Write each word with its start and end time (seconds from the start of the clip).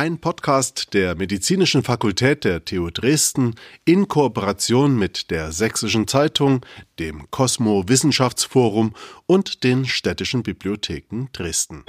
Ein 0.00 0.16
Podcast 0.16 0.94
der 0.94 1.14
Medizinischen 1.14 1.82
Fakultät 1.82 2.44
der 2.44 2.64
TU 2.64 2.88
Dresden 2.88 3.56
in 3.84 4.08
Kooperation 4.08 4.98
mit 4.98 5.30
der 5.30 5.52
Sächsischen 5.52 6.08
Zeitung, 6.08 6.64
dem 6.98 7.30
Cosmo 7.30 7.86
Wissenschaftsforum 7.86 8.94
und 9.26 9.62
den 9.62 9.84
städtischen 9.84 10.42
Bibliotheken 10.42 11.26
Dresden. 11.34 11.84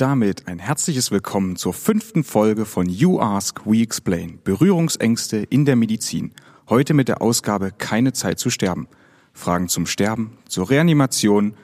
Damit 0.00 0.48
ein 0.48 0.58
herzliches 0.58 1.10
Willkommen 1.10 1.56
zur 1.56 1.72
fünften 1.72 2.24
Folge 2.24 2.64
von 2.64 2.88
You 2.88 3.20
Ask, 3.20 3.64
We 3.64 3.82
Explain. 3.82 4.38
Berührungsängste 4.42 5.38
in 5.38 5.64
der 5.64 5.76
Medizin. 5.76 6.32
Heute 6.68 6.94
mit 6.94 7.08
der 7.08 7.22
Ausgabe 7.22 7.70
Keine 7.76 8.12
Zeit 8.12 8.38
zu 8.38 8.50
sterben. 8.50 8.88
Fragen 9.32 9.68
zum 9.68 9.86
Sterben, 9.86 10.38
zur 10.48 10.70
Reanimation, 10.70 11.54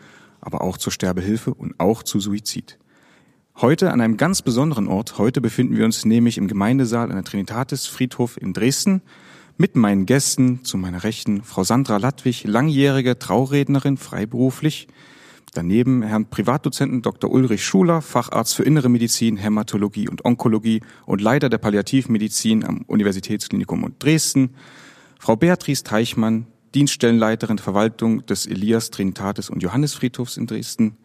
aber 0.40 0.60
auch 0.60 0.76
zur 0.76 0.92
Sterbehilfe 0.92 1.54
und 1.54 1.78
auch 1.78 2.02
zu 2.02 2.20
Suizid. 2.20 2.78
Heute 3.56 3.90
an 3.92 4.00
einem 4.00 4.16
ganz 4.16 4.42
besonderen 4.42 4.88
Ort. 4.88 5.18
Heute 5.18 5.40
befinden 5.40 5.76
wir 5.76 5.84
uns 5.84 6.04
nämlich 6.04 6.38
im 6.38 6.48
Gemeindesaal 6.48 7.10
an 7.10 7.16
der 7.16 7.24
Trinitatis 7.24 7.86
Friedhof 7.86 8.36
in 8.40 8.52
Dresden 8.52 9.02
mit 9.56 9.76
meinen 9.76 10.06
Gästen 10.06 10.64
zu 10.64 10.78
meiner 10.78 11.04
Rechten 11.04 11.42
Frau 11.42 11.64
Sandra 11.64 11.98
Ladwig, 11.98 12.44
langjährige 12.44 13.18
Traurednerin, 13.18 13.96
freiberuflich, 13.96 14.88
Daneben 15.52 16.02
Herrn 16.02 16.30
Privatdozenten 16.30 17.02
Dr. 17.02 17.30
Ulrich 17.30 17.64
Schuler, 17.64 18.02
Facharzt 18.02 18.54
für 18.54 18.62
Innere 18.62 18.88
Medizin, 18.88 19.36
Hämatologie 19.36 20.08
und 20.08 20.24
Onkologie 20.24 20.80
und 21.06 21.20
Leiter 21.20 21.48
der 21.48 21.58
Palliativmedizin 21.58 22.64
am 22.64 22.82
Universitätsklinikum 22.86 23.82
Dresden. 23.98 24.54
Frau 25.18 25.36
Beatrice 25.36 25.82
Teichmann, 25.82 26.46
Dienststellenleiterin 26.74 27.58
Verwaltung 27.58 28.24
des 28.26 28.46
Elias 28.46 28.90
Trinitatis 28.90 29.50
und 29.50 29.62
Johannesfriedhofs 29.62 30.36
in 30.36 30.46
Dresden 30.46 30.96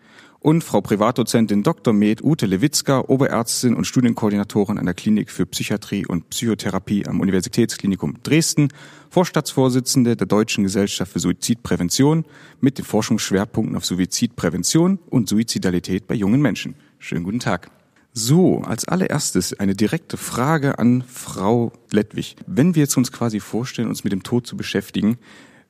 und 0.45 0.63
Frau 0.63 0.79
Privatdozentin 0.79 1.63
Dr. 1.63 1.91
Med 1.91 2.23
Ute 2.23 2.45
Lewitzka, 2.45 2.99
Oberärztin 2.99 3.73
und 3.73 3.85
Studienkoordinatorin 3.85 4.77
an 4.77 4.85
der 4.85 4.93
Klinik 4.93 5.31
für 5.31 5.47
Psychiatrie 5.47 6.05
und 6.05 6.29
Psychotherapie 6.29 7.07
am 7.07 7.19
Universitätsklinikum 7.19 8.21
Dresden, 8.21 8.67
Vorstandsvorsitzende 9.09 10.15
der 10.15 10.27
Deutschen 10.27 10.63
Gesellschaft 10.63 11.13
für 11.13 11.19
Suizidprävention 11.19 12.25
mit 12.61 12.77
den 12.77 12.85
Forschungsschwerpunkten 12.85 13.75
auf 13.75 13.85
Suizidprävention 13.85 14.99
und 15.09 15.27
Suizidalität 15.27 16.05
bei 16.05 16.13
jungen 16.13 16.43
Menschen. 16.43 16.75
Schönen 16.99 17.23
guten 17.23 17.39
Tag. 17.39 17.71
So, 18.13 18.59
als 18.59 18.87
allererstes 18.87 19.59
eine 19.59 19.73
direkte 19.73 20.15
Frage 20.15 20.77
an 20.77 21.03
Frau 21.07 21.73
Lettwig. 21.89 22.35
Wenn 22.45 22.75
wir 22.75 22.83
jetzt 22.83 22.97
uns 22.97 23.11
quasi 23.11 23.39
vorstellen, 23.39 23.87
uns 23.87 24.03
mit 24.03 24.13
dem 24.13 24.21
Tod 24.21 24.45
zu 24.45 24.55
beschäftigen, 24.55 25.17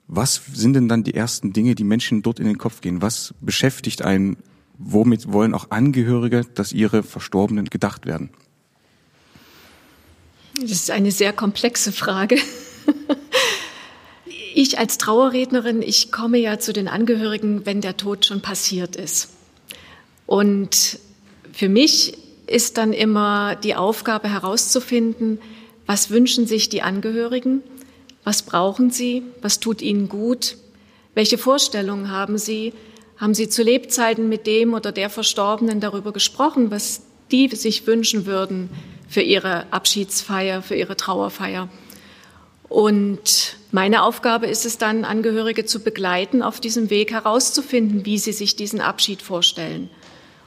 was 0.10 0.42
sind 0.52 0.74
denn 0.74 0.90
dann 0.90 1.06
die 1.06 1.14
ersten 1.14 1.54
Dinge, 1.54 1.76
die 1.76 1.86
Menschen 1.86 2.24
dort 2.24 2.42
in 2.42 2.46
den 2.46 2.58
Kopf 2.58 2.82
gehen? 2.82 3.02
Was 3.02 3.34
beschäftigt 3.40 4.02
einen 4.02 4.36
womit 4.78 5.32
wollen 5.32 5.54
auch 5.54 5.72
Angehörige, 5.72 6.42
dass 6.54 6.72
ihre 6.72 7.04
Verstorbenen 7.04 7.66
gedacht 7.66 8.06
werden? 8.06 8.30
Das 10.60 10.72
ist 10.72 10.92
eine 10.92 11.12
sehr 11.12 11.34
komplexe 11.34 11.92
Frage. 11.92 12.38
Ich 14.58 14.80
als 14.80 14.98
Trauerrednerin, 14.98 15.82
ich 15.82 16.14
komme 16.14 16.38
ja 16.38 16.60
zu 16.60 16.72
den 16.72 16.88
Angehörigen, 16.88 17.66
wenn 17.66 17.82
der 17.82 17.98
Tod 17.98 18.26
schon 18.26 18.40
passiert 18.40 18.96
ist. 18.96 19.32
Und 20.26 20.98
für 21.52 21.68
mich 21.68 22.18
ist 22.48 22.78
dann 22.78 22.94
immer 22.94 23.58
die 23.58 23.76
Aufgabe 23.76 24.30
herauszufinden, 24.30 25.40
was 25.86 26.10
wünschen 26.10 26.48
sich 26.48 26.70
die 26.70 26.82
Angehörigen, 26.82 27.64
was 28.24 28.44
brauchen 28.44 28.92
sie, 28.92 29.24
was 29.42 29.60
tut 29.60 29.82
ihnen 29.82 30.08
gut, 30.08 30.56
welche 31.16 31.38
Vorstellungen 31.38 32.10
haben 32.10 32.38
sie, 32.38 32.72
haben 33.18 33.34
Sie 33.34 33.50
zu 33.50 33.64
Lebzeiten 33.64 34.30
mit 34.30 34.46
dem 34.48 34.74
oder 34.74 34.92
der 34.92 35.10
Verstorbenen 35.10 35.80
darüber 35.80 36.12
gesprochen, 36.12 36.72
was 36.72 37.04
die 37.32 37.48
sich 37.48 37.88
wünschen 37.88 38.26
würden 38.26 38.70
für 39.08 39.22
ihre 39.22 39.72
Abschiedsfeier, 39.72 40.62
für 40.62 40.76
ihre 40.76 40.96
Trauerfeier? 40.96 41.70
Und 42.68 43.58
meine 43.72 44.04
Aufgabe 44.04 44.48
ist 44.48 44.66
es 44.66 44.78
dann, 44.78 45.06
Angehörige 45.06 45.66
zu 45.66 45.82
begleiten, 45.82 46.42
auf 46.42 46.60
diesem 46.60 46.90
Weg 46.90 47.12
herauszufinden, 47.12 48.06
wie 48.06 48.18
sie 48.18 48.34
sich 48.34 48.56
diesen 48.56 48.82
Abschied 48.82 49.22
vorstellen. 49.22 49.90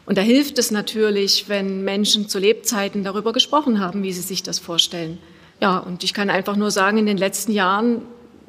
Und 0.05 0.19
da 0.19 0.23
hilft 0.23 0.59
es 0.59 0.71
natürlich, 0.71 1.49
wenn 1.49 1.85
Menschen 1.85 2.29
zu 2.29 2.39
Lebzeiten 2.39 3.05
darüber 3.05 3.33
gesprochen 3.33 3.81
haben, 3.81 4.03
wie 4.03 4.13
sie 4.13 4.23
sich 4.23 4.43
das 4.43 4.59
vorstellen. 4.59 5.19
Ja, 5.61 5.79
und 5.79 6.05
ich 6.05 6.15
kann 6.15 6.31
einfach 6.31 6.57
nur 6.57 6.71
sagen, 6.71 6.99
in 6.99 7.07
den 7.07 7.19
letzten 7.19 7.53
Jahren 7.53 8.03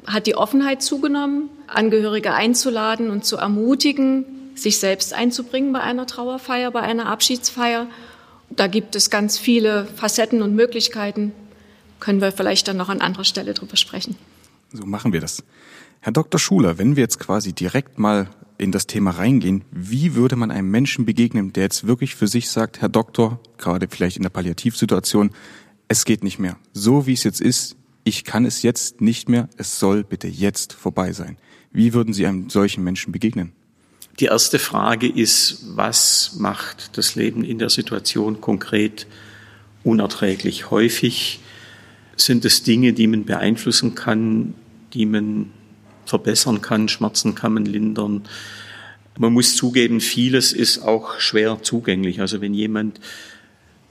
hat 0.06 0.26
die 0.26 0.36
Offenheit 0.36 0.82
zugenommen, 0.82 1.50
Angehörige 1.70 2.34
einzuladen 2.34 3.10
und 3.10 3.24
zu 3.24 3.36
ermutigen, 3.36 4.24
sich 4.54 4.78
selbst 4.78 5.14
einzubringen 5.14 5.72
bei 5.72 5.80
einer 5.80 6.06
Trauerfeier, 6.06 6.70
bei 6.70 6.80
einer 6.80 7.06
Abschiedsfeier. 7.06 7.86
Da 8.50 8.66
gibt 8.66 8.96
es 8.96 9.10
ganz 9.10 9.38
viele 9.38 9.86
Facetten 9.96 10.42
und 10.42 10.54
Möglichkeiten. 10.54 11.32
Können 12.00 12.20
wir 12.20 12.32
vielleicht 12.32 12.68
dann 12.68 12.76
noch 12.76 12.88
an 12.88 13.00
anderer 13.00 13.24
Stelle 13.24 13.54
drüber 13.54 13.76
sprechen. 13.76 14.16
So 14.72 14.84
machen 14.86 15.12
wir 15.12 15.20
das. 15.20 15.42
Herr 16.00 16.12
Dr. 16.12 16.38
Schuler, 16.38 16.78
wenn 16.78 16.96
wir 16.96 17.02
jetzt 17.02 17.18
quasi 17.18 17.52
direkt 17.52 17.98
mal 17.98 18.28
in 18.56 18.72
das 18.72 18.86
Thema 18.86 19.12
reingehen, 19.12 19.64
wie 19.70 20.14
würde 20.14 20.36
man 20.36 20.50
einem 20.50 20.70
Menschen 20.70 21.04
begegnen, 21.04 21.52
der 21.52 21.64
jetzt 21.64 21.86
wirklich 21.86 22.14
für 22.14 22.26
sich 22.26 22.50
sagt, 22.50 22.80
Herr 22.80 22.88
Doktor, 22.88 23.40
gerade 23.58 23.86
vielleicht 23.88 24.16
in 24.16 24.22
der 24.22 24.30
Palliativsituation, 24.30 25.30
es 25.88 26.04
geht 26.04 26.22
nicht 26.22 26.38
mehr. 26.38 26.56
So 26.72 27.06
wie 27.06 27.14
es 27.14 27.24
jetzt 27.24 27.40
ist, 27.40 27.76
ich 28.04 28.24
kann 28.24 28.44
es 28.44 28.62
jetzt 28.62 29.00
nicht 29.00 29.28
mehr, 29.28 29.48
es 29.56 29.78
soll 29.78 30.04
bitte 30.04 30.28
jetzt 30.28 30.72
vorbei 30.72 31.12
sein. 31.12 31.36
Wie 31.72 31.94
würden 31.94 32.12
Sie 32.12 32.26
einem 32.26 32.50
solchen 32.50 32.82
Menschen 32.82 33.12
begegnen? 33.12 33.52
Die 34.18 34.26
erste 34.26 34.58
Frage 34.58 35.08
ist, 35.08 35.64
was 35.76 36.36
macht 36.38 36.98
das 36.98 37.14
Leben 37.14 37.44
in 37.44 37.58
der 37.58 37.70
Situation 37.70 38.40
konkret 38.40 39.06
unerträglich? 39.84 40.70
Häufig 40.70 41.40
sind 42.16 42.44
es 42.44 42.62
Dinge, 42.62 42.92
die 42.92 43.06
man 43.06 43.24
beeinflussen 43.24 43.94
kann, 43.94 44.54
die 44.92 45.06
man 45.06 45.50
verbessern 46.04 46.60
kann, 46.60 46.88
Schmerzen 46.88 47.34
kann 47.34 47.54
man 47.54 47.64
lindern. 47.64 48.24
Man 49.16 49.32
muss 49.32 49.56
zugeben, 49.56 50.00
vieles 50.00 50.52
ist 50.52 50.80
auch 50.80 51.20
schwer 51.20 51.62
zugänglich. 51.62 52.20
Also 52.20 52.40
wenn 52.40 52.52
jemand 52.52 53.00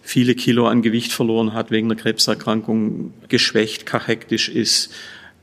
viele 0.02 0.36
Kilo 0.36 0.68
an 0.68 0.82
Gewicht 0.82 1.12
verloren 1.12 1.54
hat 1.54 1.72
wegen 1.72 1.88
einer 1.88 2.00
Krebserkrankung, 2.00 3.14
geschwächt, 3.30 3.86
kachektisch 3.86 4.50
ist, 4.50 4.92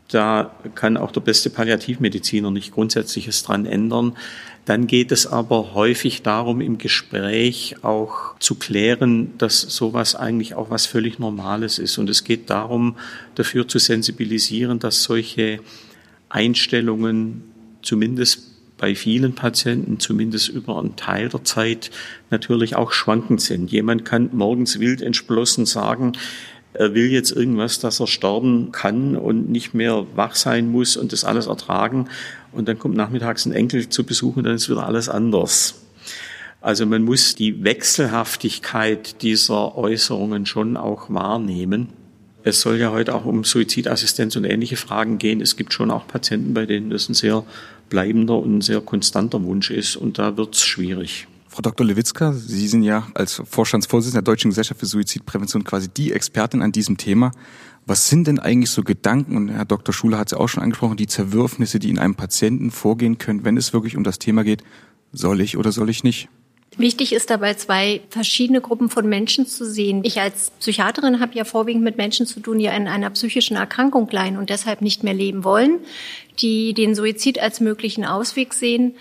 da 0.09 0.55
kann 0.75 0.97
auch 0.97 1.11
der 1.11 1.21
beste 1.21 1.51
Palliativmediziner 1.51 2.51
nicht 2.51 2.73
Grundsätzliches 2.73 3.43
dran 3.43 3.67
ändern. 3.67 4.17
Dann 4.65 4.87
geht 4.87 5.13
es 5.13 5.27
aber 5.27 5.75
häufig 5.75 6.23
darum, 6.23 6.61
im 6.61 6.79
Gespräch 6.79 7.77
auch 7.83 8.37
zu 8.41 8.57
klären, 8.57 9.37
dass 9.39 9.61
sowas 9.61 10.17
eigentlich 10.17 10.55
auch 10.55 10.71
was 10.71 10.87
völlig 10.87 11.19
Normales 11.19 11.79
ist. 11.79 11.99
Und 11.99 12.11
es 12.11 12.25
geht 12.25 12.51
darum, 12.51 12.97
dafür 13.37 13.69
zu 13.69 13.79
sensibilisieren, 13.79 14.79
dass 14.79 15.03
solche 15.03 15.61
Einstellungen 16.29 17.45
zumindest 17.83 18.57
bei 18.79 18.95
vielen 18.95 19.35
Patienten 19.35 19.99
zumindest 20.01 20.49
über 20.49 20.79
einen 20.79 20.97
Teil 20.97 21.29
der 21.29 21.45
Zeit 21.45 21.91
natürlich 22.31 22.77
auch 22.77 22.93
schwankend 22.93 23.41
sind. 23.41 23.71
Jemand 23.71 24.05
kann 24.05 24.31
morgens 24.33 24.79
wild 24.81 25.01
entschlossen 25.01 25.65
sagen, 25.65 26.13
er 26.79 26.95
will 26.95 27.11
jetzt 27.11 27.31
irgendwas, 27.31 27.79
dass 27.81 28.01
er 28.01 28.07
sterben 28.07 28.73
kann 28.73 29.17
und 29.17 29.51
nicht 29.51 29.75
mehr 29.75 30.07
wach 30.15 30.35
sein 30.35 30.71
muss 30.71 30.97
und 30.97 31.13
das 31.13 31.25
alles 31.25 31.47
ertragen. 31.47 32.09
Und 32.53 32.69
dann 32.69 32.79
kommt 32.79 32.97
nachmittags 32.97 33.47
ein 33.47 33.53
Enkel 33.53 33.89
zu 33.89 34.05
besuchen 34.05 34.41
und 34.41 34.45
dann 34.45 34.55
ist 34.55 34.69
wieder 34.69 34.87
alles 34.87 35.09
anders. 35.09 35.83
Also 36.61 36.87
man 36.87 37.03
muss 37.03 37.35
die 37.35 37.65
Wechselhaftigkeit 37.65 39.23
dieser 39.23 39.77
Äußerungen 39.77 40.47
schon 40.47 40.77
auch 40.77 41.11
wahrnehmen. 41.11 41.89
Es 42.43 42.61
soll 42.61 42.79
ja 42.79 42.93
heute 42.93 43.15
auch 43.15 43.25
um 43.25 43.45
Suizidassistenz 43.45 44.37
und 44.37 44.45
ähnliche 44.45 44.77
Fragen 44.77 45.19
gehen. 45.19 45.41
Es 45.41 45.57
gibt 45.57 45.73
schon 45.73 45.91
auch 45.91 46.07
Patienten, 46.07 46.55
bei 46.55 46.67
denen 46.67 46.91
das 46.91 47.09
ein 47.09 47.15
sehr 47.15 47.45
bleibender 47.89 48.39
und 48.39 48.63
sehr 48.63 48.81
konstanter 48.81 49.43
Wunsch 49.45 49.71
ist 49.71 49.97
und 49.97 50.19
da 50.19 50.37
wird 50.37 50.55
es 50.55 50.65
schwierig. 50.65 51.29
Frau 51.57 51.63
Dr. 51.63 51.87
Lewitzka, 51.87 52.35
Sie 52.35 52.69
sind 52.69 52.83
ja 52.83 53.09
als 53.15 53.41
Vorstandsvorsitzende 53.49 54.23
der 54.23 54.31
Deutschen 54.31 54.51
Gesellschaft 54.51 54.79
für 54.79 54.85
Suizidprävention 54.85 55.65
quasi 55.65 55.89
die 55.89 56.13
Expertin 56.13 56.61
an 56.61 56.71
diesem 56.71 56.99
Thema. 56.99 57.33
Was 57.87 58.11
sind 58.11 58.27
denn 58.27 58.39
eigentlich 58.39 58.69
so 58.69 58.83
Gedanken, 58.83 59.39
und 59.39 59.49
Herr 59.49 59.65
Dr. 59.65 59.95
Schuler 59.95 60.19
hat 60.19 60.27
es 60.27 60.33
ja 60.33 60.39
auch 60.39 60.49
schon 60.49 60.63
angesprochen, 60.63 60.99
die 60.99 61.07
Zerwürfnisse, 61.07 61.79
die 61.79 61.89
in 61.89 61.99
einem 61.99 62.15
Patienten 62.15 62.71
vorgehen 62.71 63.17
können, 63.17 63.47
wenn 63.47 63.57
es 63.57 63.73
wirklich 63.73 63.97
um 63.97 64.05
das 64.05 64.19
Thema 64.19 64.45
geht, 64.45 64.65
soll 65.13 65.41
ich 65.41 65.57
oder 65.57 65.73
soll 65.73 65.89
ich 65.89 66.05
nicht? 66.05 66.29
Wichtig 66.77 67.15
ist 67.15 67.31
dabei 67.31 67.55
zwei 67.55 68.03
verschiedene 68.11 68.61
Gruppen 68.61 68.91
von 68.91 69.09
Menschen 69.09 69.47
zu 69.47 69.65
sehen. 69.65 70.03
Ich 70.05 70.21
als 70.21 70.51
Psychiaterin 70.61 71.21
habe 71.21 71.35
ja 71.37 71.45
vorwiegend 71.45 71.85
mit 71.85 71.97
Menschen 71.97 72.27
zu 72.27 72.41
tun, 72.41 72.59
die 72.59 72.69
an 72.69 72.87
einer 72.87 73.09
psychischen 73.09 73.57
Erkrankung 73.57 74.11
leiden 74.11 74.37
und 74.37 74.51
deshalb 74.51 74.83
nicht 74.83 75.05
mehr 75.05 75.15
leben 75.15 75.43
wollen, 75.43 75.79
die 76.39 76.75
den 76.75 76.95
Suizid 76.95 77.39
als 77.39 77.61
möglichen 77.61 78.05
Ausweg 78.05 78.53
sehen 78.53 78.95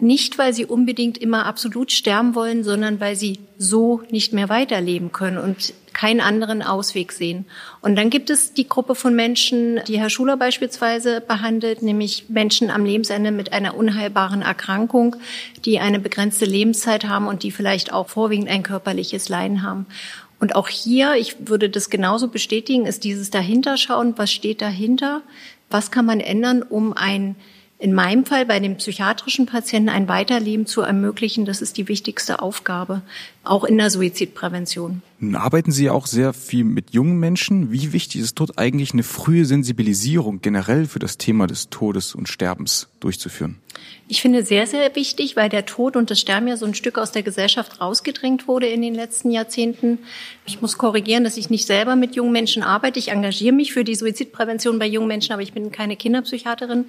nicht, 0.00 0.38
weil 0.38 0.52
sie 0.52 0.64
unbedingt 0.66 1.18
immer 1.18 1.46
absolut 1.46 1.92
sterben 1.92 2.34
wollen, 2.34 2.64
sondern 2.64 3.00
weil 3.00 3.16
sie 3.16 3.38
so 3.58 4.02
nicht 4.10 4.32
mehr 4.32 4.48
weiterleben 4.48 5.12
können 5.12 5.38
und 5.38 5.72
keinen 5.92 6.20
anderen 6.20 6.62
Ausweg 6.62 7.12
sehen. 7.12 7.46
Und 7.80 7.96
dann 7.96 8.10
gibt 8.10 8.28
es 8.28 8.52
die 8.52 8.68
Gruppe 8.68 8.96
von 8.96 9.14
Menschen, 9.14 9.80
die 9.86 9.98
Herr 9.98 10.10
Schuler 10.10 10.36
beispielsweise 10.36 11.20
behandelt, 11.20 11.82
nämlich 11.82 12.26
Menschen 12.28 12.68
am 12.70 12.84
Lebensende 12.84 13.30
mit 13.30 13.52
einer 13.52 13.76
unheilbaren 13.76 14.42
Erkrankung, 14.42 15.14
die 15.64 15.78
eine 15.78 16.00
begrenzte 16.00 16.44
Lebenszeit 16.44 17.04
haben 17.04 17.28
und 17.28 17.44
die 17.44 17.52
vielleicht 17.52 17.92
auch 17.92 18.08
vorwiegend 18.08 18.48
ein 18.48 18.64
körperliches 18.64 19.28
Leiden 19.28 19.62
haben. 19.62 19.86
Und 20.40 20.56
auch 20.56 20.68
hier, 20.68 21.14
ich 21.14 21.48
würde 21.48 21.70
das 21.70 21.88
genauso 21.88 22.28
bestätigen, 22.28 22.86
ist 22.86 23.04
dieses 23.04 23.30
Dahinterschauen, 23.30 24.14
was 24.18 24.32
steht 24.32 24.60
dahinter, 24.60 25.22
was 25.70 25.92
kann 25.92 26.04
man 26.04 26.20
ändern, 26.20 26.62
um 26.62 26.92
ein 26.92 27.36
in 27.78 27.92
meinem 27.92 28.24
Fall 28.24 28.46
bei 28.46 28.60
den 28.60 28.76
psychiatrischen 28.76 29.46
Patienten 29.46 29.88
ein 29.88 30.08
Weiterleben 30.08 30.64
zu 30.64 30.82
ermöglichen, 30.82 31.44
das 31.44 31.60
ist 31.60 31.76
die 31.76 31.88
wichtigste 31.88 32.40
Aufgabe, 32.40 33.02
auch 33.42 33.64
in 33.64 33.76
der 33.76 33.90
Suizidprävention. 33.90 35.02
Nun 35.18 35.36
arbeiten 35.36 35.72
Sie 35.72 35.90
auch 35.90 36.06
sehr 36.06 36.32
viel 36.32 36.64
mit 36.64 36.92
jungen 36.92 37.18
Menschen. 37.18 37.72
Wie 37.72 37.92
wichtig 37.92 38.20
ist 38.20 38.38
dort 38.38 38.58
eigentlich 38.58 38.92
eine 38.92 39.02
frühe 39.02 39.44
Sensibilisierung 39.44 40.40
generell 40.40 40.86
für 40.86 40.98
das 41.00 41.18
Thema 41.18 41.46
des 41.46 41.68
Todes 41.68 42.14
und 42.14 42.28
Sterbens 42.28 42.88
durchzuführen? 43.00 43.56
Ich 44.06 44.22
finde 44.22 44.44
sehr, 44.44 44.66
sehr 44.66 44.94
wichtig, 44.94 45.34
weil 45.34 45.48
der 45.48 45.66
Tod 45.66 45.96
und 45.96 46.10
das 46.10 46.20
Sterben 46.20 46.46
ja 46.46 46.56
so 46.56 46.66
ein 46.66 46.74
Stück 46.74 46.98
aus 46.98 47.10
der 47.10 47.22
Gesellschaft 47.22 47.80
rausgedrängt 47.80 48.46
wurde 48.46 48.66
in 48.66 48.82
den 48.82 48.94
letzten 48.94 49.30
Jahrzehnten. 49.30 49.98
Ich 50.46 50.60
muss 50.60 50.78
korrigieren, 50.78 51.24
dass 51.24 51.36
ich 51.36 51.50
nicht 51.50 51.66
selber 51.66 51.96
mit 51.96 52.14
jungen 52.14 52.32
Menschen 52.32 52.62
arbeite. 52.62 52.98
Ich 52.98 53.08
engagiere 53.08 53.54
mich 53.54 53.72
für 53.72 53.82
die 53.82 53.94
Suizidprävention 53.94 54.78
bei 54.78 54.86
jungen 54.86 55.08
Menschen, 55.08 55.32
aber 55.32 55.42
ich 55.42 55.52
bin 55.52 55.72
keine 55.72 55.96
Kinderpsychiaterin. 55.96 56.84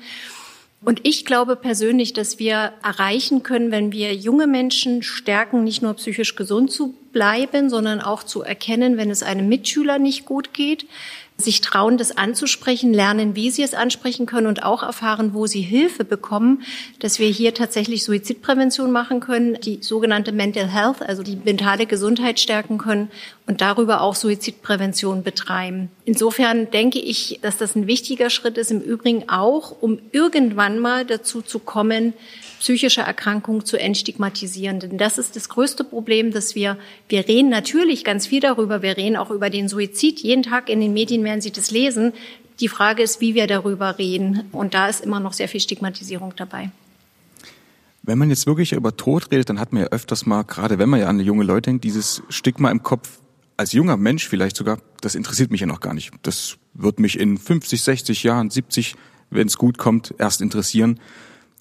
Und 0.85 0.99
ich 1.03 1.25
glaube 1.25 1.55
persönlich, 1.55 2.13
dass 2.13 2.37
wir 2.37 2.73
erreichen 2.83 3.41
können, 3.41 3.71
wenn 3.71 3.91
wir 3.91 4.13
junge 4.13 4.45
Menschen 4.45 5.01
stärken, 5.01 5.63
nicht 5.63 5.81
nur 5.81 5.95
psychisch 5.95 6.35
gesund 6.35 6.71
zu 6.71 6.93
bleiben, 7.11 7.71
sondern 7.71 8.01
auch 8.01 8.23
zu 8.23 8.43
erkennen, 8.43 8.95
wenn 8.95 9.09
es 9.09 9.23
einem 9.23 9.49
Mitschüler 9.49 9.97
nicht 9.97 10.25
gut 10.25 10.53
geht, 10.53 10.85
sich 11.37 11.59
trauen, 11.59 11.97
das 11.97 12.15
anzusprechen, 12.15 12.93
lernen, 12.93 13.35
wie 13.35 13.51
sie 13.51 13.63
es 13.63 13.73
ansprechen 13.73 14.25
können 14.25 14.47
und 14.47 14.63
auch 14.63 14.83
erfahren, 14.83 15.33
wo 15.33 15.47
sie 15.47 15.61
Hilfe 15.61 16.05
bekommen, 16.05 16.63
dass 16.99 17.19
wir 17.19 17.27
hier 17.27 17.53
tatsächlich 17.53 18.05
Suizidprävention 18.05 18.89
machen 18.91 19.19
können, 19.19 19.59
die 19.59 19.79
sogenannte 19.81 20.31
Mental 20.31 20.67
Health, 20.67 21.01
also 21.01 21.23
die 21.23 21.35
mentale 21.35 21.87
Gesundheit 21.87 22.39
stärken 22.39 22.77
können 22.77 23.09
und 23.47 23.59
darüber 23.59 23.99
auch 24.01 24.15
Suizidprävention 24.15 25.23
betreiben. 25.23 25.89
Insofern 26.05 26.71
denke 26.71 26.99
ich, 26.99 27.39
dass 27.41 27.57
das 27.57 27.75
ein 27.75 27.85
wichtiger 27.85 28.29
Schritt 28.29 28.57
ist, 28.57 28.71
im 28.71 28.81
Übrigen 28.81 29.27
auch, 29.27 29.75
um 29.81 29.99
irgendwann 30.13 30.79
mal 30.79 31.05
dazu 31.05 31.41
zu 31.41 31.59
kommen, 31.59 32.13
psychische 32.59 33.01
Erkrankung 33.01 33.65
zu 33.65 33.77
entstigmatisieren. 33.77 34.79
Denn 34.79 34.97
das 34.97 35.17
ist 35.17 35.35
das 35.35 35.49
größte 35.49 35.83
Problem, 35.83 36.31
dass 36.31 36.55
wir, 36.55 36.77
wir 37.09 37.27
reden 37.27 37.49
natürlich 37.49 38.03
ganz 38.03 38.27
viel 38.27 38.39
darüber, 38.39 38.81
wir 38.81 38.97
reden 38.97 39.15
auch 39.15 39.31
über 39.31 39.49
den 39.49 39.67
Suizid. 39.67 40.19
Jeden 40.19 40.43
Tag 40.43 40.69
in 40.69 40.79
den 40.79 40.93
Medien 40.93 41.23
werden 41.23 41.41
Sie 41.41 41.51
das 41.51 41.71
lesen. 41.71 42.13
Die 42.59 42.67
Frage 42.67 43.03
ist, 43.03 43.21
wie 43.21 43.35
wir 43.35 43.47
darüber 43.47 43.97
reden. 43.97 44.43
Und 44.51 44.73
da 44.73 44.87
ist 44.87 45.03
immer 45.03 45.19
noch 45.19 45.33
sehr 45.33 45.47
viel 45.47 45.59
Stigmatisierung 45.59 46.33
dabei. 46.35 46.71
Wenn 48.03 48.17
man 48.17 48.29
jetzt 48.29 48.45
wirklich 48.45 48.73
über 48.73 48.95
Tod 48.95 49.31
redet, 49.31 49.49
dann 49.49 49.59
hat 49.59 49.73
man 49.73 49.83
ja 49.83 49.89
öfters 49.89 50.25
mal, 50.25 50.43
gerade 50.43 50.77
wenn 50.77 50.89
man 50.89 50.99
ja 50.99 51.07
an 51.07 51.19
junge 51.19 51.43
Leute 51.43 51.71
denkt, 51.71 51.83
dieses 51.83 52.21
Stigma 52.29 52.69
im 52.69 52.83
Kopf, 52.83 53.19
als 53.57 53.71
junger 53.71 53.97
Mensch 53.97 54.27
vielleicht 54.27 54.55
sogar, 54.55 54.77
das 55.01 55.15
interessiert 55.15 55.49
mich 55.49 55.61
ja 55.61 55.67
noch 55.67 55.79
gar 55.79 55.93
nicht. 55.93 56.11
Das 56.21 56.57
wird 56.73 56.99
mich 56.99 57.19
in 57.19 57.37
50, 57.37 57.81
60 57.81 58.23
Jahren, 58.23 58.49
70, 58.49 58.95
wenn 59.31 59.47
es 59.47 59.57
gut 59.57 59.77
kommt, 59.77 60.13
erst 60.17 60.41
interessieren. 60.41 60.99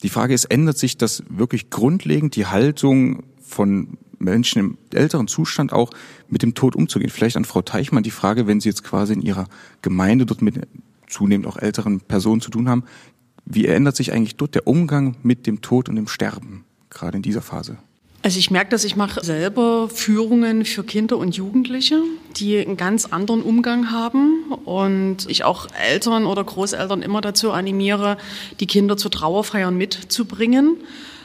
Die 0.04 0.10
Frage 0.10 0.34
ist, 0.34 0.44
ändert 0.44 0.76
sich 0.76 0.98
das 0.98 1.22
wirklich 1.30 1.70
grundlegend, 1.70 2.36
die 2.36 2.44
Haltung 2.44 3.22
von 3.40 3.96
Menschen 4.18 4.58
im 4.60 4.78
älteren 4.92 5.28
Zustand 5.28 5.72
auch 5.72 5.92
mit 6.28 6.42
dem 6.42 6.52
Tod 6.52 6.76
umzugehen? 6.76 7.08
Vielleicht 7.08 7.38
an 7.38 7.46
Frau 7.46 7.62
Teichmann 7.62 8.02
die 8.02 8.10
Frage, 8.10 8.46
wenn 8.46 8.60
Sie 8.60 8.68
jetzt 8.68 8.84
quasi 8.84 9.14
in 9.14 9.22
Ihrer 9.22 9.46
Gemeinde 9.80 10.26
dort 10.26 10.42
mit 10.42 10.60
zunehmend 11.06 11.46
auch 11.46 11.56
älteren 11.56 12.02
Personen 12.02 12.42
zu 12.42 12.50
tun 12.50 12.68
haben, 12.68 12.84
wie 13.46 13.64
ändert 13.64 13.96
sich 13.96 14.12
eigentlich 14.12 14.36
dort 14.36 14.54
der 14.54 14.66
Umgang 14.66 15.16
mit 15.22 15.46
dem 15.46 15.62
Tod 15.62 15.88
und 15.88 15.96
dem 15.96 16.06
Sterben, 16.06 16.64
gerade 16.90 17.16
in 17.16 17.22
dieser 17.22 17.40
Phase? 17.42 17.78
Also 18.24 18.38
ich 18.38 18.50
merke, 18.50 18.70
dass 18.70 18.84
ich 18.84 18.96
mache 18.96 19.22
selber 19.22 19.90
Führungen 19.90 20.64
für 20.64 20.82
Kinder 20.82 21.18
und 21.18 21.36
Jugendliche, 21.36 22.00
die 22.36 22.56
einen 22.58 22.78
ganz 22.78 23.04
anderen 23.04 23.42
Umgang 23.42 23.90
haben. 23.90 24.44
Und 24.64 25.26
ich 25.28 25.44
auch 25.44 25.66
Eltern 25.90 26.24
oder 26.24 26.42
Großeltern 26.42 27.02
immer 27.02 27.20
dazu 27.20 27.52
animiere, 27.52 28.16
die 28.60 28.66
Kinder 28.66 28.96
zu 28.96 29.10
Trauerfeiern 29.10 29.76
mitzubringen 29.76 30.78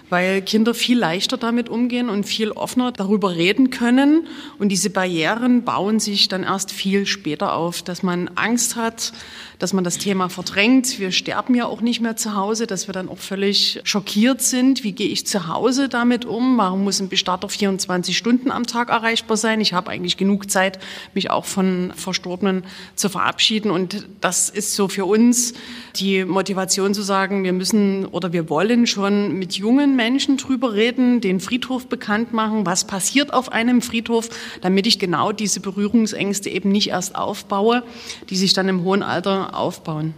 weil 0.10 0.42
Kinder 0.42 0.74
viel 0.74 0.98
leichter 0.98 1.38
damit 1.38 1.70
umgehen 1.70 2.10
und 2.10 2.24
viel 2.24 2.52
offener 2.52 2.92
darüber 2.92 3.36
reden 3.36 3.70
können. 3.70 4.28
Und 4.58 4.70
diese 4.70 4.90
Barrieren 4.90 5.64
bauen 5.64 6.00
sich 6.00 6.28
dann 6.28 6.44
erst 6.44 6.72
viel 6.72 7.06
später 7.06 7.54
auf, 7.54 7.82
dass 7.82 8.04
man 8.04 8.30
Angst 8.36 8.76
hat, 8.76 9.14
dass 9.60 9.74
man 9.74 9.84
das 9.84 9.98
Thema 9.98 10.30
verdrängt. 10.30 11.00
Wir 11.00 11.12
sterben 11.12 11.54
ja 11.54 11.66
auch 11.66 11.82
nicht 11.82 12.00
mehr 12.00 12.16
zu 12.16 12.36
Hause, 12.36 12.66
dass 12.66 12.88
wir 12.88 12.94
dann 12.94 13.10
auch 13.10 13.18
völlig 13.18 13.82
schockiert 13.84 14.42
sind. 14.42 14.84
Wie 14.84 14.94
gehe 14.94 15.10
ich 15.10 15.28
zu 15.28 15.48
Hause 15.48 15.90
damit 15.90 16.26
um? 16.26 16.58
Warum 16.58 16.86
muss 16.86 17.00
ein 17.02 17.10
Bestatter 17.10 17.50
24 17.50 18.18
Stunden 18.18 18.52
am 18.52 18.66
Tag 18.66 18.90
erreichbar 18.90 19.36
sein? 19.36 19.60
Ich 19.60 19.74
habe 19.74 19.92
eigentlich 19.92 20.16
genug 20.16 20.50
Zeit, 20.50 20.80
mich 21.14 21.30
auch 21.30 21.46
von 21.46 21.94
Verstorbenen 21.96 22.64
zu 22.96 23.10
verabschieden. 23.10 23.70
Und 23.70 24.08
das 24.22 24.50
ist 24.50 24.76
so 24.76 24.88
für 24.88 25.06
uns 25.06 25.54
die 25.98 26.24
Motivation 26.24 26.94
zu 26.94 27.02
sagen, 27.02 27.44
wir 27.44 27.54
müssen 27.54 28.06
oder 28.06 28.32
wir 28.32 28.50
wollen 28.50 28.88
schon 28.88 29.38
mit 29.38 29.54
jungen 29.54 29.99
Menschen 30.00 30.38
drüber 30.38 30.76
reden, 30.76 31.20
den 31.20 31.42
Friedhof 31.42 31.88
bekannt 31.88 32.32
machen, 32.32 32.66
was 32.66 32.88
passiert 32.88 33.34
auf 33.34 33.52
einem 33.52 33.82
Friedhof, 33.82 34.30
damit 34.62 34.88
ich 34.88 34.98
genau 34.98 35.34
diese 35.34 35.60
Berührungsängste 35.60 36.50
eben 36.50 36.72
nicht 36.72 36.88
erst 36.88 37.18
aufbaue, 37.18 37.84
die 38.30 38.38
sich 38.38 38.54
dann 38.54 38.70
im 38.70 38.84
hohen 38.84 39.04
Alter 39.04 39.54
aufbauen. 39.54 40.14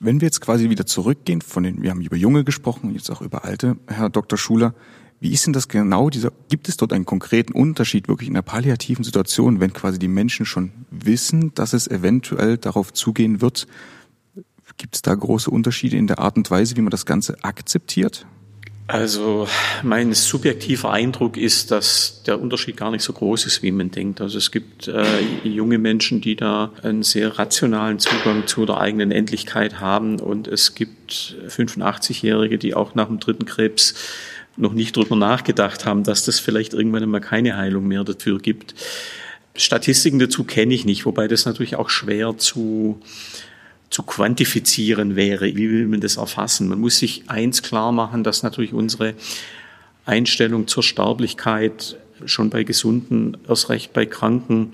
Wenn 0.00 0.20
wir 0.20 0.26
jetzt 0.26 0.42
quasi 0.42 0.68
wieder 0.68 0.84
zurückgehen, 0.84 1.40
von 1.40 1.62
den, 1.62 1.82
wir 1.82 1.88
haben 1.88 2.02
über 2.02 2.16
Junge 2.16 2.44
gesprochen, 2.44 2.92
jetzt 2.92 3.08
auch 3.08 3.22
über 3.22 3.46
Alte, 3.46 3.78
Herr 3.86 4.10
Dr. 4.10 4.36
Schuler, 4.36 4.74
wie 5.18 5.32
ist 5.32 5.46
denn 5.46 5.54
das 5.54 5.68
genau? 5.68 6.10
Dieser, 6.10 6.30
gibt 6.50 6.68
es 6.68 6.76
dort 6.76 6.92
einen 6.92 7.06
konkreten 7.06 7.52
Unterschied 7.54 8.06
wirklich 8.06 8.28
in 8.28 8.34
der 8.34 8.42
palliativen 8.42 9.02
Situation, 9.02 9.60
wenn 9.60 9.72
quasi 9.72 9.98
die 9.98 10.08
Menschen 10.08 10.44
schon 10.44 10.72
wissen, 10.90 11.54
dass 11.54 11.72
es 11.72 11.88
eventuell 11.88 12.58
darauf 12.58 12.92
zugehen 12.92 13.40
wird, 13.40 13.66
Gibt 14.80 14.94
es 14.94 15.02
da 15.02 15.14
große 15.14 15.50
Unterschiede 15.50 15.98
in 15.98 16.06
der 16.06 16.20
Art 16.20 16.38
und 16.38 16.50
Weise, 16.50 16.74
wie 16.74 16.80
man 16.80 16.90
das 16.90 17.04
Ganze 17.04 17.36
akzeptiert? 17.44 18.24
Also 18.86 19.46
mein 19.82 20.14
subjektiver 20.14 20.90
Eindruck 20.90 21.36
ist, 21.36 21.70
dass 21.70 22.22
der 22.22 22.40
Unterschied 22.40 22.78
gar 22.78 22.90
nicht 22.90 23.02
so 23.02 23.12
groß 23.12 23.44
ist, 23.44 23.62
wie 23.62 23.72
man 23.72 23.90
denkt. 23.90 24.22
Also 24.22 24.38
es 24.38 24.50
gibt 24.50 24.88
äh, 24.88 25.04
junge 25.44 25.76
Menschen, 25.76 26.22
die 26.22 26.34
da 26.34 26.72
einen 26.82 27.02
sehr 27.02 27.38
rationalen 27.38 27.98
Zugang 27.98 28.46
zu 28.46 28.64
der 28.64 28.78
eigenen 28.78 29.12
Endlichkeit 29.12 29.80
haben 29.80 30.18
und 30.18 30.48
es 30.48 30.74
gibt 30.74 31.36
85-Jährige, 31.46 32.56
die 32.56 32.72
auch 32.72 32.94
nach 32.94 33.08
dem 33.08 33.20
dritten 33.20 33.44
Krebs 33.44 33.92
noch 34.56 34.72
nicht 34.72 34.96
drüber 34.96 35.14
nachgedacht 35.14 35.84
haben, 35.84 36.04
dass 36.04 36.24
das 36.24 36.40
vielleicht 36.40 36.72
irgendwann 36.72 37.02
einmal 37.02 37.20
keine 37.20 37.54
Heilung 37.58 37.86
mehr 37.86 38.02
dafür 38.02 38.38
gibt. 38.38 38.74
Statistiken 39.54 40.18
dazu 40.18 40.44
kenne 40.44 40.72
ich 40.72 40.86
nicht, 40.86 41.04
wobei 41.04 41.28
das 41.28 41.44
natürlich 41.44 41.76
auch 41.76 41.90
schwer 41.90 42.38
zu 42.38 43.02
zu 43.90 44.04
quantifizieren 44.04 45.16
wäre. 45.16 45.46
Wie 45.56 45.70
will 45.70 45.86
man 45.88 46.00
das 46.00 46.16
erfassen? 46.16 46.68
Man 46.68 46.80
muss 46.80 46.98
sich 46.98 47.24
eins 47.26 47.62
klar 47.62 47.92
machen, 47.92 48.24
dass 48.24 48.42
natürlich 48.42 48.72
unsere 48.72 49.14
Einstellung 50.06 50.68
zur 50.68 50.82
Sterblichkeit 50.82 51.96
schon 52.24 52.50
bei 52.50 52.62
Gesunden, 52.62 53.36
erst 53.48 53.68
recht 53.68 53.92
bei 53.92 54.06
Kranken, 54.06 54.72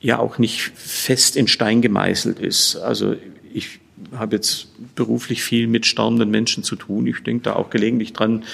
ja 0.00 0.18
auch 0.18 0.38
nicht 0.38 0.72
fest 0.74 1.36
in 1.36 1.46
Stein 1.46 1.80
gemeißelt 1.80 2.40
ist. 2.40 2.76
Also 2.76 3.14
ich 3.52 3.78
habe 4.16 4.34
jetzt 4.34 4.66
beruflich 4.96 5.44
viel 5.44 5.68
mit 5.68 5.86
sterbenden 5.86 6.30
Menschen 6.30 6.64
zu 6.64 6.74
tun. 6.74 7.06
Ich 7.06 7.22
denke 7.22 7.44
da 7.44 7.52
auch 7.54 7.70
gelegentlich 7.70 8.12
dran, 8.12 8.44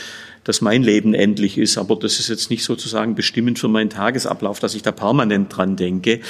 dass 0.45 0.61
mein 0.61 0.83
Leben 0.83 1.15
endlich 1.15 1.59
ist, 1.59 1.79
aber 1.79 1.97
das 1.97 2.21
ist 2.21 2.29
jetzt 2.29 2.51
nicht 2.51 2.65
sozusagen 2.65 3.15
bestimmend 3.15 3.59
für 3.59 3.69
meinen 3.69 3.91
Tagesablauf, 3.91 4.61
dass 4.61 4.75
ich 4.75 4.83
da 4.83 4.93
permanent 4.93 5.55
dran 5.57 5.77
denke. 5.77 6.21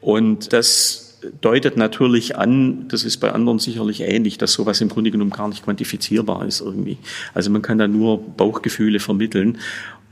Und 0.00 0.52
das 0.52 1.03
deutet 1.40 1.76
natürlich 1.76 2.36
an, 2.36 2.88
das 2.88 3.04
ist 3.04 3.18
bei 3.18 3.32
anderen 3.32 3.58
sicherlich 3.58 4.00
ähnlich, 4.00 4.38
dass 4.38 4.52
sowas 4.52 4.80
im 4.80 4.88
Grunde 4.88 5.10
genommen 5.10 5.30
gar 5.30 5.48
nicht 5.48 5.64
quantifizierbar 5.64 6.46
ist 6.46 6.60
irgendwie. 6.60 6.98
Also 7.34 7.50
man 7.50 7.62
kann 7.62 7.78
da 7.78 7.88
nur 7.88 8.18
Bauchgefühle 8.18 9.00
vermitteln. 9.00 9.58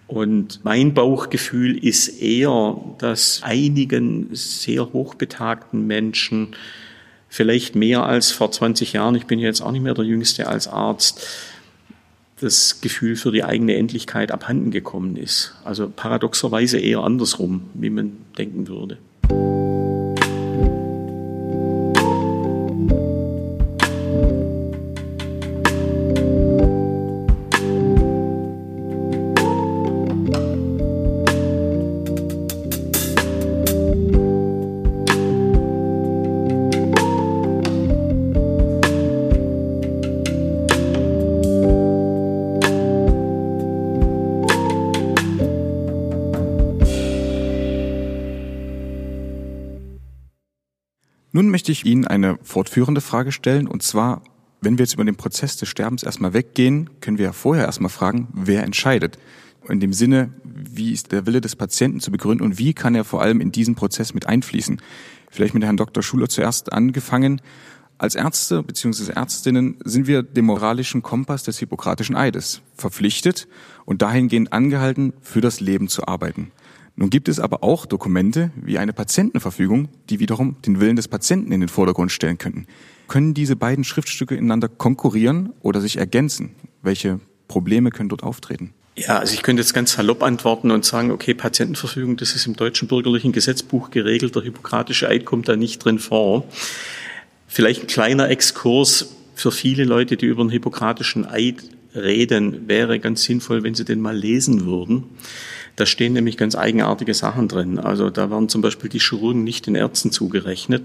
Und 0.06 0.60
mein 0.62 0.92
Bauchgefühl 0.92 1.76
ist 1.82 2.20
eher, 2.20 2.76
dass 2.98 3.40
einigen 3.42 4.28
sehr 4.32 4.92
hochbetagten 4.92 5.86
Menschen 5.86 6.48
vielleicht 7.28 7.74
mehr 7.74 8.04
als 8.04 8.30
vor 8.30 8.52
20 8.52 8.92
Jahren, 8.92 9.14
ich 9.14 9.24
bin 9.24 9.38
jetzt 9.38 9.62
auch 9.62 9.72
nicht 9.72 9.82
mehr 9.82 9.94
der 9.94 10.04
Jüngste 10.04 10.48
als 10.48 10.68
Arzt, 10.68 11.26
das 12.40 12.80
Gefühl 12.80 13.16
für 13.16 13.32
die 13.32 13.44
eigene 13.44 13.76
Endlichkeit 13.76 14.32
abhanden 14.32 14.70
gekommen 14.70 15.16
ist. 15.16 15.54
Also 15.64 15.88
paradoxerweise 15.88 16.78
eher 16.78 16.98
andersrum, 16.98 17.70
wie 17.74 17.88
man 17.88 18.12
denken 18.36 18.68
würde. 18.68 18.98
Möchte 51.52 51.70
ich 51.70 51.86
Ihnen 51.86 52.06
eine 52.06 52.38
fortführende 52.42 53.00
Frage 53.00 53.30
stellen, 53.30 53.68
und 53.68 53.84
zwar, 53.84 54.22
wenn 54.60 54.78
wir 54.78 54.84
jetzt 54.84 54.94
über 54.94 55.04
den 55.04 55.16
Prozess 55.16 55.56
des 55.56 55.68
Sterbens 55.68 56.02
erstmal 56.02 56.32
weggehen, 56.32 56.90
können 57.00 57.18
wir 57.18 57.26
ja 57.26 57.32
vorher 57.32 57.66
erstmal 57.66 57.90
fragen, 57.90 58.26
wer 58.32 58.64
entscheidet. 58.64 59.18
In 59.68 59.78
dem 59.78 59.92
Sinne, 59.92 60.32
wie 60.42 60.92
ist 60.92 61.12
der 61.12 61.26
Wille 61.26 61.40
des 61.40 61.54
Patienten 61.54 62.00
zu 62.00 62.10
begründen 62.10 62.44
und 62.44 62.58
wie 62.58 62.74
kann 62.74 62.96
er 62.96 63.04
vor 63.04 63.22
allem 63.22 63.40
in 63.40 63.52
diesen 63.52 63.76
Prozess 63.76 64.12
mit 64.12 64.26
einfließen? 64.26 64.80
Vielleicht 65.30 65.54
mit 65.54 65.62
Herrn 65.62 65.76
Dr. 65.76 66.02
Schuler 66.02 66.28
zuerst 66.28 66.72
angefangen. 66.72 67.40
Als 67.98 68.16
Ärzte 68.16 68.64
bzw. 68.64 69.12
Ärztinnen 69.12 69.76
sind 69.84 70.08
wir 70.08 70.24
dem 70.24 70.46
moralischen 70.46 71.02
Kompass 71.02 71.44
des 71.44 71.58
Hippokratischen 71.58 72.16
Eides 72.16 72.62
verpflichtet 72.74 73.46
und 73.84 74.02
dahingehend 74.02 74.52
angehalten, 74.52 75.12
für 75.20 75.40
das 75.40 75.60
Leben 75.60 75.86
zu 75.86 76.08
arbeiten. 76.08 76.50
Nun 76.96 77.10
gibt 77.10 77.28
es 77.28 77.40
aber 77.40 77.64
auch 77.64 77.86
Dokumente 77.86 78.50
wie 78.54 78.78
eine 78.78 78.92
Patientenverfügung, 78.92 79.88
die 80.10 80.20
wiederum 80.20 80.56
den 80.62 80.80
Willen 80.80 80.96
des 80.96 81.08
Patienten 81.08 81.52
in 81.52 81.60
den 81.60 81.68
Vordergrund 81.68 82.12
stellen 82.12 82.38
könnten. 82.38 82.66
Können 83.08 83.34
diese 83.34 83.56
beiden 83.56 83.84
Schriftstücke 83.84 84.34
ineinander 84.34 84.68
konkurrieren 84.68 85.52
oder 85.60 85.80
sich 85.80 85.96
ergänzen? 85.96 86.54
Welche 86.82 87.20
Probleme 87.48 87.90
können 87.90 88.08
dort 88.08 88.22
auftreten? 88.22 88.74
Ja, 88.94 89.18
also 89.18 89.32
ich 89.32 89.42
könnte 89.42 89.62
jetzt 89.62 89.72
ganz 89.72 89.92
salopp 89.92 90.22
antworten 90.22 90.70
und 90.70 90.84
sagen, 90.84 91.10
okay, 91.10 91.32
Patientenverfügung, 91.32 92.18
das 92.18 92.34
ist 92.34 92.46
im 92.46 92.56
deutschen 92.56 92.88
bürgerlichen 92.88 93.32
Gesetzbuch 93.32 93.90
geregelt, 93.90 94.34
der 94.34 94.42
hippokratische 94.42 95.08
Eid 95.08 95.24
kommt 95.24 95.48
da 95.48 95.56
nicht 95.56 95.82
drin 95.82 95.98
vor. 95.98 96.46
Vielleicht 97.46 97.82
ein 97.82 97.86
kleiner 97.86 98.28
Exkurs 98.28 99.14
für 99.34 99.50
viele 99.50 99.84
Leute, 99.84 100.18
die 100.18 100.26
über 100.26 100.44
den 100.44 100.50
hippokratischen 100.50 101.26
Eid 101.26 101.64
reden, 101.94 102.68
wäre 102.68 102.98
ganz 103.00 103.24
sinnvoll, 103.24 103.62
wenn 103.62 103.74
sie 103.74 103.84
den 103.84 104.00
mal 104.00 104.16
lesen 104.16 104.66
würden. 104.66 105.04
Da 105.76 105.86
stehen 105.86 106.12
nämlich 106.12 106.36
ganz 106.36 106.54
eigenartige 106.54 107.14
Sachen 107.14 107.48
drin. 107.48 107.78
Also 107.78 108.10
da 108.10 108.30
werden 108.30 108.48
zum 108.48 108.62
Beispiel 108.62 108.90
die 108.90 109.00
Chirurgen 109.00 109.44
nicht 109.44 109.66
den 109.66 109.74
Ärzten 109.74 110.12
zugerechnet. 110.12 110.84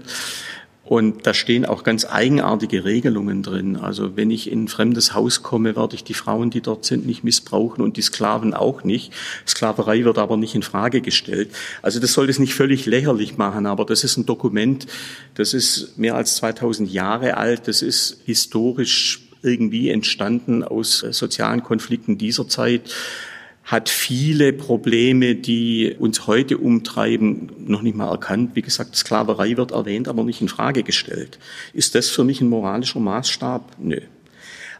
Und 0.88 1.26
da 1.26 1.34
stehen 1.34 1.66
auch 1.66 1.84
ganz 1.84 2.06
eigenartige 2.06 2.86
Regelungen 2.86 3.42
drin. 3.42 3.76
Also 3.76 4.16
wenn 4.16 4.30
ich 4.30 4.50
in 4.50 4.64
ein 4.64 4.68
fremdes 4.68 5.12
Haus 5.12 5.42
komme, 5.42 5.76
werde 5.76 5.94
ich 5.94 6.02
die 6.02 6.14
Frauen, 6.14 6.48
die 6.48 6.62
dort 6.62 6.86
sind, 6.86 7.06
nicht 7.06 7.22
missbrauchen 7.24 7.84
und 7.84 7.98
die 7.98 8.02
Sklaven 8.02 8.54
auch 8.54 8.84
nicht. 8.84 9.12
Sklaverei 9.46 10.04
wird 10.04 10.16
aber 10.16 10.38
nicht 10.38 10.54
in 10.54 10.62
Frage 10.62 11.02
gestellt. 11.02 11.50
Also 11.82 12.00
das 12.00 12.14
soll 12.14 12.26
das 12.26 12.38
nicht 12.38 12.54
völlig 12.54 12.86
lächerlich 12.86 13.36
machen, 13.36 13.66
aber 13.66 13.84
das 13.84 14.02
ist 14.02 14.16
ein 14.16 14.24
Dokument, 14.24 14.86
das 15.34 15.52
ist 15.52 15.98
mehr 15.98 16.14
als 16.14 16.36
2000 16.36 16.90
Jahre 16.90 17.36
alt. 17.36 17.68
Das 17.68 17.82
ist 17.82 18.22
historisch 18.24 19.20
irgendwie 19.42 19.90
entstanden 19.90 20.64
aus 20.64 21.00
sozialen 21.00 21.62
Konflikten 21.62 22.16
dieser 22.16 22.48
Zeit 22.48 22.94
hat 23.68 23.90
viele 23.90 24.54
Probleme, 24.54 25.34
die 25.34 25.94
uns 25.98 26.26
heute 26.26 26.56
umtreiben, 26.56 27.50
noch 27.66 27.82
nicht 27.82 27.96
mal 27.96 28.10
erkannt. 28.10 28.52
Wie 28.54 28.62
gesagt, 28.62 28.96
Sklaverei 28.96 29.58
wird 29.58 29.72
erwähnt, 29.72 30.08
aber 30.08 30.24
nicht 30.24 30.40
in 30.40 30.48
Frage 30.48 30.82
gestellt. 30.82 31.38
Ist 31.74 31.94
das 31.94 32.08
für 32.08 32.24
mich 32.24 32.40
ein 32.40 32.48
moralischer 32.48 32.98
Maßstab? 32.98 33.76
Nö. 33.78 34.00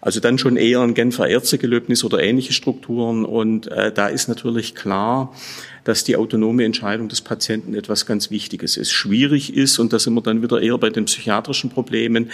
Also 0.01 0.21
dann 0.21 0.39
schon 0.39 0.57
eher 0.57 0.81
ein 0.81 0.95
Genfer 0.95 1.29
Ärztegelöbnis 1.29 2.03
oder 2.03 2.23
ähnliche 2.23 2.55
Strukturen. 2.55 3.27
Und 3.27 3.67
äh, 3.67 3.93
da 3.93 4.07
ist 4.07 4.27
natürlich 4.27 4.75
klar, 4.75 5.35
dass 5.85 6.05
die 6.05 6.17
autonome 6.17 6.65
Entscheidung 6.65 7.09
des 7.09 7.21
Patienten 7.21 7.75
etwas 7.75 8.07
ganz 8.07 8.31
Wichtiges 8.31 8.79
ist. 8.79 8.93
Schwierig 8.93 9.55
ist, 9.55 9.79
und 9.79 9.93
da 9.93 9.99
sind 9.99 10.15
wir 10.15 10.23
dann 10.23 10.41
wieder 10.41 10.63
eher 10.63 10.79
bei 10.79 10.89
den 10.89 11.05
psychiatrischen 11.05 11.69
Problemen, 11.69 12.31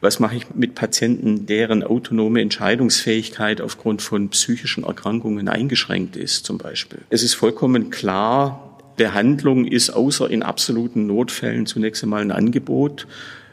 was 0.00 0.18
mache 0.18 0.36
ich 0.36 0.54
mit 0.54 0.74
Patienten, 0.74 1.46
deren 1.46 1.82
autonome 1.82 2.40
Entscheidungsfähigkeit 2.40 3.60
aufgrund 3.60 4.02
von 4.02 4.30
psychischen 4.30 4.84
Erkrankungen 4.84 5.48
eingeschränkt 5.48 6.16
ist, 6.16 6.46
zum 6.46 6.58
Beispiel? 6.58 7.00
Es 7.10 7.22
ist 7.22 7.34
vollkommen 7.34 7.90
klar, 7.90 8.78
Behandlung 8.96 9.66
ist 9.66 9.90
außer 9.90 10.30
in 10.30 10.42
absoluten 10.42 11.06
Notfällen 11.06 11.66
zunächst 11.66 12.02
einmal 12.02 12.22
ein 12.22 12.32
Angebot, 12.32 13.06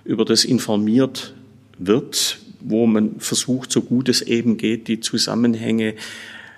über 0.04 0.26
das 0.26 0.46
informiert 0.46 1.34
wird, 1.78 2.40
wo 2.62 2.86
man 2.86 3.20
versucht, 3.20 3.72
so 3.72 3.82
gut 3.82 4.10
es 4.10 4.22
eben 4.22 4.58
geht, 4.58 4.88
die 4.88 5.00
Zusammenhänge 5.00 5.96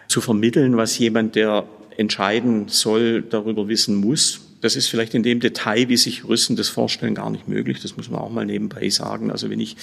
zu 0.08 0.22
vermitteln, 0.22 0.78
was 0.78 0.98
jemand, 0.98 1.36
der 1.36 1.66
entscheiden 1.98 2.68
soll, 2.68 3.22
darüber 3.22 3.68
wissen 3.68 3.96
muss. 3.96 4.49
Das 4.62 4.76
ist 4.76 4.88
vielleicht 4.88 5.14
in 5.14 5.24
dem 5.24 5.40
Detail, 5.40 5.88
wie 5.90 5.98
sich 5.98 6.26
Russen 6.26 6.56
das 6.56 6.70
vorstellen, 6.70 7.16
gar 7.16 7.30
nicht 7.30 7.48
möglich. 7.48 7.82
Das 7.82 7.96
muss 7.96 8.10
man 8.10 8.20
auch 8.20 8.30
mal 8.30 8.46
nebenbei 8.46 8.90
sagen. 8.90 9.32
Also 9.32 9.50
wenn 9.50 9.60
ich 9.60 9.78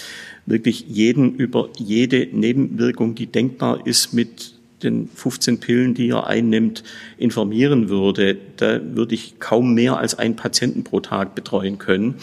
wirklich 0.44 0.84
jeden 0.88 1.36
über 1.36 1.70
jede 1.78 2.28
Nebenwirkung, 2.30 3.14
die 3.14 3.26
denkbar 3.26 3.86
ist, 3.86 4.12
mit 4.12 4.52
den 4.82 5.08
15 5.08 5.60
Pillen, 5.60 5.94
die 5.94 6.10
er 6.10 6.26
einnimmt, 6.26 6.82
informieren 7.16 7.88
würde, 7.88 8.36
da 8.56 8.80
würde 8.82 9.14
ich 9.14 9.38
kaum 9.38 9.74
mehr 9.74 9.96
als 9.96 10.14
einen 10.14 10.36
Patienten 10.36 10.84
pro 10.84 11.00
Tag 11.00 11.34
betreuen 11.34 11.78
können. 11.78 12.16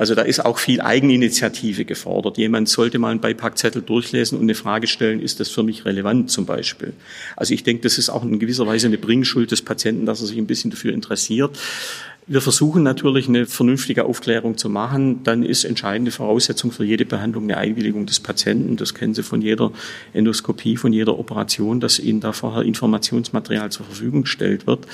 Also 0.00 0.14
da 0.14 0.22
ist 0.22 0.42
auch 0.46 0.56
viel 0.56 0.80
Eigeninitiative 0.80 1.84
gefordert. 1.84 2.38
Jemand 2.38 2.70
sollte 2.70 2.98
mal 2.98 3.10
einen 3.10 3.20
Beipackzettel 3.20 3.82
durchlesen 3.82 4.38
und 4.38 4.44
eine 4.44 4.54
Frage 4.54 4.86
stellen, 4.86 5.20
ist 5.20 5.40
das 5.40 5.50
für 5.50 5.62
mich 5.62 5.84
relevant 5.84 6.30
zum 6.30 6.46
Beispiel? 6.46 6.94
Also 7.36 7.52
ich 7.52 7.64
denke, 7.64 7.82
das 7.82 7.98
ist 7.98 8.08
auch 8.08 8.24
in 8.24 8.38
gewisser 8.38 8.66
Weise 8.66 8.86
eine 8.86 8.96
Bringschuld 8.96 9.50
des 9.50 9.60
Patienten, 9.60 10.06
dass 10.06 10.22
er 10.22 10.28
sich 10.28 10.38
ein 10.38 10.46
bisschen 10.46 10.70
dafür 10.70 10.94
interessiert. 10.94 11.58
Wir 12.26 12.40
versuchen 12.40 12.82
natürlich 12.82 13.28
eine 13.28 13.44
vernünftige 13.44 14.06
Aufklärung 14.06 14.56
zu 14.56 14.70
machen. 14.70 15.22
Dann 15.22 15.42
ist 15.42 15.64
entscheidende 15.64 16.12
Voraussetzung 16.12 16.72
für 16.72 16.84
jede 16.84 17.04
Behandlung 17.04 17.44
eine 17.44 17.58
Einwilligung 17.58 18.06
des 18.06 18.20
Patienten. 18.20 18.78
Das 18.78 18.94
kennen 18.94 19.12
Sie 19.12 19.22
von 19.22 19.42
jeder 19.42 19.70
Endoskopie, 20.14 20.78
von 20.78 20.94
jeder 20.94 21.18
Operation, 21.18 21.78
dass 21.78 21.98
Ihnen 21.98 22.20
da 22.20 22.32
vorher 22.32 22.62
Informationsmaterial 22.62 23.70
zur 23.70 23.84
Verfügung 23.84 24.22
gestellt 24.22 24.66
wird. 24.66 24.86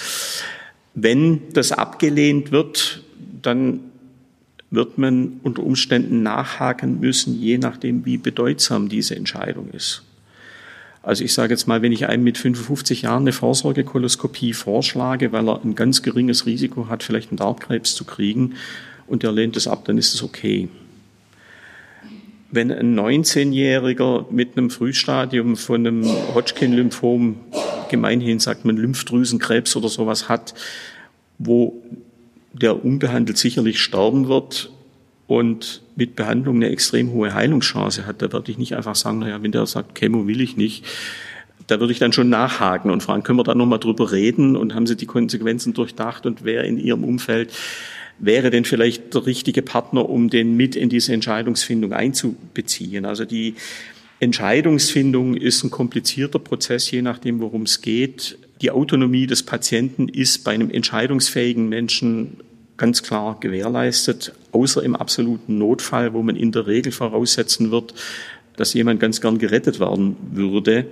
Wenn 0.94 1.42
das 1.52 1.70
abgelehnt 1.70 2.50
wird, 2.50 3.04
dann 3.40 3.82
wird 4.70 4.98
man 4.98 5.40
unter 5.42 5.62
Umständen 5.62 6.22
nachhaken 6.22 7.00
müssen, 7.00 7.40
je 7.40 7.58
nachdem, 7.58 8.04
wie 8.04 8.18
bedeutsam 8.18 8.88
diese 8.88 9.16
Entscheidung 9.16 9.70
ist. 9.70 10.02
Also 11.02 11.22
ich 11.22 11.32
sage 11.32 11.52
jetzt 11.52 11.68
mal, 11.68 11.82
wenn 11.82 11.92
ich 11.92 12.08
einem 12.08 12.24
mit 12.24 12.36
55 12.36 13.02
Jahren 13.02 13.22
eine 13.22 13.32
Vorsorgekoloskopie 13.32 14.52
vorschlage, 14.52 15.30
weil 15.30 15.48
er 15.48 15.64
ein 15.64 15.76
ganz 15.76 16.02
geringes 16.02 16.46
Risiko 16.46 16.88
hat, 16.88 17.04
vielleicht 17.04 17.30
einen 17.30 17.38
Darmkrebs 17.38 17.94
zu 17.94 18.04
kriegen, 18.04 18.54
und 19.06 19.22
er 19.22 19.30
lehnt 19.30 19.56
es 19.56 19.68
ab, 19.68 19.84
dann 19.84 19.98
ist 19.98 20.14
es 20.14 20.22
okay. 20.24 20.68
Wenn 22.50 22.72
ein 22.72 22.98
19-Jähriger 22.98 24.26
mit 24.32 24.56
einem 24.56 24.70
Frühstadium 24.70 25.56
von 25.56 25.86
einem 25.86 26.04
Hodgkin-Lymphom, 26.34 27.36
gemeinhin 27.88 28.40
sagt 28.40 28.64
man 28.64 28.76
Lymphdrüsenkrebs 28.76 29.76
oder 29.76 29.88
sowas 29.88 30.28
hat, 30.28 30.54
wo 31.38 31.82
der 32.60 32.84
unbehandelt 32.84 33.38
sicherlich 33.38 33.80
sterben 33.80 34.28
wird 34.28 34.70
und 35.26 35.82
mit 35.96 36.16
Behandlung 36.16 36.56
eine 36.56 36.70
extrem 36.70 37.10
hohe 37.10 37.34
Heilungschance 37.34 38.06
hat, 38.06 38.22
da 38.22 38.32
würde 38.32 38.50
ich 38.50 38.58
nicht 38.58 38.76
einfach 38.76 38.94
sagen, 38.94 39.20
naja, 39.20 39.42
wenn 39.42 39.52
der 39.52 39.66
sagt, 39.66 39.94
Chemo 39.98 40.26
will 40.26 40.40
ich 40.40 40.56
nicht, 40.56 40.84
da 41.66 41.80
würde 41.80 41.92
ich 41.92 41.98
dann 41.98 42.12
schon 42.12 42.28
nachhaken 42.28 42.90
und 42.90 43.02
fragen, 43.02 43.22
können 43.22 43.38
wir 43.38 43.44
da 43.44 43.54
nochmal 43.54 43.80
drüber 43.80 44.12
reden 44.12 44.56
und 44.56 44.74
haben 44.74 44.86
Sie 44.86 44.96
die 44.96 45.06
Konsequenzen 45.06 45.74
durchdacht 45.74 46.26
und 46.26 46.44
wer 46.44 46.64
in 46.64 46.78
Ihrem 46.78 47.02
Umfeld 47.02 47.52
wäre 48.18 48.50
denn 48.50 48.64
vielleicht 48.64 49.14
der 49.14 49.26
richtige 49.26 49.62
Partner, 49.62 50.08
um 50.08 50.30
den 50.30 50.56
mit 50.56 50.76
in 50.76 50.88
diese 50.88 51.12
Entscheidungsfindung 51.12 51.92
einzubeziehen? 51.92 53.04
Also 53.04 53.24
die 53.24 53.54
Entscheidungsfindung 54.20 55.34
ist 55.34 55.64
ein 55.64 55.70
komplizierter 55.70 56.38
Prozess, 56.38 56.90
je 56.90 57.02
nachdem, 57.02 57.40
worum 57.40 57.62
es 57.62 57.82
geht. 57.82 58.38
Die 58.62 58.70
Autonomie 58.70 59.26
des 59.26 59.42
Patienten 59.42 60.08
ist 60.08 60.44
bei 60.44 60.52
einem 60.52 60.70
entscheidungsfähigen 60.70 61.68
Menschen 61.68 62.38
ganz 62.78 63.02
klar 63.02 63.38
gewährleistet, 63.40 64.32
außer 64.52 64.82
im 64.82 64.96
absoluten 64.96 65.58
Notfall, 65.58 66.14
wo 66.14 66.22
man 66.22 66.36
in 66.36 66.52
der 66.52 66.66
Regel 66.66 66.92
voraussetzen 66.92 67.70
wird, 67.70 67.94
dass 68.56 68.72
jemand 68.72 69.00
ganz 69.00 69.20
gern 69.20 69.38
gerettet 69.38 69.78
werden 69.78 70.16
würde, 70.32 70.86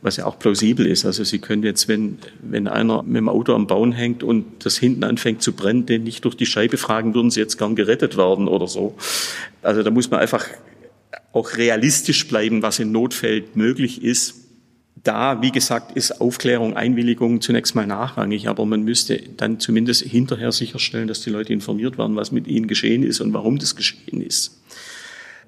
was 0.00 0.16
ja 0.16 0.26
auch 0.26 0.38
plausibel 0.38 0.86
ist. 0.86 1.04
Also 1.04 1.24
Sie 1.24 1.38
können 1.38 1.62
jetzt, 1.62 1.88
wenn, 1.88 2.18
wenn 2.42 2.68
einer 2.68 3.02
mit 3.02 3.16
dem 3.16 3.28
Auto 3.28 3.54
am 3.54 3.66
Bauen 3.66 3.92
hängt 3.92 4.22
und 4.22 4.64
das 4.64 4.78
hinten 4.78 5.04
anfängt 5.04 5.42
zu 5.42 5.52
brennen, 5.52 5.86
den 5.86 6.04
nicht 6.04 6.24
durch 6.24 6.36
die 6.36 6.46
Scheibe 6.46 6.78
fragen, 6.78 7.14
würden 7.14 7.30
Sie 7.30 7.40
jetzt 7.40 7.58
gern 7.58 7.74
gerettet 7.74 8.16
werden 8.16 8.48
oder 8.48 8.66
so. 8.66 8.94
Also 9.62 9.82
da 9.82 9.90
muss 9.90 10.10
man 10.10 10.20
einfach 10.20 10.46
auch 11.32 11.56
realistisch 11.56 12.28
bleiben, 12.28 12.62
was 12.62 12.78
in 12.78 12.92
Notfällen 12.92 13.44
möglich 13.54 14.02
ist 14.02 14.43
da, 15.02 15.42
wie 15.42 15.52
gesagt, 15.52 15.96
ist 15.96 16.20
Aufklärung, 16.20 16.74
Einwilligung 16.74 17.40
zunächst 17.40 17.74
mal 17.74 17.86
nachrangig, 17.86 18.48
aber 18.48 18.64
man 18.64 18.82
müsste 18.82 19.20
dann 19.36 19.60
zumindest 19.60 20.02
hinterher 20.02 20.52
sicherstellen, 20.52 21.08
dass 21.08 21.20
die 21.20 21.30
Leute 21.30 21.52
informiert 21.52 21.98
werden, 21.98 22.16
was 22.16 22.32
mit 22.32 22.46
ihnen 22.46 22.68
geschehen 22.68 23.02
ist 23.02 23.20
und 23.20 23.32
warum 23.32 23.58
das 23.58 23.76
geschehen 23.76 24.22
ist. 24.22 24.60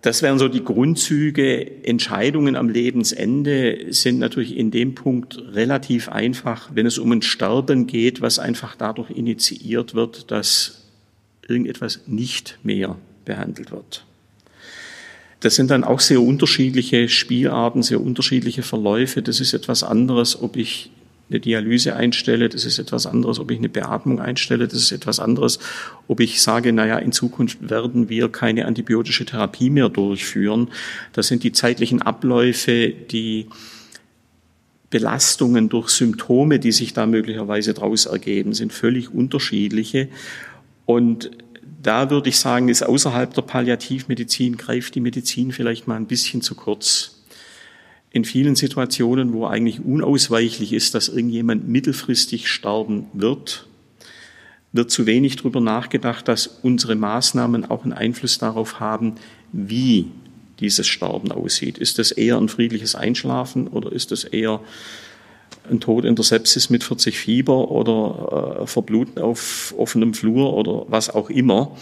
Das 0.03 0.23
wären 0.23 0.39
so 0.39 0.49
die 0.49 0.63
Grundzüge. 0.63 1.85
Entscheidungen 1.85 2.55
am 2.55 2.69
Lebensende 2.69 3.87
sind 3.91 4.19
natürlich 4.19 4.57
in 4.57 4.71
dem 4.71 4.95
Punkt 4.95 5.39
relativ 5.53 6.09
einfach, 6.09 6.71
wenn 6.75 6.87
es 6.87 6.99
um 6.99 7.11
ein 7.13 7.23
Sterben 7.23 7.87
geht, 7.87 8.21
was 8.21 8.39
einfach 8.39 8.77
dadurch 8.77 9.11
initiiert 9.11 9.95
wird, 9.95 10.31
dass 10.31 10.85
irgendetwas 11.49 12.03
nicht 12.07 12.59
mehr 12.63 12.97
behandelt 13.25 13.71
wird. 13.73 14.06
Das 15.47 15.55
sind 15.55 15.71
dann 15.71 15.85
auch 15.85 16.01
sehr 16.01 16.21
unterschiedliche 16.21 17.09
Spielarten, 17.09 17.81
sehr 17.85 18.01
unterschiedliche 18.01 18.63
Verläufe. 18.65 19.23
Das 19.23 19.39
ist 19.39 19.53
etwas 19.53 19.85
anderes, 19.85 20.43
ob 20.43 20.57
ich 20.57 20.91
eine 21.31 21.39
Dialyse 21.39 21.95
einstelle, 21.95 22.49
das 22.49 22.65
ist 22.65 22.81
etwas 22.81 23.07
anderes, 23.07 23.39
ob 23.39 23.53
ich 23.53 23.59
eine 23.59 23.69
Beatmung 23.69 24.19
einstelle, 24.19 24.67
das 24.67 24.81
ist 24.81 24.91
etwas 24.91 25.21
anderes, 25.21 25.61
ob 26.09 26.19
ich 26.19 26.43
sage, 26.43 26.73
naja, 26.73 26.99
in 26.99 27.13
Zukunft 27.13 27.71
werden 27.71 28.09
wir 28.09 28.29
keine 28.29 28.67
antibiotische 28.67 29.25
Therapie 29.25 29.71
mehr 29.71 29.89
durchführen. 29.89 30.67
Das 31.13 31.29
sind 31.29 31.45
die 31.45 31.53
zeitlichen 31.53 32.03
Abläufe, 32.03 32.89
die 32.89 33.47
Belastungen 34.91 35.69
durch 35.69 35.91
Symptome, 35.91 36.59
die 36.59 36.73
sich 36.73 36.93
da 36.93 37.07
möglicherweise 37.07 37.73
daraus 37.73 38.07
ergeben, 38.07 38.53
sind 38.53 38.73
völlig 38.73 39.15
unterschiedliche. 39.15 40.09
Und 40.87 41.31
da 41.87 42.11
würde 42.11 42.29
ich 42.29 42.41
sagen, 42.41 42.69
ist 42.69 42.83
außerhalb 42.83 43.33
der 43.33 43.43
Palliativmedizin, 43.43 44.57
greift 44.57 44.97
die 44.97 45.01
Medizin 45.01 45.53
vielleicht 45.53 45.87
mal 45.87 45.95
ein 45.95 46.07
bisschen 46.07 46.43
zu 46.43 46.57
kurz. 46.57 47.23
In 48.11 48.25
vielen 48.25 48.57
Situationen, 48.57 49.33
wo 49.33 49.47
eigentlich 49.47 49.85
unausweichlich 49.85 50.73
ist, 50.73 50.97
dass 50.97 51.09
irgendjemand 51.09 51.69
mittelfristig 51.69 52.49
sterben 52.51 53.07
wird, 53.13 53.69
wird 54.73 54.91
zu 54.91 55.07
wenig 55.07 55.37
darüber 55.37 55.61
nachgedacht, 55.61 56.27
dass 56.27 56.47
unsere 56.47 56.97
Maßnahmen 56.97 57.71
auch 57.71 57.85
einen 57.85 57.93
Einfluss 57.93 58.39
darauf 58.39 58.81
haben, 58.81 59.15
wie 59.53 60.07
dieses 60.59 60.89
Sterben 60.89 61.31
aussieht. 61.31 61.79
Ist 61.79 62.01
das 62.01 62.11
eher 62.11 62.37
ein 62.37 62.49
friedliches 62.49 62.97
Einschlafen 62.97 63.69
oder 63.69 63.93
ist 63.93 64.11
das 64.11 64.25
eher 64.25 64.61
ein 65.71 65.81
Tod 65.81 66.05
in 66.05 66.15
der 66.15 66.25
Sepsis 66.25 66.71
mit 66.71 66.85
40 66.85 67.19
Fieber 67.19 67.71
oder 67.71 68.61
äh, 68.63 68.67
Verbluten 68.67 69.23
auf 69.23 69.75
offenem 69.77 70.15
Flur 70.15 70.55
oder 70.55 70.85
was 70.89 71.11
auch 71.11 71.31
immer. 71.31 71.77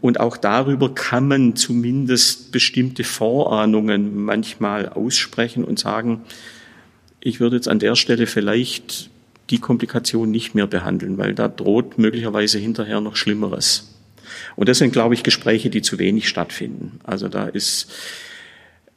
Und 0.00 0.18
auch 0.18 0.36
darüber 0.36 0.92
kann 0.94 1.28
man 1.28 1.54
zumindest 1.54 2.50
bestimmte 2.50 3.04
Vorahnungen 3.04 4.24
manchmal 4.24 4.88
aussprechen 4.88 5.64
und 5.64 5.78
sagen, 5.78 6.22
ich 7.20 7.38
würde 7.38 7.56
jetzt 7.56 7.68
an 7.68 7.78
der 7.78 7.94
Stelle 7.94 8.26
vielleicht 8.26 9.10
die 9.50 9.58
Komplikation 9.58 10.30
nicht 10.30 10.54
mehr 10.54 10.66
behandeln, 10.66 11.18
weil 11.18 11.34
da 11.34 11.46
droht 11.46 11.98
möglicherweise 11.98 12.58
hinterher 12.58 13.00
noch 13.00 13.14
Schlimmeres. 13.14 13.92
Und 14.56 14.68
das 14.68 14.78
sind, 14.78 14.92
glaube 14.92 15.14
ich, 15.14 15.22
Gespräche, 15.22 15.70
die 15.70 15.82
zu 15.82 15.98
wenig 15.98 16.28
stattfinden. 16.28 16.98
Also 17.04 17.28
da 17.28 17.46
ist 17.46 17.92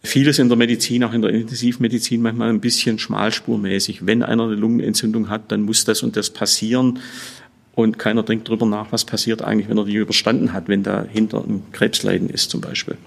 vieles 0.06 0.40
in 0.40 0.48
der 0.50 0.58
Medizin, 0.58 1.04
auch 1.04 1.14
in 1.14 1.22
der 1.22 1.32
Intensivmedizin, 1.32 2.22
manchmal 2.22 2.50
ein 2.50 2.62
bisschen 2.62 3.00
schmalspurmäßig. 3.00 4.06
Wenn 4.06 4.24
einer 4.24 4.44
eine 4.44 4.56
Lungenentzündung 4.56 5.30
hat, 5.30 5.52
dann 5.52 5.64
muss 5.64 5.86
das 5.86 6.04
und 6.04 6.16
das 6.16 6.30
passieren. 6.30 7.00
Und 7.74 8.00
keiner 8.00 8.24
denkt 8.24 8.48
darüber 8.48 8.66
nach, 8.66 8.92
was 8.92 9.04
passiert 9.04 9.42
eigentlich, 9.42 9.68
wenn 9.68 9.78
er 9.78 9.86
die 9.86 9.96
überstanden 9.96 10.54
hat, 10.54 10.70
wenn 10.70 10.84
dahinter 10.84 11.44
ein 11.44 11.64
Krebsleiden 11.74 12.30
ist 12.30 12.50
zum 12.50 12.62
Beispiel. 12.62 12.98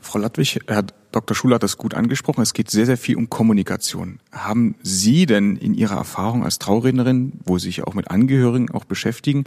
Frau 0.00 0.18
Ladwig, 0.18 0.60
Herr 0.66 0.84
Dr. 1.12 1.34
Schuler 1.34 1.56
hat 1.56 1.62
das 1.62 1.78
gut 1.78 1.94
angesprochen. 1.94 2.42
Es 2.42 2.54
geht 2.54 2.70
sehr, 2.70 2.86
sehr 2.86 2.96
viel 2.96 3.16
um 3.16 3.30
Kommunikation. 3.30 4.18
Haben 4.32 4.74
Sie 4.82 5.26
denn 5.26 5.56
in 5.56 5.74
Ihrer 5.74 5.96
Erfahrung 5.96 6.44
als 6.44 6.58
Traurednerin, 6.58 7.32
wo 7.44 7.58
Sie 7.58 7.66
sich 7.66 7.84
auch 7.84 7.94
mit 7.94 8.10
Angehörigen 8.10 8.70
auch 8.70 8.84
beschäftigen, 8.84 9.44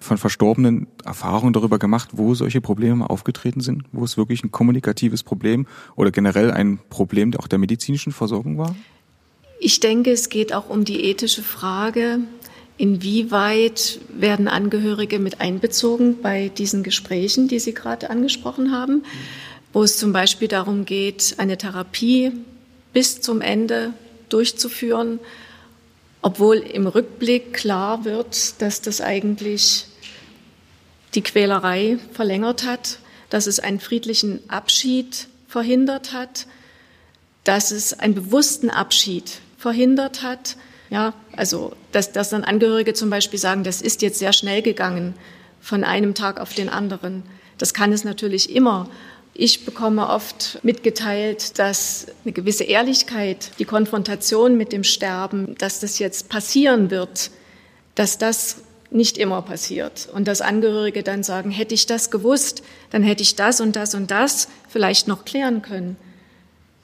von 0.00 0.18
Verstorbenen 0.18 0.86
Erfahrungen 1.04 1.52
darüber 1.52 1.78
gemacht, 1.78 2.10
wo 2.12 2.34
solche 2.34 2.60
Probleme 2.60 3.08
aufgetreten 3.08 3.60
sind, 3.60 3.84
wo 3.92 4.02
es 4.04 4.16
wirklich 4.16 4.42
ein 4.42 4.50
kommunikatives 4.50 5.22
Problem 5.22 5.66
oder 5.94 6.10
generell 6.10 6.50
ein 6.50 6.80
Problem 6.88 7.32
auch 7.36 7.46
der 7.46 7.58
medizinischen 7.58 8.12
Versorgung 8.12 8.58
war? 8.58 8.74
Ich 9.60 9.78
denke, 9.78 10.10
es 10.10 10.30
geht 10.30 10.54
auch 10.54 10.70
um 10.70 10.84
die 10.84 11.04
ethische 11.04 11.42
Frage, 11.42 12.20
inwieweit 12.78 14.00
werden 14.08 14.48
Angehörige 14.48 15.18
mit 15.18 15.42
einbezogen 15.42 16.22
bei 16.22 16.48
diesen 16.48 16.82
Gesprächen, 16.82 17.46
die 17.46 17.58
Sie 17.58 17.74
gerade 17.74 18.08
angesprochen 18.08 18.72
haben, 18.72 19.02
wo 19.74 19.82
es 19.82 19.98
zum 19.98 20.14
Beispiel 20.14 20.48
darum 20.48 20.86
geht, 20.86 21.34
eine 21.36 21.58
Therapie 21.58 22.32
bis 22.94 23.20
zum 23.20 23.42
Ende 23.42 23.92
durchzuführen, 24.30 25.20
obwohl 26.22 26.56
im 26.56 26.86
Rückblick 26.86 27.52
klar 27.52 28.06
wird, 28.06 28.60
dass 28.62 28.80
das 28.80 29.02
eigentlich 29.02 29.86
die 31.14 31.22
Quälerei 31.22 31.98
verlängert 32.12 32.64
hat, 32.64 32.98
dass 33.30 33.46
es 33.46 33.60
einen 33.60 33.80
friedlichen 33.80 34.48
Abschied 34.48 35.28
verhindert 35.48 36.12
hat, 36.12 36.46
dass 37.44 37.70
es 37.70 37.98
einen 37.98 38.14
bewussten 38.14 38.70
Abschied 38.70 39.40
verhindert 39.58 40.22
hat. 40.22 40.56
Ja, 40.90 41.14
also, 41.36 41.72
dass, 41.92 42.12
dass 42.12 42.30
dann 42.30 42.44
Angehörige 42.44 42.94
zum 42.94 43.10
Beispiel 43.10 43.38
sagen, 43.38 43.64
das 43.64 43.80
ist 43.80 44.02
jetzt 44.02 44.18
sehr 44.18 44.32
schnell 44.32 44.62
gegangen 44.62 45.14
von 45.60 45.84
einem 45.84 46.14
Tag 46.14 46.40
auf 46.40 46.54
den 46.54 46.68
anderen. 46.68 47.22
Das 47.58 47.74
kann 47.74 47.92
es 47.92 48.04
natürlich 48.04 48.54
immer. 48.54 48.88
Ich 49.34 49.64
bekomme 49.64 50.08
oft 50.08 50.58
mitgeteilt, 50.62 51.58
dass 51.58 52.06
eine 52.24 52.32
gewisse 52.32 52.64
Ehrlichkeit, 52.64 53.52
die 53.58 53.64
Konfrontation 53.64 54.56
mit 54.56 54.72
dem 54.72 54.82
Sterben, 54.82 55.54
dass 55.58 55.80
das 55.80 55.98
jetzt 55.98 56.28
passieren 56.28 56.90
wird, 56.90 57.30
dass 57.94 58.18
das 58.18 58.62
nicht 58.90 59.18
immer 59.18 59.42
passiert. 59.42 60.08
Und 60.12 60.26
dass 60.26 60.40
Angehörige 60.40 61.02
dann 61.02 61.22
sagen, 61.22 61.50
hätte 61.50 61.74
ich 61.74 61.86
das 61.86 62.10
gewusst, 62.10 62.62
dann 62.90 63.02
hätte 63.02 63.22
ich 63.22 63.36
das 63.36 63.60
und 63.60 63.76
das 63.76 63.94
und 63.94 64.10
das 64.10 64.48
vielleicht 64.68 65.08
noch 65.08 65.24
klären 65.24 65.62
können. 65.62 65.96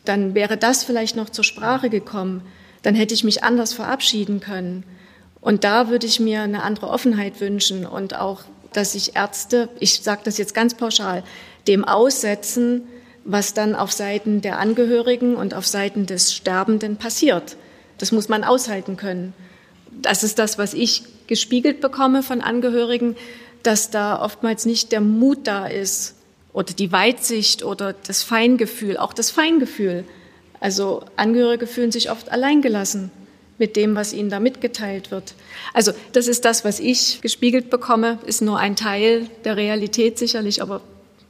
Dann 0.04 0.34
wäre 0.34 0.56
das 0.56 0.84
vielleicht 0.84 1.16
noch 1.16 1.30
zur 1.30 1.44
Sprache 1.44 1.90
gekommen. 1.90 2.42
Dann 2.82 2.94
hätte 2.94 3.14
ich 3.14 3.24
mich 3.24 3.42
anders 3.42 3.72
verabschieden 3.72 4.40
können. 4.40 4.84
Und 5.40 5.64
da 5.64 5.88
würde 5.88 6.06
ich 6.06 6.20
mir 6.20 6.42
eine 6.42 6.62
andere 6.62 6.88
Offenheit 6.88 7.40
wünschen 7.40 7.86
und 7.86 8.16
auch, 8.16 8.42
dass 8.72 8.92
sich 8.92 9.16
Ärzte, 9.16 9.68
ich 9.80 10.00
sage 10.02 10.22
das 10.24 10.38
jetzt 10.38 10.54
ganz 10.54 10.74
pauschal, 10.74 11.22
dem 11.66 11.84
aussetzen, 11.84 12.82
was 13.24 13.54
dann 13.54 13.74
auf 13.74 13.92
Seiten 13.92 14.40
der 14.40 14.58
Angehörigen 14.58 15.34
und 15.34 15.54
auf 15.54 15.66
Seiten 15.66 16.06
des 16.06 16.34
Sterbenden 16.34 16.96
passiert. 16.96 17.56
Das 17.98 18.12
muss 18.12 18.28
man 18.28 18.44
aushalten 18.44 18.96
können. 18.96 19.34
Das 19.90 20.22
ist 20.22 20.38
das, 20.38 20.58
was 20.58 20.74
ich 20.74 21.04
gespiegelt 21.26 21.80
bekomme 21.80 22.22
von 22.22 22.40
Angehörigen, 22.40 23.16
dass 23.62 23.90
da 23.90 24.22
oftmals 24.22 24.64
nicht 24.66 24.92
der 24.92 25.00
Mut 25.00 25.46
da 25.46 25.66
ist 25.66 26.14
oder 26.52 26.72
die 26.72 26.92
Weitsicht 26.92 27.64
oder 27.64 27.94
das 28.06 28.22
Feingefühl, 28.22 28.96
auch 28.96 29.12
das 29.12 29.30
Feingefühl. 29.30 30.04
Also 30.60 31.04
Angehörige 31.16 31.66
fühlen 31.66 31.92
sich 31.92 32.10
oft 32.10 32.30
alleingelassen 32.30 33.10
mit 33.58 33.76
dem, 33.76 33.94
was 33.94 34.12
ihnen 34.12 34.30
da 34.30 34.40
mitgeteilt 34.40 35.10
wird. 35.10 35.34
Also 35.72 35.92
das 36.12 36.28
ist 36.28 36.44
das, 36.44 36.64
was 36.64 36.80
ich 36.80 37.20
gespiegelt 37.22 37.70
bekomme, 37.70 38.18
ist 38.26 38.42
nur 38.42 38.58
ein 38.58 38.76
Teil 38.76 39.28
der 39.44 39.56
Realität 39.56 40.18
sicherlich, 40.18 40.62
aber 40.62 40.80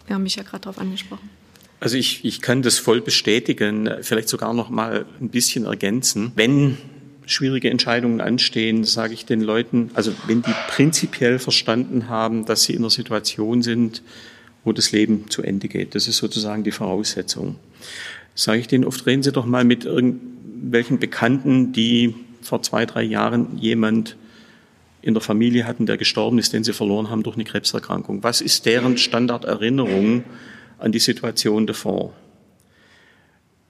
wir 0.07 0.15
haben 0.15 0.23
mich 0.23 0.37
ja 0.37 0.43
gerade 0.43 0.63
darauf 0.63 0.79
angesprochen. 0.79 1.31
Also 1.79 1.97
ich, 1.97 2.25
ich 2.25 2.41
kann 2.41 2.63
das 2.63 2.79
voll 2.79 3.01
bestätigen, 3.01 3.91
vielleicht 4.01 4.29
sogar 4.29 4.55
noch 4.55 4.71
mal 4.71 5.07
ein 5.21 5.29
bisschen 5.29 5.67
ergänzen. 5.67 6.33
Wenn 6.35 6.79
schwierige 7.27 7.71
Entscheidungen 7.71 8.21
anstehen, 8.21 8.85
sage 8.85 9.15
ich 9.15 9.27
den 9.27 9.41
Leuten, 9.41 9.91
also 9.95 10.13
wenn 10.27 10.43
die 10.43 10.55
prinzipiell 10.69 11.39
verstanden 11.39 12.09
haben, 12.09 12.47
dass 12.47 12.65
sie 12.65 12.73
in 12.73 12.79
einer 12.79 12.91
Situation 12.91 13.63
sind, 13.63 14.03
wo 14.65 14.73
das 14.73 14.93
Leben 14.93 15.29
zu 15.29 15.43
Ende 15.43 15.69
geht. 15.69 15.95
Das 15.95 16.09
ist 16.09 16.17
sozusagen 16.17 16.65
die 16.65 16.73
Voraussetzung. 16.73 17.57
Sage 18.35 18.61
ich 18.61 18.69
denen 18.69 18.85
oft, 18.85 19.07
reden 19.07 19.23
Sie 19.23 19.33
doch 19.33 19.47
mal 19.47 19.65
mit 19.65 19.85
irgendwelchen 19.85 20.99
Bekannten, 20.99 21.73
die 21.73 22.15
vor 22.43 22.63
zwei, 22.63 22.87
drei 22.87 23.03
Jahren 23.03 23.59
jemand 23.59 24.17
in 25.03 25.15
der 25.15 25.21
Familie 25.21 25.67
hatten, 25.67 25.87
der 25.87 25.97
gestorben 25.97 26.39
ist, 26.39 26.53
den 26.53 26.65
sie 26.65 26.73
verloren 26.73 27.11
haben 27.11 27.23
durch 27.23 27.37
eine 27.37 27.45
Krebserkrankung. 27.45 28.25
Was 28.25 28.41
ist 28.41 28.67
deren 28.67 28.99
Standarderinnerung 28.99 30.25
an 30.79 30.93
die 30.93 30.99
Situation 30.99 31.67
davor? 31.67 32.13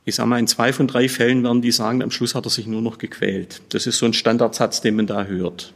Ich 0.08 0.14
sage 0.14 0.28
mal, 0.28 0.38
in 0.38 0.46
zwei 0.46 0.72
von 0.72 0.86
drei 0.86 1.08
Fällen 1.08 1.42
werden 1.42 1.62
die 1.62 1.72
sagen, 1.72 2.00
am 2.00 2.12
Schluss 2.12 2.36
hat 2.36 2.46
er 2.46 2.50
sich 2.50 2.68
nur 2.68 2.80
noch 2.80 2.98
gequält. 2.98 3.60
Das 3.70 3.88
ist 3.88 3.98
so 3.98 4.06
ein 4.06 4.12
Standardsatz, 4.12 4.80
den 4.80 4.94
man 4.94 5.08
da 5.08 5.24
hört. 5.24 5.74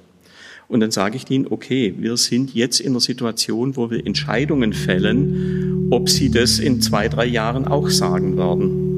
Und 0.68 0.78
dann 0.78 0.92
sage 0.92 1.16
ich 1.16 1.28
ihnen, 1.28 1.48
okay, 1.50 1.94
wir 1.98 2.16
sind 2.16 2.54
jetzt 2.54 2.78
in 2.78 2.92
einer 2.92 3.00
Situation, 3.00 3.76
wo 3.76 3.90
wir 3.90 4.06
Entscheidungen 4.06 4.72
fällen, 4.72 5.88
ob 5.90 6.08
sie 6.08 6.30
das 6.30 6.60
in 6.60 6.80
zwei, 6.80 7.08
drei 7.08 7.26
Jahren 7.26 7.66
auch 7.66 7.88
sagen 7.88 8.36
werden. 8.36 8.89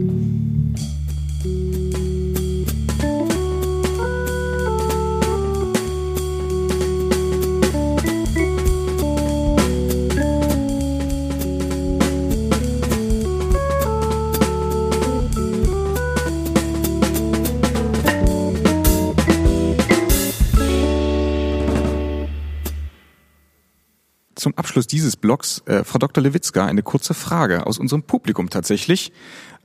Zum 24.42 24.56
Abschluss 24.58 24.86
dieses 24.86 25.16
Blogs, 25.16 25.62
äh, 25.66 25.84
Frau 25.84 25.98
Dr. 25.98 26.22
Lewitzka, 26.22 26.66
eine 26.66 26.82
kurze 26.82 27.14
Frage 27.14 27.66
aus 27.66 27.78
unserem 27.78 28.02
Publikum 28.02 28.50
tatsächlich. 28.50 29.12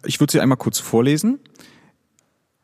Ich 0.06 0.20
würde 0.20 0.32
sie 0.32 0.40
einmal 0.40 0.58
kurz 0.58 0.80
vorlesen. 0.80 1.40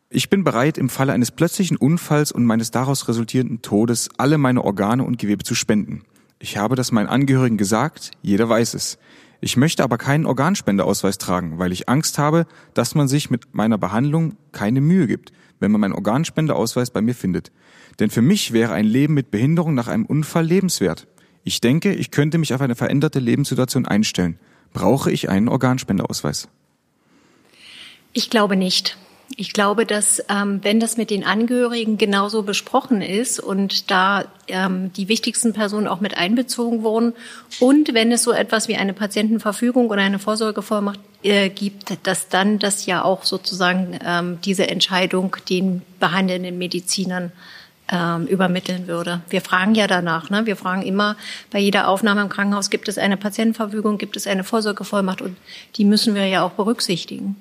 Ich 0.08 0.30
bin 0.30 0.44
bereit, 0.44 0.78
im 0.78 0.88
Falle 0.88 1.12
eines 1.12 1.32
plötzlichen 1.32 1.76
Unfalls 1.76 2.30
und 2.30 2.44
meines 2.44 2.70
daraus 2.70 3.08
resultierenden 3.08 3.62
Todes 3.62 4.10
alle 4.16 4.38
meine 4.38 4.62
Organe 4.64 5.02
und 5.02 5.18
Gewebe 5.18 5.42
zu 5.42 5.56
spenden. 5.56 6.04
Ich 6.38 6.56
habe 6.56 6.76
das 6.76 6.92
meinen 6.92 7.08
Angehörigen 7.08 7.56
gesagt, 7.56 8.12
jeder 8.22 8.48
weiß 8.48 8.74
es. 8.74 8.98
Ich 9.40 9.56
möchte 9.56 9.82
aber 9.82 9.98
keinen 9.98 10.24
Organspendeausweis 10.24 11.18
tragen, 11.18 11.58
weil 11.58 11.72
ich 11.72 11.88
Angst 11.88 12.18
habe, 12.18 12.46
dass 12.74 12.94
man 12.94 13.08
sich 13.08 13.28
mit 13.28 13.54
meiner 13.54 13.76
Behandlung 13.76 14.36
keine 14.52 14.80
Mühe 14.80 15.06
gibt, 15.08 15.32
wenn 15.58 15.72
man 15.72 15.80
meinen 15.80 15.94
Organspendeausweis 15.94 16.90
bei 16.90 17.00
mir 17.00 17.14
findet. 17.14 17.50
Denn 17.98 18.10
für 18.10 18.22
mich 18.22 18.52
wäre 18.52 18.72
ein 18.72 18.86
Leben 18.86 19.14
mit 19.14 19.30
Behinderung 19.32 19.74
nach 19.74 19.88
einem 19.88 20.06
Unfall 20.06 20.46
lebenswert. 20.46 21.08
Ich 21.44 21.60
denke, 21.60 21.94
ich 21.94 22.10
könnte 22.10 22.38
mich 22.38 22.54
auf 22.54 22.62
eine 22.62 22.74
veränderte 22.74 23.20
Lebenssituation 23.20 23.86
einstellen. 23.86 24.38
Brauche 24.72 25.12
ich 25.12 25.28
einen 25.28 25.48
Organspendeausweis? 25.48 26.48
Ich 28.14 28.30
glaube 28.30 28.56
nicht. 28.56 28.96
Ich 29.36 29.52
glaube, 29.52 29.84
dass 29.84 30.22
ähm, 30.28 30.60
wenn 30.62 30.80
das 30.80 30.96
mit 30.96 31.10
den 31.10 31.24
Angehörigen 31.24 31.98
genauso 31.98 32.42
besprochen 32.42 33.02
ist 33.02 33.40
und 33.40 33.90
da 33.90 34.24
ähm, 34.48 34.92
die 34.92 35.08
wichtigsten 35.08 35.52
Personen 35.52 35.88
auch 35.88 36.00
mit 36.00 36.16
einbezogen 36.16 36.82
wurden 36.82 37.14
und 37.58 37.94
wenn 37.94 38.12
es 38.12 38.22
so 38.22 38.32
etwas 38.32 38.68
wie 38.68 38.76
eine 38.76 38.92
Patientenverfügung 38.92 39.88
oder 39.88 40.02
eine 40.02 40.18
Vorsorgevollmacht 40.18 41.00
äh, 41.22 41.48
gibt, 41.48 42.06
dass 42.06 42.28
dann 42.28 42.58
das 42.58 42.86
ja 42.86 43.02
auch 43.02 43.24
sozusagen 43.24 43.98
ähm, 44.04 44.38
diese 44.44 44.68
Entscheidung 44.68 45.36
den 45.48 45.82
behandelnden 45.98 46.58
Medizinern 46.58 47.32
ähm, 47.90 48.26
übermitteln 48.26 48.86
würde. 48.86 49.22
Wir 49.28 49.40
fragen 49.40 49.74
ja 49.74 49.86
danach. 49.86 50.30
Ne? 50.30 50.46
Wir 50.46 50.56
fragen 50.56 50.82
immer 50.82 51.16
bei 51.50 51.58
jeder 51.58 51.88
Aufnahme 51.88 52.22
im 52.22 52.28
Krankenhaus, 52.28 52.70
gibt 52.70 52.88
es 52.88 52.98
eine 52.98 53.16
Patientenverfügung, 53.16 53.98
gibt 53.98 54.16
es 54.16 54.26
eine 54.26 54.44
Vorsorgevollmacht 54.44 55.20
und 55.22 55.36
die 55.76 55.84
müssen 55.84 56.14
wir 56.14 56.26
ja 56.26 56.42
auch 56.42 56.52
berücksichtigen. 56.52 57.36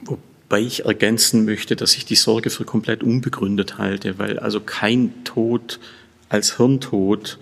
Wobei 0.00 0.60
ich 0.60 0.84
ergänzen 0.84 1.44
möchte, 1.44 1.76
dass 1.76 1.96
ich 1.96 2.04
die 2.04 2.16
Sorge 2.16 2.50
für 2.50 2.64
komplett 2.64 3.02
unbegründet 3.02 3.78
halte, 3.78 4.18
weil 4.18 4.38
also 4.38 4.60
kein 4.60 5.24
Tod 5.24 5.80
als 6.28 6.56
Hirntod 6.56 7.38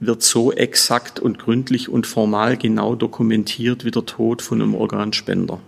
wird 0.00 0.22
so 0.22 0.52
exakt 0.52 1.18
und 1.18 1.38
gründlich 1.38 1.88
und 1.88 2.06
formal 2.06 2.56
genau 2.56 2.94
dokumentiert 2.94 3.84
wie 3.84 3.90
der 3.90 4.06
Tod 4.06 4.42
von 4.42 4.62
einem 4.62 4.74
Organspender. 4.74 5.60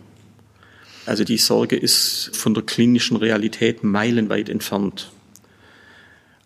Also 1.07 1.25
die 1.25 1.39
Sorge 1.39 1.77
ist 1.77 2.31
von 2.37 2.55
der 2.55 2.63
klinischen 2.63 3.17
Realität 3.17 3.83
meilenweit 3.83 4.49
entfernt. 4.49 5.11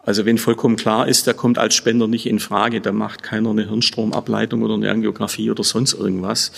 Also 0.05 0.27
wenn 0.27 0.39
vollkommen 0.39 0.77
klar 0.77 1.09
ist, 1.09 1.27
der 1.27 1.35
kommt 1.35 1.59
als 1.59 1.75
Spender 1.75 2.07
nicht 2.07 2.27
in 2.27 2.39
Frage, 2.39 2.81
da 2.81 2.93
macht 2.93 3.23
keiner 3.23 3.51
eine 3.51 3.69
Hirnstromableitung 3.69 4.63
oder 4.63 4.75
eine 4.75 4.91
Angiografie 4.91 5.51
oder 5.51 5.65
sonst 5.65 5.95
irgendwas, 5.95 6.53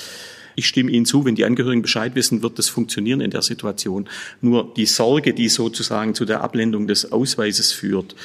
ich 0.59 0.67
stimme 0.67 0.91
Ihnen 0.91 1.05
zu, 1.05 1.25
wenn 1.27 1.35
die 1.35 1.45
Angehörigen 1.45 1.83
Bescheid 1.83 2.15
wissen, 2.15 2.43
wird 2.43 2.59
das 2.59 2.69
funktionieren 2.69 3.21
in 3.21 3.31
der 3.31 3.43
Situation. 3.43 4.09
Nur 4.41 4.73
die 4.75 4.87
Sorge, 4.87 5.35
die 5.35 5.51
sozusagen 5.51 6.15
zu 6.15 6.25
der 6.25 6.41
Ablehnung 6.41 6.87
des 6.87 7.13
Ausweises 7.13 7.73
führt, 7.73 8.17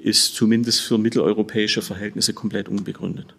ist 0.00 0.34
zumindest 0.34 0.82
für 0.82 0.98
mitteleuropäische 0.98 1.80
Verhältnisse 1.80 2.34
komplett 2.34 2.68
unbegründet. 2.68 3.34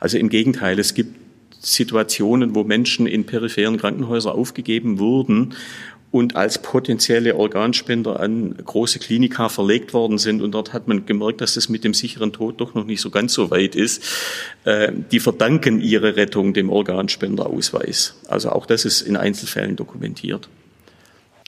Also 0.00 0.18
im 0.18 0.28
Gegenteil, 0.28 0.78
es 0.80 0.94
gibt 0.94 1.16
Situationen, 1.60 2.54
wo 2.54 2.64
Menschen 2.64 3.06
in 3.06 3.24
peripheren 3.24 3.78
Krankenhäusern 3.78 4.34
aufgegeben 4.34 4.98
wurden 4.98 5.54
und 6.14 6.36
als 6.36 6.58
potenzielle 6.58 7.34
Organspender 7.34 8.20
an 8.20 8.54
große 8.64 9.00
Klinika 9.00 9.48
verlegt 9.48 9.92
worden 9.94 10.16
sind. 10.16 10.42
Und 10.42 10.52
dort 10.52 10.72
hat 10.72 10.86
man 10.86 11.06
gemerkt, 11.06 11.40
dass 11.40 11.56
es 11.56 11.68
mit 11.68 11.82
dem 11.82 11.92
sicheren 11.92 12.32
Tod 12.32 12.60
doch 12.60 12.72
noch 12.74 12.84
nicht 12.84 13.00
so 13.00 13.10
ganz 13.10 13.32
so 13.32 13.50
weit 13.50 13.74
ist. 13.74 14.00
Äh, 14.62 14.92
die 15.10 15.18
verdanken 15.18 15.80
ihre 15.80 16.14
Rettung 16.14 16.54
dem 16.54 16.70
Organspenderausweis. 16.70 18.14
Also 18.28 18.50
auch 18.50 18.64
das 18.64 18.84
ist 18.84 19.00
in 19.00 19.16
Einzelfällen 19.16 19.74
dokumentiert. 19.74 20.48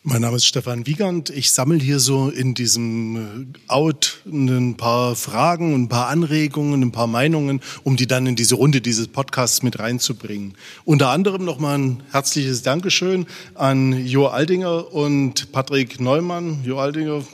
Mein 0.09 0.23
Name 0.23 0.37
ist 0.37 0.47
Stefan 0.47 0.87
Wiegand. 0.87 1.31
Ich 1.31 1.51
sammle 1.51 1.81
hier 1.81 1.99
so 1.99 2.29
in 2.29 2.55
diesem 2.55 3.16
äh, 3.16 3.59
Out 3.66 4.23
ein 4.25 4.77
paar 4.77 5.16
Fragen, 5.16 5.75
ein 5.75 5.88
paar 5.88 6.07
Anregungen, 6.07 6.81
ein 6.81 6.92
paar 6.92 7.09
Meinungen, 7.09 7.61
um 7.83 7.97
die 7.97 8.07
dann 8.07 8.25
in 8.29 8.37
diese 8.37 8.55
Runde 8.55 8.81
dieses 8.81 9.09
Podcasts 9.09 9.64
mit 9.64 9.81
reinzubringen. 9.81 10.55
Unter 10.85 11.09
anderem 11.09 11.45
nochmal 11.45 11.79
ein 11.81 12.03
herzliches 12.12 12.62
Dankeschön 12.62 13.27
an 13.57 14.07
Jo 14.07 14.27
Aldinger 14.27 14.95
und 14.95 15.51
Patrick 15.51 15.99
Neumann. 15.99 16.62
Jo 16.62 16.79
Aldinger, 16.79 17.25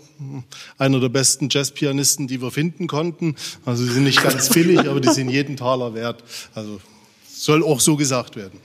einer 0.79 0.99
der 0.99 1.11
besten 1.11 1.51
Jazzpianisten, 1.51 2.27
die 2.27 2.41
wir 2.41 2.51
finden 2.51 2.87
konnten. 2.87 3.37
Also 3.67 3.85
sie 3.85 3.93
sind 3.93 4.05
nicht 4.05 4.23
ganz 4.23 4.49
billig, 4.49 4.79
aber 4.89 5.03
die 5.03 5.11
sind 5.11 5.29
jeden 5.29 5.59
Taler 5.59 5.93
wert. 5.93 6.25
Also 6.55 6.81
soll 7.29 7.63
auch 7.65 7.81
so 7.81 7.97
gesagt 7.97 8.37
werden. 8.37 8.59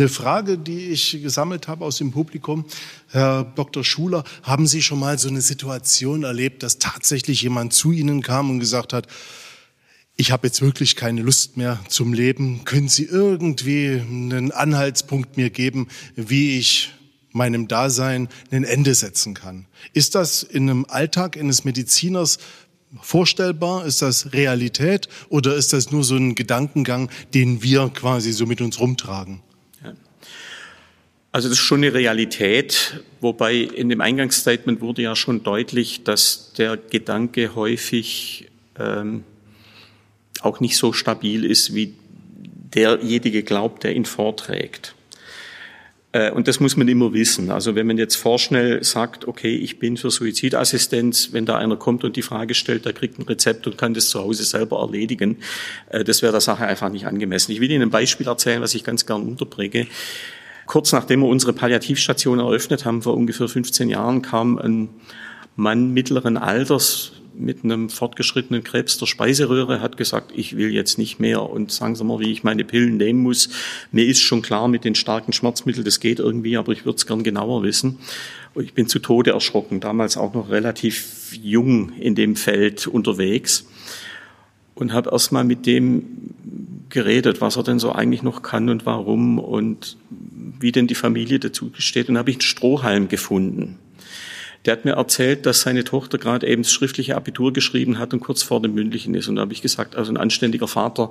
Eine 0.00 0.08
Frage, 0.08 0.56
die 0.56 0.86
ich 0.86 1.20
gesammelt 1.20 1.68
habe 1.68 1.84
aus 1.84 1.98
dem 1.98 2.10
Publikum. 2.10 2.64
Herr 3.08 3.44
Dr. 3.54 3.84
Schuler, 3.84 4.24
haben 4.42 4.66
Sie 4.66 4.80
schon 4.80 4.98
mal 4.98 5.18
so 5.18 5.28
eine 5.28 5.42
Situation 5.42 6.22
erlebt, 6.22 6.62
dass 6.62 6.78
tatsächlich 6.78 7.42
jemand 7.42 7.74
zu 7.74 7.92
Ihnen 7.92 8.22
kam 8.22 8.48
und 8.48 8.60
gesagt 8.60 8.94
hat, 8.94 9.08
ich 10.16 10.32
habe 10.32 10.46
jetzt 10.46 10.62
wirklich 10.62 10.96
keine 10.96 11.20
Lust 11.20 11.58
mehr 11.58 11.80
zum 11.88 12.14
Leben. 12.14 12.64
Können 12.64 12.88
Sie 12.88 13.04
irgendwie 13.04 14.00
einen 14.00 14.52
Anhaltspunkt 14.52 15.36
mir 15.36 15.50
geben, 15.50 15.88
wie 16.16 16.58
ich 16.58 16.94
meinem 17.32 17.68
Dasein 17.68 18.30
ein 18.50 18.64
Ende 18.64 18.94
setzen 18.94 19.34
kann? 19.34 19.66
Ist 19.92 20.14
das 20.14 20.42
in 20.42 20.70
einem 20.70 20.86
Alltag 20.88 21.36
eines 21.36 21.64
Mediziners 21.64 22.38
vorstellbar? 23.02 23.84
Ist 23.84 24.00
das 24.00 24.32
Realität 24.32 25.10
oder 25.28 25.56
ist 25.56 25.74
das 25.74 25.90
nur 25.90 26.04
so 26.04 26.16
ein 26.16 26.36
Gedankengang, 26.36 27.10
den 27.34 27.62
wir 27.62 27.90
quasi 27.90 28.32
so 28.32 28.46
mit 28.46 28.62
uns 28.62 28.80
rumtragen? 28.80 29.42
Also 31.32 31.48
das 31.48 31.58
ist 31.58 31.64
schon 31.64 31.84
eine 31.84 31.94
Realität, 31.94 33.04
wobei 33.20 33.54
in 33.54 33.88
dem 33.88 34.00
Eingangsstatement 34.00 34.80
wurde 34.80 35.02
ja 35.02 35.14
schon 35.14 35.44
deutlich, 35.44 36.02
dass 36.02 36.52
der 36.54 36.76
Gedanke 36.76 37.54
häufig 37.54 38.48
ähm, 38.76 39.22
auch 40.40 40.58
nicht 40.58 40.76
so 40.76 40.92
stabil 40.92 41.44
ist, 41.44 41.72
wie 41.74 41.94
derjenige 42.74 43.44
glaubt, 43.44 43.84
der 43.84 43.94
ihn 43.94 44.06
vorträgt. 44.06 44.94
Äh, 46.12 46.32
und 46.32 46.48
das 46.48 46.58
muss 46.58 46.76
man 46.76 46.88
immer 46.88 47.12
wissen. 47.12 47.52
Also 47.52 47.76
wenn 47.76 47.86
man 47.86 47.98
jetzt 47.98 48.16
vorschnell 48.16 48.82
sagt, 48.82 49.28
okay, 49.28 49.54
ich 49.54 49.78
bin 49.78 49.96
für 49.96 50.10
Suizidassistenz, 50.10 51.32
wenn 51.32 51.46
da 51.46 51.58
einer 51.58 51.76
kommt 51.76 52.02
und 52.02 52.16
die 52.16 52.22
Frage 52.22 52.54
stellt, 52.54 52.84
der 52.84 52.92
kriegt 52.92 53.20
ein 53.20 53.22
Rezept 53.22 53.68
und 53.68 53.78
kann 53.78 53.94
das 53.94 54.08
zu 54.08 54.20
Hause 54.20 54.42
selber 54.42 54.80
erledigen, 54.80 55.36
äh, 55.90 56.02
das 56.02 56.22
wäre 56.22 56.32
der 56.32 56.40
Sache 56.40 56.66
einfach 56.66 56.88
nicht 56.88 57.06
angemessen. 57.06 57.52
Ich 57.52 57.60
will 57.60 57.70
Ihnen 57.70 57.82
ein 57.82 57.90
Beispiel 57.90 58.26
erzählen, 58.26 58.60
was 58.60 58.74
ich 58.74 58.82
ganz 58.82 59.06
gern 59.06 59.22
unterbringe. 59.22 59.86
Kurz 60.70 60.92
nachdem 60.92 61.22
wir 61.22 61.26
unsere 61.26 61.52
Palliativstation 61.52 62.38
eröffnet 62.38 62.84
haben, 62.84 63.02
vor 63.02 63.16
ungefähr 63.16 63.48
15 63.48 63.88
Jahren, 63.88 64.22
kam 64.22 64.56
ein 64.56 64.88
Mann 65.56 65.92
mittleren 65.92 66.36
Alters, 66.36 67.10
mit 67.34 67.64
einem 67.64 67.88
fortgeschrittenen 67.88 68.62
Krebs 68.62 68.96
der 68.96 69.06
Speiseröhre, 69.06 69.80
hat 69.80 69.96
gesagt, 69.96 70.30
ich 70.32 70.56
will 70.56 70.72
jetzt 70.72 70.96
nicht 70.96 71.18
mehr 71.18 71.42
und 71.42 71.72
sagen 71.72 71.96
Sie 71.96 72.04
mal, 72.04 72.20
wie 72.20 72.30
ich 72.30 72.44
meine 72.44 72.62
Pillen 72.62 72.98
nehmen 72.98 73.20
muss. 73.20 73.48
Mir 73.90 74.06
ist 74.06 74.20
schon 74.20 74.42
klar 74.42 74.68
mit 74.68 74.84
den 74.84 74.94
starken 74.94 75.32
Schmerzmitteln, 75.32 75.84
das 75.84 75.98
geht 75.98 76.20
irgendwie, 76.20 76.56
aber 76.56 76.70
ich 76.70 76.84
würde 76.84 76.98
es 76.98 77.06
gern 77.06 77.24
genauer 77.24 77.64
wissen. 77.64 77.98
Ich 78.54 78.72
bin 78.72 78.86
zu 78.86 79.00
Tode 79.00 79.32
erschrocken, 79.32 79.80
damals 79.80 80.16
auch 80.16 80.34
noch 80.34 80.50
relativ 80.50 81.32
jung 81.42 81.90
in 81.98 82.14
dem 82.14 82.36
Feld 82.36 82.86
unterwegs 82.86 83.66
und 84.76 84.92
habe 84.92 85.10
erst 85.10 85.32
mal 85.32 85.42
mit 85.42 85.66
dem 85.66 86.30
geredet, 86.90 87.40
was 87.40 87.56
er 87.56 87.62
denn 87.62 87.78
so 87.78 87.92
eigentlich 87.92 88.22
noch 88.22 88.42
kann 88.42 88.68
und 88.68 88.84
warum 88.84 89.38
und 89.38 89.96
wie 90.58 90.72
denn 90.72 90.86
die 90.86 90.94
Familie 90.94 91.38
dazu 91.38 91.70
steht 91.78 92.08
und 92.08 92.18
habe 92.18 92.30
ich 92.30 92.36
einen 92.36 92.42
Strohhalm 92.42 93.08
gefunden. 93.08 93.78
Der 94.66 94.72
hat 94.72 94.84
mir 94.84 94.92
erzählt, 94.92 95.46
dass 95.46 95.62
seine 95.62 95.84
Tochter 95.84 96.18
gerade 96.18 96.46
eben 96.46 96.62
das 96.62 96.72
schriftliche 96.72 97.16
Abitur 97.16 97.52
geschrieben 97.52 97.98
hat 97.98 98.12
und 98.12 98.20
kurz 98.20 98.42
vor 98.42 98.60
dem 98.60 98.74
mündlichen 98.74 99.14
ist. 99.14 99.28
Und 99.28 99.36
da 99.36 99.42
habe 99.42 99.54
ich 99.54 99.62
gesagt, 99.62 99.96
also 99.96 100.12
ein 100.12 100.18
anständiger 100.18 100.68
Vater 100.68 101.10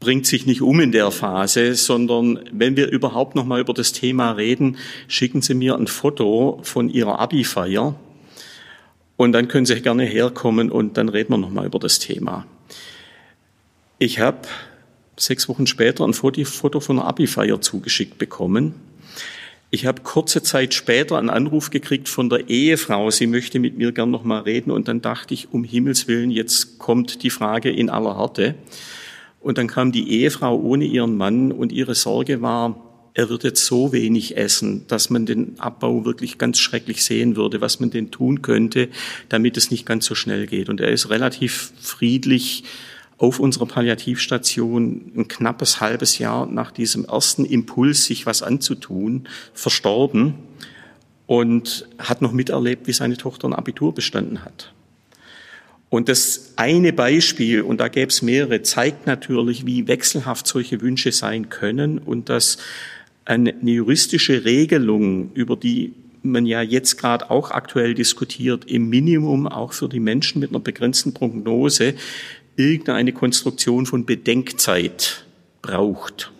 bringt 0.00 0.26
sich 0.26 0.46
nicht 0.46 0.62
um 0.62 0.80
in 0.80 0.92
der 0.92 1.10
Phase, 1.10 1.74
sondern 1.74 2.40
wenn 2.52 2.76
wir 2.76 2.90
überhaupt 2.90 3.34
noch 3.34 3.44
mal 3.44 3.60
über 3.60 3.74
das 3.74 3.92
Thema 3.92 4.32
reden, 4.32 4.76
schicken 5.08 5.42
Sie 5.42 5.54
mir 5.54 5.76
ein 5.76 5.86
Foto 5.86 6.60
von 6.62 6.88
Ihrer 6.88 7.18
Abi-Feier 7.18 7.94
und 9.16 9.32
dann 9.32 9.48
können 9.48 9.66
Sie 9.66 9.80
gerne 9.80 10.04
herkommen 10.04 10.70
und 10.70 10.96
dann 10.96 11.08
reden 11.08 11.32
wir 11.32 11.38
noch 11.38 11.50
mal 11.50 11.66
über 11.66 11.78
das 11.78 11.98
Thema. 11.98 12.46
Ich 13.98 14.20
habe 14.20 14.40
sechs 15.18 15.48
Wochen 15.48 15.66
später 15.66 16.04
ein 16.04 16.14
Foto 16.14 16.80
von 16.80 16.98
einer 16.98 17.08
Abi-Feier 17.08 17.60
zugeschickt 17.60 18.18
bekommen 18.18 18.74
ich 19.70 19.84
habe 19.84 20.02
kurze 20.02 20.42
Zeit 20.42 20.74
später 20.74 21.18
einen 21.18 21.28
Anruf 21.28 21.70
gekriegt 21.70 22.08
von 22.08 22.30
der 22.30 22.48
Ehefrau, 22.48 23.10
sie 23.10 23.26
möchte 23.26 23.58
mit 23.58 23.76
mir 23.76 23.92
gern 23.92 24.10
noch 24.10 24.22
mal 24.22 24.40
reden. 24.40 24.70
Und 24.70 24.88
dann 24.88 25.02
dachte 25.02 25.34
ich, 25.34 25.52
um 25.52 25.64
Himmels 25.64 26.06
Willen, 26.06 26.30
jetzt 26.30 26.78
kommt 26.78 27.22
die 27.22 27.30
Frage 27.30 27.70
in 27.70 27.90
aller 27.90 28.16
Härte. 28.16 28.54
Und 29.40 29.58
dann 29.58 29.66
kam 29.66 29.92
die 29.92 30.08
Ehefrau 30.10 30.56
ohne 30.56 30.84
ihren 30.84 31.16
Mann 31.16 31.52
und 31.52 31.72
ihre 31.72 31.94
Sorge 31.94 32.42
war, 32.42 32.82
er 33.12 33.28
wird 33.28 33.44
jetzt 33.44 33.64
so 33.64 33.92
wenig 33.92 34.36
essen, 34.36 34.86
dass 34.88 35.10
man 35.10 35.26
den 35.26 35.58
Abbau 35.58 36.04
wirklich 36.04 36.38
ganz 36.38 36.58
schrecklich 36.58 37.02
sehen 37.02 37.34
würde, 37.34 37.60
was 37.60 37.80
man 37.80 37.90
denn 37.90 38.10
tun 38.10 38.42
könnte, 38.42 38.88
damit 39.30 39.56
es 39.56 39.70
nicht 39.70 39.86
ganz 39.86 40.04
so 40.04 40.14
schnell 40.14 40.46
geht. 40.46 40.68
Und 40.68 40.80
er 40.80 40.90
ist 40.90 41.08
relativ 41.08 41.72
friedlich 41.80 42.64
auf 43.18 43.40
unserer 43.40 43.66
Palliativstation 43.66 45.12
ein 45.16 45.28
knappes 45.28 45.80
halbes 45.80 46.18
Jahr 46.18 46.46
nach 46.46 46.70
diesem 46.70 47.04
ersten 47.06 47.44
Impuls, 47.44 48.04
sich 48.04 48.26
was 48.26 48.42
anzutun, 48.42 49.28
verstorben 49.54 50.34
und 51.26 51.88
hat 51.98 52.20
noch 52.22 52.32
miterlebt, 52.32 52.86
wie 52.86 52.92
seine 52.92 53.16
Tochter 53.16 53.48
ein 53.48 53.54
Abitur 53.54 53.94
bestanden 53.94 54.44
hat. 54.44 54.72
Und 55.88 56.08
das 56.08 56.52
eine 56.56 56.92
Beispiel, 56.92 57.62
und 57.62 57.78
da 57.78 57.88
gäbe 57.88 58.08
es 58.08 58.20
mehrere, 58.20 58.62
zeigt 58.62 59.06
natürlich, 59.06 59.66
wie 59.66 59.86
wechselhaft 59.86 60.46
solche 60.46 60.80
Wünsche 60.80 61.12
sein 61.12 61.48
können 61.48 61.98
und 61.98 62.28
dass 62.28 62.58
eine 63.24 63.54
juristische 63.62 64.44
Regelung, 64.44 65.32
über 65.34 65.56
die 65.56 65.94
man 66.22 66.44
ja 66.44 66.60
jetzt 66.60 66.98
gerade 66.98 67.30
auch 67.30 67.50
aktuell 67.50 67.94
diskutiert, 67.94 68.64
im 68.64 68.88
Minimum 68.88 69.46
auch 69.46 69.72
für 69.72 69.88
die 69.88 70.00
Menschen 70.00 70.40
mit 70.40 70.50
einer 70.50 70.60
begrenzten 70.60 71.14
Prognose 71.14 71.94
irgendeine 72.56 73.12
Konstruktion 73.12 73.86
von 73.86 74.06
Bedenkzeit 74.06 75.24
braucht. 75.62 76.32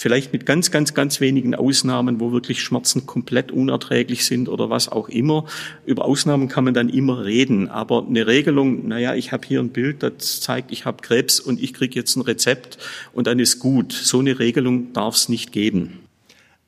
Vielleicht 0.00 0.32
mit 0.32 0.46
ganz, 0.46 0.70
ganz, 0.70 0.94
ganz 0.94 1.20
wenigen 1.20 1.56
Ausnahmen, 1.56 2.20
wo 2.20 2.30
wirklich 2.30 2.62
Schmerzen 2.62 3.04
komplett 3.04 3.50
unerträglich 3.50 4.24
sind 4.24 4.48
oder 4.48 4.70
was 4.70 4.88
auch 4.88 5.08
immer. 5.08 5.44
Über 5.86 6.04
Ausnahmen 6.04 6.46
kann 6.46 6.62
man 6.62 6.72
dann 6.72 6.88
immer 6.88 7.24
reden, 7.24 7.68
aber 7.68 8.06
eine 8.06 8.28
Regelung, 8.28 8.86
naja, 8.86 9.16
ich 9.16 9.32
habe 9.32 9.44
hier 9.44 9.58
ein 9.58 9.70
Bild, 9.70 10.04
das 10.04 10.40
zeigt, 10.40 10.70
ich 10.70 10.84
habe 10.84 11.02
Krebs 11.02 11.40
und 11.40 11.60
ich 11.60 11.74
kriege 11.74 11.96
jetzt 11.96 12.14
ein 12.14 12.20
Rezept 12.20 12.78
und 13.12 13.26
dann 13.26 13.40
ist 13.40 13.58
gut. 13.58 13.92
So 13.92 14.20
eine 14.20 14.38
Regelung 14.38 14.92
darf 14.92 15.16
es 15.16 15.28
nicht 15.28 15.50
geben. 15.50 15.98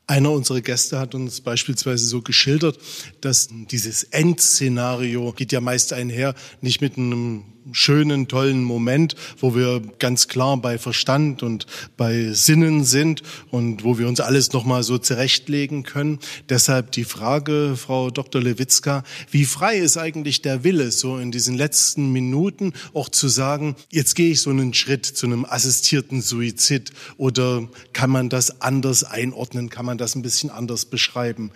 Einer 0.07 0.31
unserer 0.31 0.59
Gäste 0.59 0.99
hat 0.99 1.15
uns 1.15 1.39
beispielsweise 1.39 2.05
so 2.05 2.21
geschildert, 2.21 2.77
dass 3.21 3.47
dieses 3.71 4.03
Endszenario 4.03 5.31
geht 5.31 5.53
ja 5.53 5.61
meist 5.61 5.93
einher, 5.93 6.35
nicht 6.59 6.81
mit 6.81 6.97
einem 6.97 7.45
schönen, 7.71 8.27
tollen 8.27 8.63
Moment, 8.63 9.15
wo 9.39 9.55
wir 9.55 9.81
ganz 9.99 10.27
klar 10.27 10.57
bei 10.57 10.77
Verstand 10.77 11.43
und 11.43 11.65
bei 11.97 12.31
Sinnen 12.33 12.83
sind 12.83 13.21
und 13.49 13.83
wo 13.83 13.97
wir 13.97 14.07
uns 14.07 14.19
alles 14.19 14.53
nochmal 14.53 14.83
so 14.83 14.97
zurechtlegen 14.97 15.83
können. 15.83 16.19
Deshalb 16.49 16.91
die 16.91 17.03
Frage, 17.03 17.75
Frau 17.77 18.09
Dr. 18.09 18.41
Lewitzka, 18.41 19.03
wie 19.29 19.45
frei 19.45 19.77
ist 19.77 19.97
eigentlich 19.97 20.41
der 20.41 20.63
Wille, 20.63 20.91
so 20.91 21.17
in 21.17 21.31
diesen 21.31 21.55
letzten 21.55 22.11
Minuten 22.11 22.73
auch 22.93 23.09
zu 23.09 23.27
sagen, 23.27 23.75
jetzt 23.89 24.15
gehe 24.15 24.31
ich 24.31 24.41
so 24.41 24.49
einen 24.49 24.73
Schritt 24.73 25.05
zu 25.05 25.25
einem 25.25 25.45
assistierten 25.45 26.21
Suizid 26.21 26.91
oder 27.17 27.67
kann 27.93 28.09
man 28.09 28.29
das 28.29 28.61
anders 28.61 29.03
einordnen, 29.03 29.69
kann 29.69 29.85
man 29.85 29.97
das 29.97 30.15
ein 30.15 30.21
bisschen 30.21 30.49
anders 30.49 30.85
beschreiben? 30.85 31.51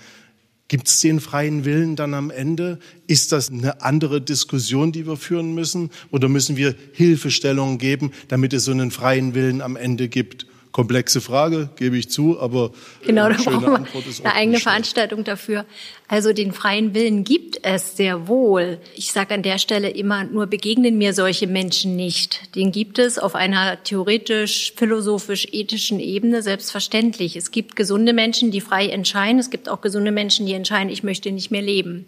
Gibt 0.67 0.87
es 0.87 0.99
den 0.99 1.19
freien 1.19 1.63
Willen 1.63 1.95
dann 1.95 2.15
am 2.15 2.31
Ende? 2.31 2.79
Ist 3.05 3.31
das 3.31 3.51
eine 3.51 3.81
andere 3.83 4.19
Diskussion, 4.19 4.91
die 4.91 5.05
wir 5.05 5.15
führen 5.15 5.53
müssen? 5.53 5.91
Oder 6.09 6.27
müssen 6.27 6.57
wir 6.57 6.73
Hilfestellungen 6.93 7.77
geben, 7.77 8.11
damit 8.29 8.51
es 8.51 8.65
so 8.65 8.71
einen 8.71 8.89
freien 8.89 9.35
Willen 9.35 9.61
am 9.61 9.75
Ende 9.75 10.07
gibt? 10.07 10.47
Komplexe 10.71 11.21
Frage, 11.21 11.69
gebe 11.77 11.97
ich 11.97 12.09
zu, 12.09 12.37
aber 12.41 12.71
genau, 13.05 13.29
da 13.29 13.35
brauchen 13.35 13.61
wir 13.61 14.25
eine 14.25 14.33
eigene 14.33 14.59
Veranstaltung 14.59 15.23
dafür. 15.23 15.65
Also 16.07 16.33
den 16.33 16.51
freien 16.51 16.93
Willen 16.93 17.23
gibt 17.23 17.59
es 17.63 17.97
sehr 17.97 18.27
wohl. 18.27 18.79
Ich 18.95 19.11
sage 19.11 19.33
an 19.33 19.41
der 19.41 19.57
Stelle 19.57 19.89
immer, 19.89 20.23
nur 20.23 20.45
begegnen 20.45 20.97
mir 20.97 21.13
solche 21.13 21.47
Menschen 21.47 21.95
nicht. 21.95 22.55
Den 22.55 22.71
gibt 22.71 22.99
es 22.99 23.17
auf 23.17 23.33
einer 23.33 23.81
theoretisch, 23.83 24.73
philosophisch, 24.75 25.47
ethischen 25.51 25.99
Ebene 25.99 26.43
selbstverständlich. 26.43 27.35
Es 27.35 27.49
gibt 27.49 27.75
gesunde 27.75 28.13
Menschen, 28.13 28.51
die 28.51 28.61
frei 28.61 28.87
entscheiden. 28.87 29.39
Es 29.39 29.49
gibt 29.49 29.67
auch 29.67 29.81
gesunde 29.81 30.11
Menschen, 30.11 30.45
die 30.45 30.53
entscheiden, 30.53 30.91
ich 30.91 31.01
möchte 31.01 31.31
nicht 31.31 31.49
mehr 31.49 31.63
leben. 31.63 32.05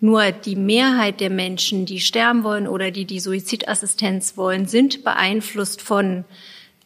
Nur 0.00 0.30
die 0.32 0.56
Mehrheit 0.56 1.20
der 1.20 1.30
Menschen, 1.30 1.86
die 1.86 2.00
sterben 2.00 2.44
wollen 2.44 2.68
oder 2.68 2.90
die 2.90 3.04
die 3.04 3.20
Suizidassistenz 3.20 4.36
wollen, 4.36 4.66
sind 4.66 5.02
beeinflusst 5.02 5.82
von 5.82 6.24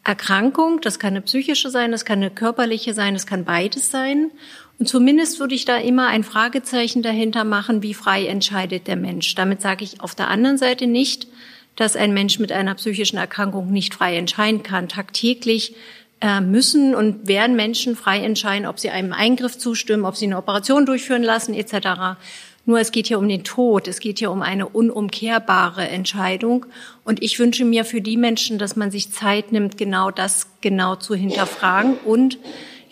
Erkrankung, 0.03 0.81
das 0.81 0.97
kann 0.97 1.13
eine 1.13 1.21
psychische 1.21 1.69
sein, 1.69 1.91
das 1.91 2.05
kann 2.05 2.19
eine 2.19 2.31
körperliche 2.31 2.93
sein, 2.93 3.13
das 3.13 3.27
kann 3.27 3.45
beides 3.45 3.91
sein. 3.91 4.31
Und 4.79 4.87
zumindest 4.87 5.41
würde 5.41 5.55
ich 5.55 5.65
da 5.65 5.77
immer 5.77 6.07
ein 6.07 6.23
Fragezeichen 6.23 7.01
dahinter 7.01 7.43
machen, 7.43 7.83
wie 7.83 7.93
frei 7.93 8.25
entscheidet 8.25 8.87
der 8.87 8.95
Mensch. 8.95 9.35
Damit 9.35 9.61
sage 9.61 9.83
ich 9.83 9.99
auf 10.01 10.15
der 10.15 10.29
anderen 10.29 10.57
Seite 10.57 10.87
nicht, 10.87 11.27
dass 11.75 11.97
ein 11.97 12.13
Mensch 12.13 12.39
mit 12.39 12.51
einer 12.53 12.75
psychischen 12.75 13.17
Erkrankung 13.17 13.71
nicht 13.71 13.93
frei 13.93 14.15
entscheiden 14.15 14.63
kann. 14.63 14.87
Tagtäglich 14.87 15.75
äh, 16.21 16.39
müssen 16.39 16.95
und 16.95 17.27
werden 17.27 17.57
Menschen 17.57 17.97
frei 17.97 18.19
entscheiden, 18.19 18.65
ob 18.65 18.79
sie 18.79 18.89
einem 18.89 19.11
Eingriff 19.11 19.57
zustimmen, 19.57 20.05
ob 20.05 20.15
sie 20.15 20.25
eine 20.25 20.37
Operation 20.37 20.85
durchführen 20.85 21.23
lassen, 21.23 21.53
etc. 21.53 22.17
Nur 22.65 22.79
es 22.79 22.91
geht 22.91 23.07
hier 23.07 23.19
um 23.19 23.27
den 23.27 23.43
Tod, 23.43 23.87
es 23.87 23.99
geht 23.99 24.19
hier 24.19 24.31
um 24.31 24.41
eine 24.41 24.67
unumkehrbare 24.67 25.87
Entscheidung. 25.89 26.65
Und 27.03 27.21
ich 27.21 27.37
wünsche 27.37 27.65
mir 27.65 27.83
für 27.83 27.99
die 27.99 28.17
Menschen, 28.17 28.59
dass 28.59 28.77
man 28.77 28.91
sich 28.91 29.11
Zeit 29.11 29.51
nimmt, 29.51 29.77
genau 29.77 30.09
das 30.09 30.47
genau 30.61 30.95
zu 30.95 31.15
hinterfragen. 31.15 31.95
Und 32.05 32.37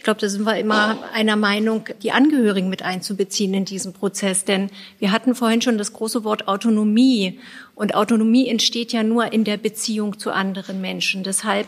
glaube, 0.08 0.22
da 0.22 0.30
sind 0.30 0.46
wir 0.46 0.58
immer 0.58 0.98
einer 1.14 1.36
Meinung, 1.36 1.84
die 2.02 2.14
Angehörigen 2.14 2.70
mit 2.70 2.82
einzubeziehen 2.82 3.54
in 3.54 3.66
diesen 3.66 3.92
Prozess. 3.92 4.46
Denn 4.46 4.70
wir 5.00 5.12
hatten 5.12 5.36
vorhin 5.36 5.62
schon 5.62 5.78
das 5.78 5.92
große 5.92 6.24
Wort 6.24 6.48
Autonomie. 6.48 7.42
Und 7.76 7.94
Autonomie 7.94 8.48
entsteht 8.48 8.94
ja 8.94 9.04
nur 9.04 9.34
in 9.34 9.44
der 9.44 9.58
Beziehung 9.58 10.18
zu 10.18 10.32
anderen 10.32 10.80
Menschen. 10.80 11.24
Deshalb 11.24 11.68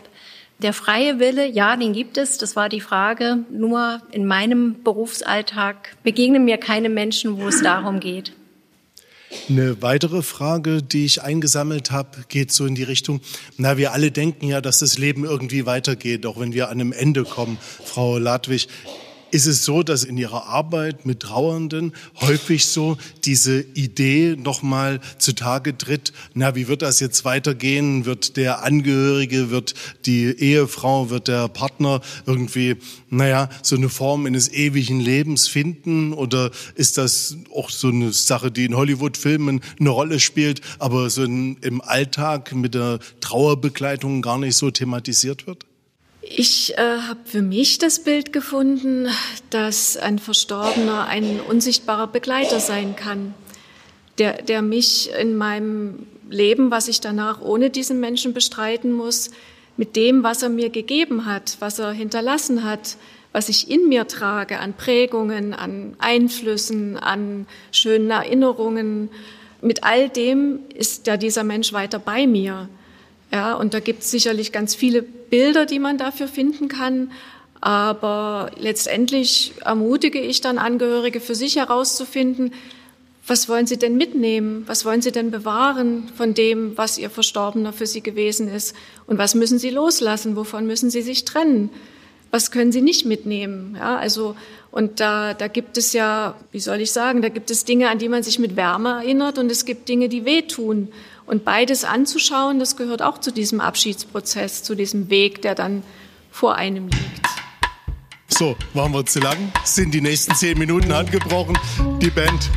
der 0.58 0.72
freie 0.72 1.18
Wille, 1.18 1.46
ja, 1.46 1.76
den 1.76 1.92
gibt 1.92 2.16
es. 2.16 2.38
Das 2.38 2.56
war 2.56 2.70
die 2.70 2.80
Frage. 2.80 3.44
Nur 3.50 4.00
in 4.10 4.24
meinem 4.24 4.82
Berufsalltag 4.82 5.96
begegnen 6.02 6.46
mir 6.46 6.56
keine 6.56 6.88
Menschen, 6.88 7.36
wo 7.36 7.48
es 7.48 7.62
darum 7.62 8.00
geht. 8.00 8.32
Eine 9.48 9.80
weitere 9.80 10.22
Frage, 10.22 10.82
die 10.82 11.04
ich 11.04 11.22
eingesammelt 11.22 11.90
habe, 11.90 12.24
geht 12.28 12.50
so 12.50 12.66
in 12.66 12.74
die 12.74 12.82
Richtung, 12.82 13.20
na, 13.56 13.76
wir 13.76 13.92
alle 13.92 14.10
denken 14.10 14.46
ja, 14.46 14.60
dass 14.60 14.80
das 14.80 14.98
Leben 14.98 15.24
irgendwie 15.24 15.66
weitergeht, 15.66 16.26
auch 16.26 16.40
wenn 16.40 16.52
wir 16.52 16.68
an 16.68 16.80
einem 16.80 16.92
Ende 16.92 17.24
kommen. 17.24 17.58
Frau 17.84 18.18
Ladwig, 18.18 18.68
ist 19.32 19.46
es 19.46 19.64
so, 19.64 19.82
dass 19.82 20.04
in 20.04 20.16
Ihrer 20.16 20.46
Arbeit 20.46 21.06
mit 21.06 21.20
Trauernden 21.20 21.92
häufig 22.20 22.66
so 22.66 22.96
diese 23.24 23.60
Idee 23.60 24.36
nochmal 24.36 25.00
zutage 25.18 25.76
tritt, 25.76 26.12
na, 26.34 26.54
wie 26.54 26.68
wird 26.68 26.82
das 26.82 27.00
jetzt 27.00 27.24
weitergehen? 27.24 28.04
Wird 28.04 28.36
der 28.36 28.62
Angehörige, 28.62 29.50
wird 29.50 29.74
die 30.06 30.26
Ehefrau, 30.26 31.10
wird 31.10 31.28
der 31.28 31.48
Partner 31.48 32.00
irgendwie, 32.26 32.76
naja, 33.08 33.48
so 33.62 33.76
eine 33.76 33.88
Form 33.88 34.26
eines 34.26 34.50
ewigen 34.52 35.00
Lebens 35.00 35.48
finden? 35.48 36.12
Oder 36.12 36.50
ist 36.74 36.98
das 36.98 37.36
auch 37.54 37.70
so 37.70 37.88
eine 37.88 38.12
Sache, 38.12 38.50
die 38.50 38.64
in 38.64 38.76
Hollywood-Filmen 38.76 39.60
eine 39.78 39.90
Rolle 39.90 40.20
spielt, 40.20 40.60
aber 40.78 41.10
so 41.10 41.24
in, 41.24 41.56
im 41.62 41.80
Alltag 41.80 42.54
mit 42.54 42.74
der 42.74 42.98
Trauerbegleitung 43.20 44.22
gar 44.22 44.38
nicht 44.38 44.56
so 44.56 44.70
thematisiert 44.70 45.46
wird? 45.46 45.69
Ich 46.22 46.76
äh, 46.76 46.98
habe 47.08 47.20
für 47.24 47.40
mich 47.40 47.78
das 47.78 48.04
Bild 48.04 48.32
gefunden, 48.32 49.08
dass 49.48 49.96
ein 49.96 50.18
Verstorbener 50.18 51.06
ein 51.06 51.40
unsichtbarer 51.40 52.06
Begleiter 52.06 52.60
sein 52.60 52.94
kann, 52.94 53.34
der, 54.18 54.42
der 54.42 54.60
mich 54.60 55.10
in 55.18 55.36
meinem 55.36 56.06
Leben, 56.28 56.70
was 56.70 56.88
ich 56.88 57.00
danach 57.00 57.40
ohne 57.40 57.70
diesen 57.70 58.00
Menschen 58.00 58.34
bestreiten 58.34 58.92
muss, 58.92 59.30
mit 59.78 59.96
dem, 59.96 60.22
was 60.22 60.42
er 60.42 60.50
mir 60.50 60.68
gegeben 60.68 61.24
hat, 61.24 61.56
was 61.60 61.78
er 61.78 61.92
hinterlassen 61.92 62.64
hat, 62.64 62.96
was 63.32 63.48
ich 63.48 63.70
in 63.70 63.88
mir 63.88 64.06
trage 64.06 64.58
an 64.58 64.74
Prägungen, 64.74 65.54
an 65.54 65.94
Einflüssen, 65.98 66.98
an 66.98 67.46
schönen 67.72 68.10
Erinnerungen, 68.10 69.08
mit 69.62 69.84
all 69.84 70.08
dem 70.08 70.60
ist 70.74 71.06
ja 71.06 71.16
dieser 71.16 71.44
Mensch 71.44 71.72
weiter 71.72 71.98
bei 71.98 72.26
mir. 72.26 72.68
Ja, 73.32 73.54
und 73.54 73.74
da 73.74 73.80
gibt 73.80 74.02
es 74.02 74.10
sicherlich 74.10 74.52
ganz 74.52 74.74
viele 74.74 75.04
Bilder, 75.30 75.66
die 75.66 75.78
man 75.78 75.96
dafür 75.96 76.28
finden 76.28 76.68
kann. 76.68 77.12
Aber 77.60 78.50
letztendlich 78.58 79.52
ermutige 79.64 80.20
ich 80.20 80.40
dann 80.40 80.58
Angehörige 80.58 81.20
für 81.20 81.34
sich 81.34 81.56
herauszufinden, 81.56 82.52
was 83.26 83.48
wollen 83.48 83.66
sie 83.66 83.78
denn 83.78 83.96
mitnehmen? 83.96 84.64
Was 84.66 84.84
wollen 84.84 85.02
sie 85.02 85.12
denn 85.12 85.30
bewahren 85.30 86.10
von 86.16 86.34
dem, 86.34 86.76
was 86.76 86.98
ihr 86.98 87.10
Verstorbener 87.10 87.72
für 87.72 87.86
sie 87.86 88.00
gewesen 88.00 88.48
ist? 88.48 88.74
Und 89.06 89.18
was 89.18 89.34
müssen 89.34 89.58
sie 89.58 89.70
loslassen? 89.70 90.34
Wovon 90.36 90.66
müssen 90.66 90.90
sie 90.90 91.02
sich 91.02 91.24
trennen? 91.24 91.70
Was 92.32 92.50
können 92.50 92.72
sie 92.72 92.80
nicht 92.80 93.06
mitnehmen? 93.06 93.76
Ja, 93.78 93.96
also, 93.96 94.34
und 94.70 95.00
da, 95.00 95.34
da 95.34 95.48
gibt 95.48 95.76
es 95.76 95.92
ja, 95.92 96.34
wie 96.50 96.60
soll 96.60 96.80
ich 96.80 96.92
sagen, 96.92 97.22
da 97.22 97.28
gibt 97.28 97.50
es 97.50 97.64
Dinge, 97.64 97.88
an 97.88 97.98
die 97.98 98.08
man 98.08 98.22
sich 98.22 98.38
mit 98.38 98.56
Wärme 98.56 99.02
erinnert 99.02 99.38
und 99.38 99.50
es 99.50 99.64
gibt 99.64 99.88
Dinge, 99.88 100.08
die 100.08 100.24
wehtun. 100.24 100.88
Und 101.30 101.44
beides 101.44 101.84
anzuschauen, 101.84 102.58
das 102.58 102.76
gehört 102.76 103.02
auch 103.02 103.18
zu 103.18 103.30
diesem 103.30 103.60
Abschiedsprozess, 103.60 104.64
zu 104.64 104.74
diesem 104.74 105.10
Weg, 105.10 105.42
der 105.42 105.54
dann 105.54 105.84
vor 106.32 106.56
einem 106.56 106.88
liegt. 106.88 107.26
So, 108.26 108.56
waren 108.74 108.90
wir 108.92 109.06
zu 109.06 109.20
lang? 109.20 109.36
Sind 109.62 109.94
die 109.94 110.00
nächsten 110.00 110.34
zehn 110.34 110.58
Minuten 110.58 110.90
angebrochen? 110.90 111.56
Die 112.00 112.10
Band 112.10 112.50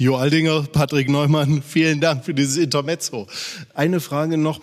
Jo 0.00 0.14
Aldinger, 0.14 0.62
Patrick 0.62 1.08
Neumann, 1.08 1.60
vielen 1.60 2.00
Dank 2.00 2.24
für 2.24 2.32
dieses 2.32 2.56
Intermezzo. 2.56 3.26
Eine 3.74 3.98
Frage 3.98 4.38
noch. 4.38 4.60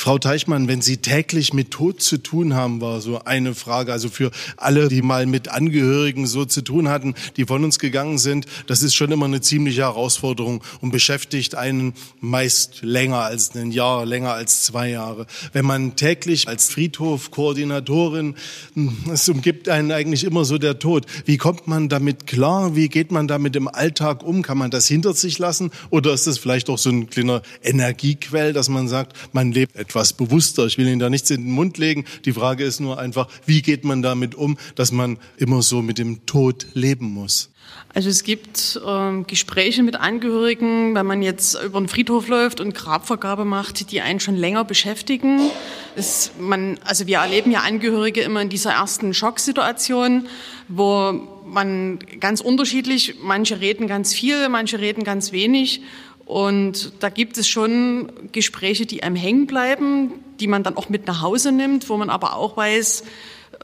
Frau 0.00 0.16
Teichmann, 0.16 0.68
wenn 0.68 0.80
Sie 0.80 0.98
täglich 0.98 1.52
mit 1.52 1.72
Tod 1.72 2.00
zu 2.00 2.18
tun 2.18 2.54
haben, 2.54 2.80
war 2.80 3.00
so 3.00 3.24
eine 3.24 3.56
Frage. 3.56 3.92
Also 3.92 4.08
für 4.08 4.30
alle, 4.56 4.86
die 4.86 5.02
mal 5.02 5.26
mit 5.26 5.48
Angehörigen 5.48 6.28
so 6.28 6.44
zu 6.44 6.62
tun 6.62 6.88
hatten, 6.88 7.16
die 7.36 7.46
von 7.46 7.64
uns 7.64 7.80
gegangen 7.80 8.18
sind, 8.18 8.46
das 8.68 8.84
ist 8.84 8.94
schon 8.94 9.10
immer 9.10 9.26
eine 9.26 9.40
ziemliche 9.40 9.80
Herausforderung 9.80 10.62
und 10.80 10.92
beschäftigt 10.92 11.56
einen 11.56 11.94
meist 12.20 12.82
länger 12.82 13.22
als 13.22 13.56
ein 13.56 13.72
Jahr, 13.72 14.06
länger 14.06 14.34
als 14.34 14.62
zwei 14.62 14.88
Jahre. 14.88 15.26
Wenn 15.52 15.66
man 15.66 15.96
täglich 15.96 16.46
als 16.46 16.70
Friedhofkoordinatorin, 16.70 18.36
hm, 18.74 18.96
es 19.12 19.28
umgibt 19.28 19.68
einen 19.68 19.90
eigentlich 19.90 20.22
immer 20.22 20.44
so 20.44 20.58
der 20.58 20.78
Tod. 20.78 21.06
Wie 21.24 21.38
kommt 21.38 21.66
man 21.66 21.88
damit 21.88 22.28
klar? 22.28 22.76
Wie 22.76 22.88
geht 22.88 23.10
man 23.10 23.26
damit 23.26 23.56
im 23.56 23.66
Alltag 23.66 24.22
um? 24.22 24.42
Kann 24.42 24.58
man 24.58 24.70
das 24.70 24.86
hinter 24.86 25.12
sich 25.14 25.40
lassen? 25.40 25.72
Oder 25.90 26.14
ist 26.14 26.28
das 26.28 26.38
vielleicht 26.38 26.70
auch 26.70 26.78
so 26.78 26.88
ein 26.88 27.10
kleiner 27.10 27.42
Energiequell, 27.64 28.52
dass 28.52 28.68
man 28.68 28.86
sagt, 28.86 29.16
man 29.32 29.50
lebt 29.50 29.87
etwas 29.88 30.12
bewusster. 30.12 30.66
Ich 30.66 30.76
will 30.76 30.86
Ihnen 30.86 30.98
da 30.98 31.08
nichts 31.08 31.30
in 31.30 31.44
den 31.44 31.52
Mund 31.52 31.78
legen. 31.78 32.04
Die 32.26 32.32
Frage 32.32 32.64
ist 32.64 32.78
nur 32.78 32.98
einfach, 32.98 33.28
wie 33.46 33.62
geht 33.62 33.84
man 33.84 34.02
damit 34.02 34.34
um, 34.34 34.58
dass 34.74 34.92
man 34.92 35.18
immer 35.38 35.62
so 35.62 35.80
mit 35.80 35.98
dem 35.98 36.26
Tod 36.26 36.66
leben 36.74 37.06
muss? 37.06 37.50
Also 37.94 38.10
es 38.10 38.22
gibt 38.22 38.80
äh, 38.84 39.22
Gespräche 39.22 39.82
mit 39.82 39.96
Angehörigen, 39.96 40.94
wenn 40.94 41.06
man 41.06 41.22
jetzt 41.22 41.54
über 41.62 41.80
den 41.80 41.88
Friedhof 41.88 42.28
läuft 42.28 42.60
und 42.60 42.74
Grabvergabe 42.74 43.44
macht, 43.44 43.90
die 43.90 44.00
einen 44.02 44.20
schon 44.20 44.36
länger 44.36 44.64
beschäftigen. 44.64 45.50
Es, 45.96 46.32
man, 46.38 46.78
also 46.84 47.06
wir 47.06 47.18
erleben 47.18 47.50
ja 47.50 47.60
Angehörige 47.60 48.20
immer 48.20 48.42
in 48.42 48.50
dieser 48.50 48.72
ersten 48.72 49.14
Schocksituation, 49.14 50.28
wo 50.68 51.12
man 51.46 51.98
ganz 52.20 52.40
unterschiedlich, 52.42 53.16
manche 53.22 53.60
reden 53.60 53.86
ganz 53.86 54.14
viel, 54.14 54.48
manche 54.50 54.78
reden 54.78 55.02
ganz 55.02 55.32
wenig. 55.32 55.80
Und 56.28 56.92
da 57.00 57.08
gibt 57.08 57.38
es 57.38 57.48
schon 57.48 58.12
Gespräche, 58.32 58.84
die 58.84 59.02
einem 59.02 59.16
hängen 59.16 59.46
bleiben, 59.46 60.12
die 60.40 60.46
man 60.46 60.62
dann 60.62 60.76
auch 60.76 60.90
mit 60.90 61.06
nach 61.06 61.22
Hause 61.22 61.52
nimmt, 61.52 61.88
wo 61.88 61.96
man 61.96 62.10
aber 62.10 62.36
auch 62.36 62.54
weiß, 62.54 63.02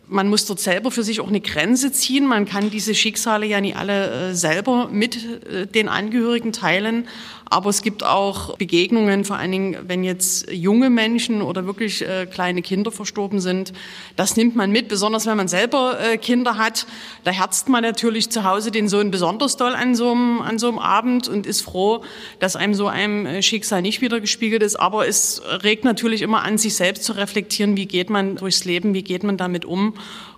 man 0.09 0.31
muss 0.31 0.47
dort 0.47 0.61
selber 0.61 0.91
für 0.91 1.03
sich 1.03 1.21
auch 1.21 1.29
eine 1.29 1.43
Grenze 1.43 1.93
ziehen. 1.93 2.27
Man 2.27 2.47
kann 2.47 2.71
diese 2.71 2.95
Schicksale 2.95 3.45
ja 3.45 3.61
nicht 3.61 3.77
alle 3.77 4.31
äh, 4.31 4.35
selber 4.35 4.89
mit 4.91 5.45
äh, 5.45 5.67
den 5.67 5.91
Angehörigen 5.91 6.53
teilen. 6.53 7.07
Aber 7.49 7.71
es 7.71 7.83
gibt 7.83 8.03
auch 8.03 8.57
Begegnungen, 8.57 9.25
vor 9.25 9.37
allen 9.37 9.53
Dingen, 9.53 9.77
wenn 9.87 10.03
jetzt 10.03 10.51
junge 10.51 10.91
Menschen 10.91 11.43
oder 11.43 11.67
wirklich 11.67 12.03
äh, 12.03 12.27
kleine 12.27 12.63
Kinder 12.63 12.91
verstorben 12.91 13.41
sind. 13.41 13.73
Das 14.17 14.37
nimmt 14.37 14.57
man 14.57 14.71
mit, 14.71 14.89
besonders 14.89 15.27
wenn 15.27 15.37
man 15.37 15.49
selber 15.49 15.99
äh, 16.01 16.17
Kinder 16.17 16.57
hat. 16.57 16.87
Da 17.23 17.31
herzt 17.31 17.69
man 17.69 17.83
natürlich 17.83 18.31
zu 18.31 18.45
Hause 18.45 18.71
den 18.71 18.89
Sohn 18.89 19.11
besonders 19.11 19.57
doll 19.57 19.75
an 19.75 19.95
so, 19.95 20.11
einem, 20.11 20.41
an 20.41 20.59
so 20.59 20.69
einem 20.69 20.79
Abend 20.79 21.29
und 21.29 21.47
ist 21.47 21.61
froh, 21.61 22.03
dass 22.39 22.57
einem 22.57 22.75
so 22.75 22.89
einem 22.89 23.27
äh, 23.27 23.43
Schicksal 23.43 23.83
nicht 23.83 24.01
wieder 24.01 24.21
gespiegelt 24.21 24.63
ist. 24.63 24.77
Aber 24.77 25.07
es 25.07 25.43
regt 25.63 25.85
natürlich 25.85 26.23
immer 26.23 26.43
an, 26.43 26.59
sich 26.59 26.75
selbst 26.75 27.05
zu 27.05 27.13
reflektieren, 27.13 27.77
wie 27.77 27.87
geht 27.87 28.11
man 28.11 28.37
durchs 28.37 28.65
Leben, 28.65 28.95
wie 28.95 29.03
geht 29.03 29.23
man 29.23 29.37
damit 29.37 29.65
um. 29.65 29.95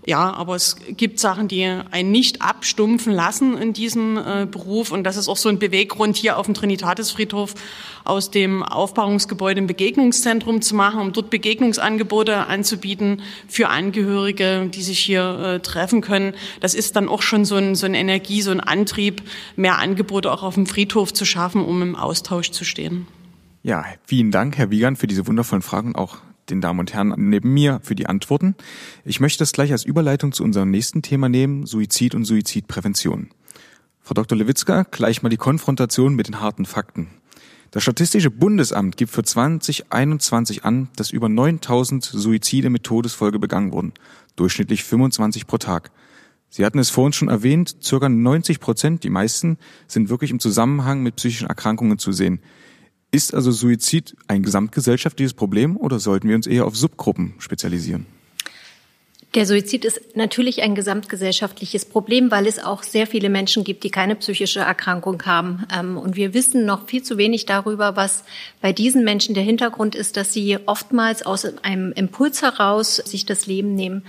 Ja, 0.07 0.33
aber 0.33 0.55
es 0.55 0.77
gibt 0.97 1.19
Sachen, 1.19 1.49
die 1.49 1.64
einen 1.64 2.12
nicht 2.12 2.40
abstumpfen 2.40 3.12
lassen 3.12 3.59
in 3.59 3.73
diesem 3.73 4.16
äh, 4.16 4.47
Beruf. 4.49 4.92
Und 4.92 5.03
das 5.03 5.16
ist 5.16 5.29
auch 5.29 5.37
so 5.37 5.49
ein 5.49 5.59
Beweggrund, 5.59 6.16
hier 6.16 6.38
auf 6.38 6.47
dem 6.47 6.55
Trinitatisfriedhof 6.55 7.55
aus 8.05 8.31
dem 8.31 8.62
Aufbauungsgebäude 8.62 9.61
ein 9.61 9.66
Begegnungszentrum 9.66 10.62
zu 10.62 10.77
machen, 10.77 11.01
um 11.01 11.12
dort 11.12 11.29
Begegnungsangebote 11.31 12.47
anzubieten 12.47 13.21
für 13.49 13.69
Angehörige, 13.69 14.71
die 14.73 14.83
sich 14.83 15.01
hier 15.01 15.57
äh, 15.57 15.61
treffen 15.61 16.03
können. 16.03 16.35
Das 16.61 16.75
ist 16.75 16.95
dann 16.95 17.09
auch 17.09 17.23
schon 17.23 17.45
so 17.45 17.57
ein, 17.57 17.75
so 17.75 17.87
eine 17.87 17.99
Energie, 17.99 18.42
so 18.42 18.53
ein 18.53 18.61
Antrieb, 18.61 19.23
mehr 19.57 19.79
Angebote 19.79 20.31
auch 20.31 20.45
auf 20.45 20.55
dem 20.55 20.66
Friedhof 20.66 21.12
zu 21.12 21.25
schaffen, 21.25 21.64
um 21.64 21.83
im 21.83 21.97
Austausch 21.97 22.53
zu 22.53 22.64
stehen. 22.64 23.09
Ja, 23.64 23.85
vielen 24.05 24.31
Dank, 24.31 24.57
Herr 24.57 24.71
Wiegand, 24.71 24.99
für 24.99 25.09
diese 25.09 25.27
wundervollen 25.27 25.62
Fragen 25.62 25.97
auch 25.97 26.19
den 26.50 26.61
Damen 26.61 26.80
und 26.80 26.92
Herren 26.92 27.14
neben 27.16 27.52
mir 27.52 27.80
für 27.82 27.94
die 27.94 28.06
Antworten. 28.06 28.54
Ich 29.04 29.20
möchte 29.20 29.38
das 29.40 29.52
gleich 29.52 29.72
als 29.72 29.85
Überleitung 29.85 30.32
zu 30.32 30.44
unserem 30.44 30.70
nächsten 30.70 31.02
Thema 31.02 31.28
nehmen, 31.28 31.66
Suizid 31.66 32.14
und 32.14 32.24
Suizidprävention. 32.24 33.30
Frau 34.00 34.14
Dr. 34.14 34.38
Lewitzka, 34.38 34.85
gleich 34.90 35.22
mal 35.22 35.30
die 35.30 35.37
Konfrontation 35.37 36.14
mit 36.14 36.28
den 36.28 36.40
harten 36.40 36.64
Fakten. 36.64 37.09
Das 37.72 37.82
Statistische 37.82 38.30
Bundesamt 38.30 38.96
gibt 38.96 39.11
für 39.11 39.22
2021 39.22 40.64
an, 40.64 40.88
dass 40.96 41.11
über 41.11 41.28
9000 41.28 42.04
Suizide 42.04 42.70
mit 42.70 42.85
Todesfolge 42.85 43.38
begangen 43.38 43.72
wurden, 43.72 43.92
durchschnittlich 44.37 44.85
25 44.85 45.46
pro 45.46 45.59
Tag. 45.59 45.90
Sie 46.48 46.64
hatten 46.64 46.78
es 46.78 46.90
vorhin 46.90 47.12
schon 47.12 47.28
erwähnt, 47.28 47.76
circa 47.82 48.09
90 48.09 48.61
Prozent, 48.61 49.04
die 49.04 49.11
meisten, 49.11 49.59
sind 49.88 50.09
wirklich 50.09 50.30
im 50.30 50.40
Zusammenhang 50.40 51.02
mit 51.02 51.16
psychischen 51.16 51.48
Erkrankungen 51.48 51.98
zu 51.98 52.12
sehen. 52.12 52.40
Ist 53.12 53.35
also 53.35 53.51
Suizid 53.51 54.16
ein 54.29 54.42
gesamtgesellschaftliches 54.42 55.35
Problem 55.35 55.77
oder 55.77 55.99
sollten 55.99 56.29
wir 56.29 56.37
uns 56.37 56.47
eher 56.47 56.66
auf 56.66 56.77
Subgruppen 56.77 57.35
spezialisieren? 57.38 58.07
Der 59.37 59.45
Suizid 59.45 59.85
ist 59.85 60.16
natürlich 60.16 60.62
ein 60.62 60.75
gesamtgesellschaftliches 60.75 61.85
Problem, 61.85 62.31
weil 62.31 62.47
es 62.47 62.59
auch 62.59 62.83
sehr 62.83 63.07
viele 63.07 63.29
Menschen 63.29 63.64
gibt, 63.64 63.85
die 63.85 63.90
keine 63.90 64.16
psychische 64.16 64.61
Erkrankung 64.61 65.23
haben. 65.27 65.66
Ähm, 65.71 65.99
und 65.99 66.16
wir 66.16 66.33
wissen 66.33 66.64
noch 66.64 66.88
viel 66.88 67.03
zu 67.03 67.19
wenig 67.19 67.45
darüber, 67.45 67.97
was 67.97 68.25
bei 68.62 68.73
diesen 68.73 69.05
Menschen 69.05 69.35
der 69.35 69.45
Hintergrund 69.45 69.95
ist, 69.95 70.16
dass 70.16 70.33
sie 70.33 70.59
oftmals 70.64 71.27
aus 71.27 71.45
einem 71.62 71.92
Impuls 71.92 72.40
heraus 72.40 72.97
sich 72.97 73.27
das 73.27 73.47
Leben 73.47 73.75
nehmen. 73.75 74.05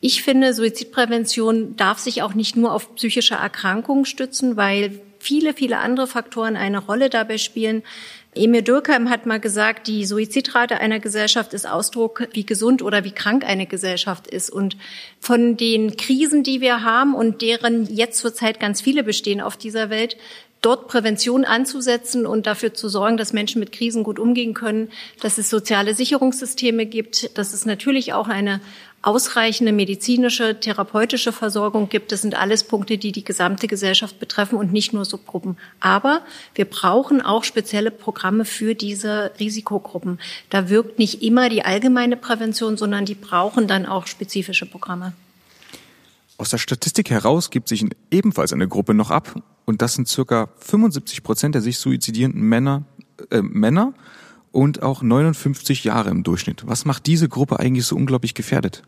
Ich 0.00 0.22
finde, 0.22 0.54
Suizidprävention 0.54 1.76
darf 1.76 1.98
sich 1.98 2.22
auch 2.22 2.32
nicht 2.32 2.56
nur 2.56 2.72
auf 2.72 2.94
psychische 2.94 3.34
Erkrankungen 3.34 4.06
stützen, 4.06 4.56
weil 4.56 5.00
viele, 5.18 5.54
viele 5.54 5.78
andere 5.78 6.06
Faktoren 6.06 6.56
eine 6.56 6.78
Rolle 6.78 7.10
dabei 7.10 7.38
spielen. 7.38 7.82
Emil 8.34 8.62
Durkheim 8.62 9.10
hat 9.10 9.26
mal 9.26 9.40
gesagt, 9.40 9.88
die 9.88 10.06
Suizidrate 10.06 10.78
einer 10.78 11.00
Gesellschaft 11.00 11.52
ist 11.52 11.68
Ausdruck, 11.68 12.28
wie 12.32 12.46
gesund 12.46 12.80
oder 12.80 13.04
wie 13.04 13.10
krank 13.10 13.44
eine 13.44 13.66
Gesellschaft 13.66 14.26
ist. 14.26 14.48
Und 14.48 14.78
von 15.20 15.58
den 15.58 15.98
Krisen, 15.98 16.42
die 16.42 16.62
wir 16.62 16.82
haben 16.82 17.14
und 17.14 17.42
deren 17.42 17.84
jetzt 17.94 18.20
zurzeit 18.20 18.58
ganz 18.58 18.80
viele 18.80 19.04
bestehen 19.04 19.42
auf 19.42 19.58
dieser 19.58 19.90
Welt, 19.90 20.16
dort 20.62 20.88
Prävention 20.88 21.44
anzusetzen 21.44 22.24
und 22.24 22.46
dafür 22.46 22.72
zu 22.72 22.88
sorgen, 22.88 23.18
dass 23.18 23.34
Menschen 23.34 23.58
mit 23.58 23.72
Krisen 23.72 24.02
gut 24.02 24.18
umgehen 24.18 24.54
können, 24.54 24.90
dass 25.20 25.36
es 25.36 25.50
soziale 25.50 25.94
Sicherungssysteme 25.94 26.86
gibt, 26.86 27.36
dass 27.36 27.52
es 27.52 27.66
natürlich 27.66 28.14
auch 28.14 28.28
eine 28.28 28.60
ausreichende 29.02 29.72
medizinische, 29.72 30.58
therapeutische 30.60 31.32
Versorgung 31.32 31.88
gibt. 31.88 32.12
Das 32.12 32.22
sind 32.22 32.36
alles 32.36 32.62
Punkte, 32.62 32.98
die 32.98 33.10
die 33.10 33.24
gesamte 33.24 33.66
Gesellschaft 33.66 34.20
betreffen 34.20 34.56
und 34.56 34.72
nicht 34.72 34.92
nur 34.92 35.04
Subgruppen. 35.04 35.58
Aber 35.80 36.22
wir 36.54 36.64
brauchen 36.64 37.20
auch 37.20 37.42
spezielle 37.42 37.90
Programme 37.90 38.44
für 38.44 38.74
diese 38.76 39.32
Risikogruppen. 39.40 40.20
Da 40.50 40.68
wirkt 40.68 41.00
nicht 41.00 41.22
immer 41.22 41.48
die 41.48 41.64
allgemeine 41.64 42.16
Prävention, 42.16 42.76
sondern 42.76 43.04
die 43.04 43.16
brauchen 43.16 43.66
dann 43.66 43.86
auch 43.86 44.06
spezifische 44.06 44.66
Programme. 44.66 45.12
Aus 46.38 46.50
der 46.50 46.58
Statistik 46.58 47.10
heraus 47.10 47.50
gibt 47.50 47.68
sich 47.68 47.84
ebenfalls 48.10 48.52
eine 48.52 48.68
Gruppe 48.68 48.94
noch 48.94 49.10
ab 49.10 49.42
und 49.64 49.82
das 49.82 49.94
sind 49.94 50.08
circa 50.08 50.48
75 50.58 51.22
Prozent 51.22 51.54
der 51.54 51.62
sich 51.62 51.78
suizidierenden 51.78 52.42
Männer, 52.42 52.84
äh, 53.30 53.42
Männer 53.42 53.94
und 54.52 54.82
auch 54.82 55.02
59 55.02 55.84
Jahre 55.84 56.10
im 56.10 56.22
Durchschnitt. 56.22 56.62
Was 56.66 56.84
macht 56.84 57.06
diese 57.06 57.28
Gruppe 57.28 57.58
eigentlich 57.58 57.86
so 57.86 57.96
unglaublich 57.96 58.34
gefährdet? 58.34 58.82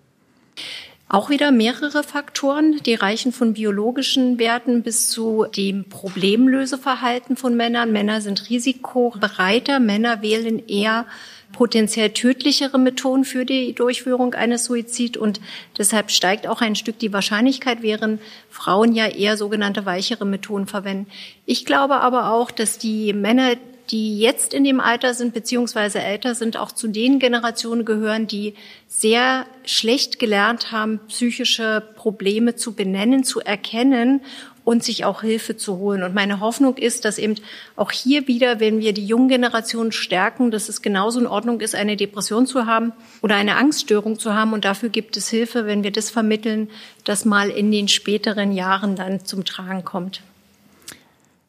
Auch 1.08 1.30
wieder 1.30 1.52
mehrere 1.52 2.02
Faktoren, 2.02 2.80
die 2.84 2.94
reichen 2.94 3.32
von 3.32 3.54
biologischen 3.54 4.38
Werten 4.38 4.82
bis 4.82 5.08
zu 5.08 5.46
dem 5.54 5.84
Problemlöseverhalten 5.84 7.36
von 7.36 7.56
Männern. 7.56 7.92
Männer 7.92 8.20
sind 8.20 8.48
risikobereiter, 8.48 9.80
Männer 9.80 10.22
wählen 10.22 10.66
eher 10.66 11.06
potenziell 11.52 12.10
tödlichere 12.10 12.78
Methoden 12.78 13.24
für 13.24 13.44
die 13.44 13.74
Durchführung 13.74 14.34
eines 14.34 14.64
Suizid 14.64 15.16
und 15.16 15.40
deshalb 15.78 16.10
steigt 16.10 16.48
auch 16.48 16.60
ein 16.60 16.74
Stück 16.74 16.98
die 16.98 17.12
Wahrscheinlichkeit, 17.12 17.82
während 17.82 18.20
Frauen 18.50 18.92
ja 18.92 19.06
eher 19.06 19.36
sogenannte 19.36 19.86
weichere 19.86 20.24
Methoden 20.24 20.66
verwenden. 20.66 21.06
Ich 21.46 21.64
glaube 21.64 22.00
aber 22.00 22.32
auch, 22.32 22.50
dass 22.50 22.78
die 22.78 23.12
Männer, 23.12 23.54
die 23.90 24.18
jetzt 24.18 24.54
in 24.54 24.64
dem 24.64 24.80
Alter 24.80 25.14
sind, 25.14 25.34
beziehungsweise 25.34 26.00
älter 26.00 26.34
sind, 26.34 26.56
auch 26.56 26.72
zu 26.72 26.88
den 26.88 27.18
Generationen 27.18 27.84
gehören, 27.84 28.26
die 28.26 28.54
sehr 28.88 29.46
schlecht 29.64 30.18
gelernt 30.18 30.72
haben, 30.72 31.00
psychische 31.08 31.82
Probleme 31.96 32.56
zu 32.56 32.72
benennen, 32.72 33.24
zu 33.24 33.40
erkennen 33.40 34.20
und 34.64 34.82
sich 34.82 35.04
auch 35.04 35.20
Hilfe 35.20 35.56
zu 35.56 35.76
holen. 35.76 36.02
Und 36.02 36.14
meine 36.14 36.40
Hoffnung 36.40 36.76
ist, 36.76 37.04
dass 37.04 37.18
eben 37.18 37.34
auch 37.76 37.92
hier 37.92 38.26
wieder, 38.26 38.60
wenn 38.60 38.80
wir 38.80 38.94
die 38.94 39.06
jungen 39.06 39.28
Generationen 39.28 39.92
stärken, 39.92 40.50
dass 40.50 40.68
es 40.68 40.80
genauso 40.80 41.20
in 41.20 41.26
Ordnung 41.26 41.60
ist, 41.60 41.74
eine 41.74 41.96
Depression 41.96 42.46
zu 42.46 42.66
haben 42.66 42.92
oder 43.20 43.36
eine 43.36 43.56
Angststörung 43.56 44.18
zu 44.18 44.34
haben. 44.34 44.54
Und 44.54 44.64
dafür 44.64 44.88
gibt 44.88 45.16
es 45.16 45.28
Hilfe, 45.28 45.66
wenn 45.66 45.84
wir 45.84 45.92
das 45.92 46.10
vermitteln, 46.10 46.70
das 47.04 47.24
mal 47.24 47.50
in 47.50 47.70
den 47.70 47.88
späteren 47.88 48.52
Jahren 48.52 48.96
dann 48.96 49.24
zum 49.24 49.44
Tragen 49.44 49.84
kommt. 49.84 50.22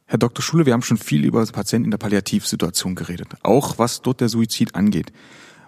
Herr 0.07 0.19
Dr. 0.19 0.43
Schule, 0.43 0.67
wir 0.67 0.73
haben 0.73 0.83
schon 0.83 0.97
viel 0.97 1.25
über 1.25 1.43
Patienten 1.47 1.85
in 1.85 1.91
der 1.91 1.97
Palliativsituation 1.97 2.93
geredet, 2.93 3.29
auch 3.41 3.79
was 3.79 4.03
dort 4.03 4.21
der 4.21 4.29
Suizid 4.29 4.75
angeht. 4.75 5.11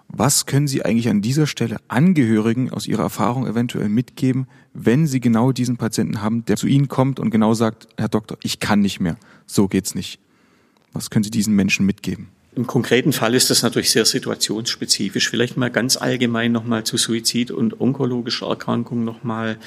Was 0.06 0.46
können 0.46 0.68
Sie 0.68 0.84
eigentlich 0.84 1.08
an 1.08 1.20
dieser 1.20 1.46
Stelle 1.46 1.78
Angehörigen 1.88 2.70
aus 2.70 2.86
Ihrer 2.86 3.02
Erfahrung 3.02 3.46
eventuell 3.46 3.88
mitgeben, 3.88 4.46
wenn 4.72 5.06
Sie 5.06 5.20
genau 5.20 5.50
diesen 5.50 5.76
Patienten 5.76 6.22
haben, 6.22 6.44
der 6.44 6.56
zu 6.56 6.68
Ihnen 6.68 6.88
kommt 6.88 7.18
und 7.18 7.30
genau 7.30 7.52
sagt, 7.52 7.88
Herr 7.98 8.08
Doktor, 8.08 8.38
ich 8.42 8.60
kann 8.60 8.80
nicht 8.80 9.00
mehr, 9.00 9.16
so 9.46 9.66
geht's 9.66 9.96
nicht. 9.96 10.20
Was 10.92 11.10
können 11.10 11.24
Sie 11.24 11.30
diesen 11.30 11.54
Menschen 11.54 11.84
mitgeben? 11.84 12.28
Im 12.54 12.66
konkreten 12.66 13.12
Fall 13.12 13.34
ist 13.34 13.50
das 13.50 13.62
natürlich 13.62 13.90
sehr 13.90 14.04
situationsspezifisch. 14.04 15.28
Vielleicht 15.28 15.56
mal 15.56 15.70
ganz 15.70 15.96
allgemein 15.96 16.52
nochmal 16.52 16.84
zu 16.84 16.96
Suizid 16.96 17.50
und 17.50 17.80
onkologischer 17.80 18.48
Erkrankung 18.48 19.04
nochmal 19.04 19.58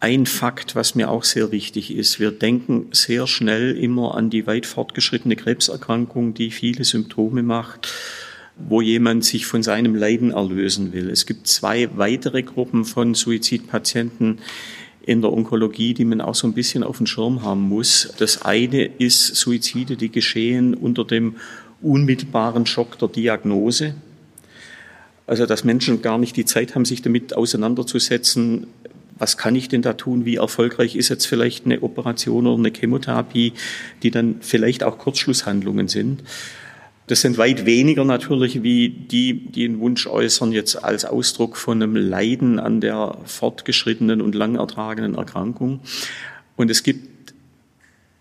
ein 0.00 0.26
Fakt, 0.26 0.74
was 0.74 0.94
mir 0.94 1.10
auch 1.10 1.24
sehr 1.24 1.52
wichtig 1.52 1.94
ist. 1.94 2.18
Wir 2.18 2.30
denken 2.30 2.88
sehr 2.92 3.26
schnell 3.26 3.76
immer 3.76 4.14
an 4.14 4.30
die 4.30 4.46
weit 4.46 4.66
fortgeschrittene 4.66 5.36
Krebserkrankung, 5.36 6.32
die 6.34 6.50
viele 6.50 6.84
Symptome 6.84 7.42
macht, 7.42 7.92
wo 8.56 8.80
jemand 8.80 9.24
sich 9.24 9.46
von 9.46 9.62
seinem 9.62 9.94
Leiden 9.94 10.32
erlösen 10.32 10.92
will. 10.92 11.10
Es 11.10 11.26
gibt 11.26 11.46
zwei 11.46 11.88
weitere 11.96 12.42
Gruppen 12.42 12.84
von 12.84 13.14
Suizidpatienten, 13.14 14.38
in 15.02 15.22
der 15.22 15.32
Onkologie, 15.32 15.94
die 15.94 16.04
man 16.04 16.20
auch 16.20 16.34
so 16.34 16.46
ein 16.46 16.52
bisschen 16.52 16.82
auf 16.82 16.98
dem 16.98 17.06
Schirm 17.06 17.42
haben 17.42 17.62
muss. 17.62 18.12
Das 18.18 18.42
eine 18.42 18.84
ist 18.84 19.34
Suizide, 19.36 19.96
die 19.96 20.10
geschehen 20.10 20.74
unter 20.74 21.04
dem 21.04 21.36
unmittelbaren 21.80 22.66
Schock 22.66 22.98
der 22.98 23.08
Diagnose. 23.08 23.94
Also, 25.26 25.46
dass 25.46 25.64
Menschen 25.64 26.02
gar 26.02 26.18
nicht 26.18 26.36
die 26.36 26.44
Zeit 26.44 26.74
haben, 26.74 26.84
sich 26.84 27.02
damit 27.02 27.34
auseinanderzusetzen, 27.34 28.66
was 29.20 29.36
kann 29.36 29.54
ich 29.54 29.68
denn 29.68 29.82
da 29.82 29.92
tun? 29.92 30.24
Wie 30.24 30.36
erfolgreich 30.36 30.96
ist 30.96 31.10
jetzt 31.10 31.26
vielleicht 31.26 31.66
eine 31.66 31.82
Operation 31.82 32.46
oder 32.46 32.58
eine 32.58 32.72
Chemotherapie, 32.72 33.52
die 34.02 34.10
dann 34.10 34.36
vielleicht 34.40 34.82
auch 34.82 34.96
Kurzschlusshandlungen 34.96 35.88
sind? 35.88 36.22
Das 37.06 37.20
sind 37.20 37.36
weit 37.36 37.66
weniger 37.66 38.04
natürlich 38.04 38.62
wie 38.62 38.88
die, 38.88 39.34
die 39.34 39.66
den 39.66 39.78
Wunsch 39.80 40.06
äußern, 40.06 40.52
jetzt 40.52 40.76
als 40.82 41.04
Ausdruck 41.04 41.58
von 41.58 41.82
einem 41.82 41.96
Leiden 41.96 42.58
an 42.58 42.80
der 42.80 43.18
fortgeschrittenen 43.24 44.22
und 44.22 44.34
lang 44.34 44.56
ertragenen 44.56 45.16
Erkrankung. 45.16 45.80
Und 46.56 46.70
es 46.70 46.82
gibt 46.82 47.34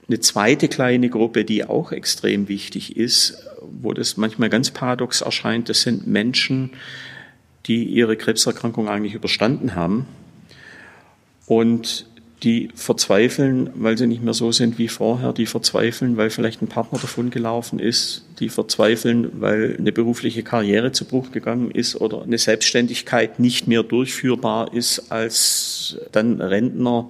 eine 0.09 0.19
zweite 0.19 0.67
kleine 0.67 1.09
Gruppe, 1.09 1.45
die 1.45 1.63
auch 1.63 1.93
extrem 1.93 2.49
wichtig 2.49 2.97
ist, 2.97 3.45
wo 3.61 3.93
das 3.93 4.17
manchmal 4.17 4.49
ganz 4.49 4.71
paradox 4.71 5.21
erscheint. 5.21 5.69
Das 5.69 5.81
sind 5.81 6.07
Menschen, 6.07 6.71
die 7.67 7.85
ihre 7.85 8.17
Krebserkrankung 8.17 8.89
eigentlich 8.89 9.13
überstanden 9.13 9.75
haben 9.75 10.07
und 11.49 12.05
die 12.43 12.69
verzweifeln, 12.73 13.71
weil 13.73 13.97
sie 13.97 14.07
nicht 14.07 14.23
mehr 14.23 14.33
so 14.33 14.53
sind 14.53 14.77
wie 14.77 14.87
vorher, 14.87 15.33
die 15.33 15.45
verzweifeln, 15.45 16.15
weil 16.15 16.29
vielleicht 16.29 16.61
ein 16.61 16.67
Partner 16.67 16.99
davon 16.99 17.31
gelaufen 17.31 17.79
ist, 17.79 18.23
die 18.39 18.47
verzweifeln, 18.47 19.41
weil 19.41 19.75
eine 19.77 19.91
berufliche 19.91 20.43
Karriere 20.43 20.93
zu 20.93 21.03
Bruch 21.03 21.31
gegangen 21.31 21.71
ist 21.71 21.99
oder 21.99 22.21
eine 22.21 22.37
Selbstständigkeit 22.37 23.39
nicht 23.39 23.67
mehr 23.67 23.83
durchführbar 23.83 24.73
ist 24.73 25.11
als 25.11 25.97
dann 26.13 26.39
Rentner 26.39 27.09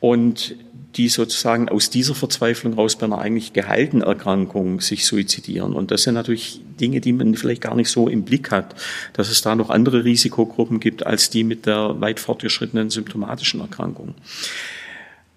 und 0.00 0.56
die 0.96 1.08
sozusagen 1.08 1.68
aus 1.68 1.90
dieser 1.90 2.14
Verzweiflung 2.14 2.74
raus 2.74 2.96
bei 2.96 3.06
einer 3.06 3.18
eigentlich 3.18 3.52
geheilten 3.52 4.02
Erkrankung 4.02 4.80
sich 4.80 5.06
suizidieren. 5.06 5.72
Und 5.72 5.92
das 5.92 6.02
sind 6.02 6.14
natürlich 6.14 6.60
Dinge, 6.80 7.00
die 7.00 7.12
man 7.12 7.36
vielleicht 7.36 7.62
gar 7.62 7.76
nicht 7.76 7.90
so 7.90 8.08
im 8.08 8.24
Blick 8.24 8.50
hat, 8.50 8.74
dass 9.12 9.30
es 9.30 9.40
da 9.42 9.54
noch 9.54 9.70
andere 9.70 10.04
Risikogruppen 10.04 10.80
gibt 10.80 11.06
als 11.06 11.30
die 11.30 11.44
mit 11.44 11.66
der 11.66 12.00
weit 12.00 12.18
fortgeschrittenen 12.18 12.90
symptomatischen 12.90 13.60
Erkrankung. 13.60 14.14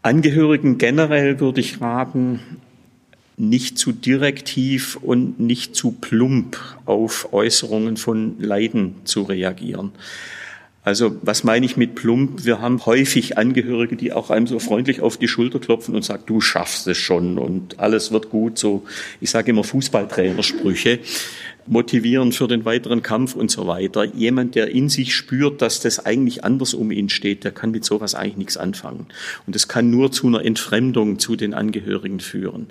Angehörigen 0.02 0.80
generell 0.80 1.40
würde 1.40 1.62
ich 1.62 1.80
raten, 1.80 2.40
nicht 3.38 3.78
zu 3.78 3.92
direktiv 3.92 4.96
und 4.96 5.40
nicht 5.40 5.76
zu 5.76 5.92
plump 5.92 6.58
auf 6.86 7.32
Äußerungen 7.32 7.98
von 7.98 8.40
Leiden 8.40 8.96
zu 9.06 9.24
reagieren. 9.24 9.92
Also 10.84 11.16
was 11.22 11.46
meine 11.46 11.66
ich 11.66 11.78
mit 11.78 11.96
plump? 11.96 12.44
Wir 12.44 12.60
haben 12.60 12.86
häufig 12.86 13.38
Angehörige, 13.38 13.96
die 13.96 14.12
auch 14.12 14.30
einem 14.30 14.48
so 14.48 14.60
freundlich 14.60 15.00
auf 15.00 15.18
die 15.18 15.30
Schulter 15.30 15.60
klopfen 15.60 15.96
und 15.96 16.04
sagen, 16.04 16.24
du 16.26 16.42
schaffst 16.42 16.88
es 16.88 16.98
schon 16.98 17.38
und 17.38 17.80
alles 17.80 18.12
wird 18.12 18.30
gut. 18.30 18.58
So, 18.58 18.84
ich 19.22 19.30
sage 19.30 19.52
immer 19.52 19.64
Fußballtrainersprüche, 19.64 21.00
motivieren 21.68 22.34
für 22.34 22.50
den 22.50 22.66
weiteren 22.66 23.02
Kampf 23.02 23.34
und 23.36 23.50
so 23.50 23.66
weiter. 23.66 24.04
Jemand, 24.04 24.56
der 24.56 24.72
in 24.72 24.90
sich 24.90 25.16
spürt, 25.16 25.62
dass 25.62 25.80
das 25.80 26.06
eigentlich 26.06 26.44
anders 26.44 26.74
um 26.74 26.92
ihn 26.92 27.08
steht, 27.08 27.46
der 27.46 27.54
kann 27.54 27.72
mit 27.72 27.86
sowas 27.86 28.14
eigentlich 28.14 28.38
nichts 28.38 28.58
anfangen. 28.58 29.08
Und 29.48 29.56
das 29.56 29.70
kann 29.70 29.90
nur 29.90 30.12
zu 30.12 30.28
einer 30.28 30.44
Entfremdung 30.44 31.18
zu 31.18 31.38
den 31.38 31.54
Angehörigen 31.54 32.20
führen 32.20 32.68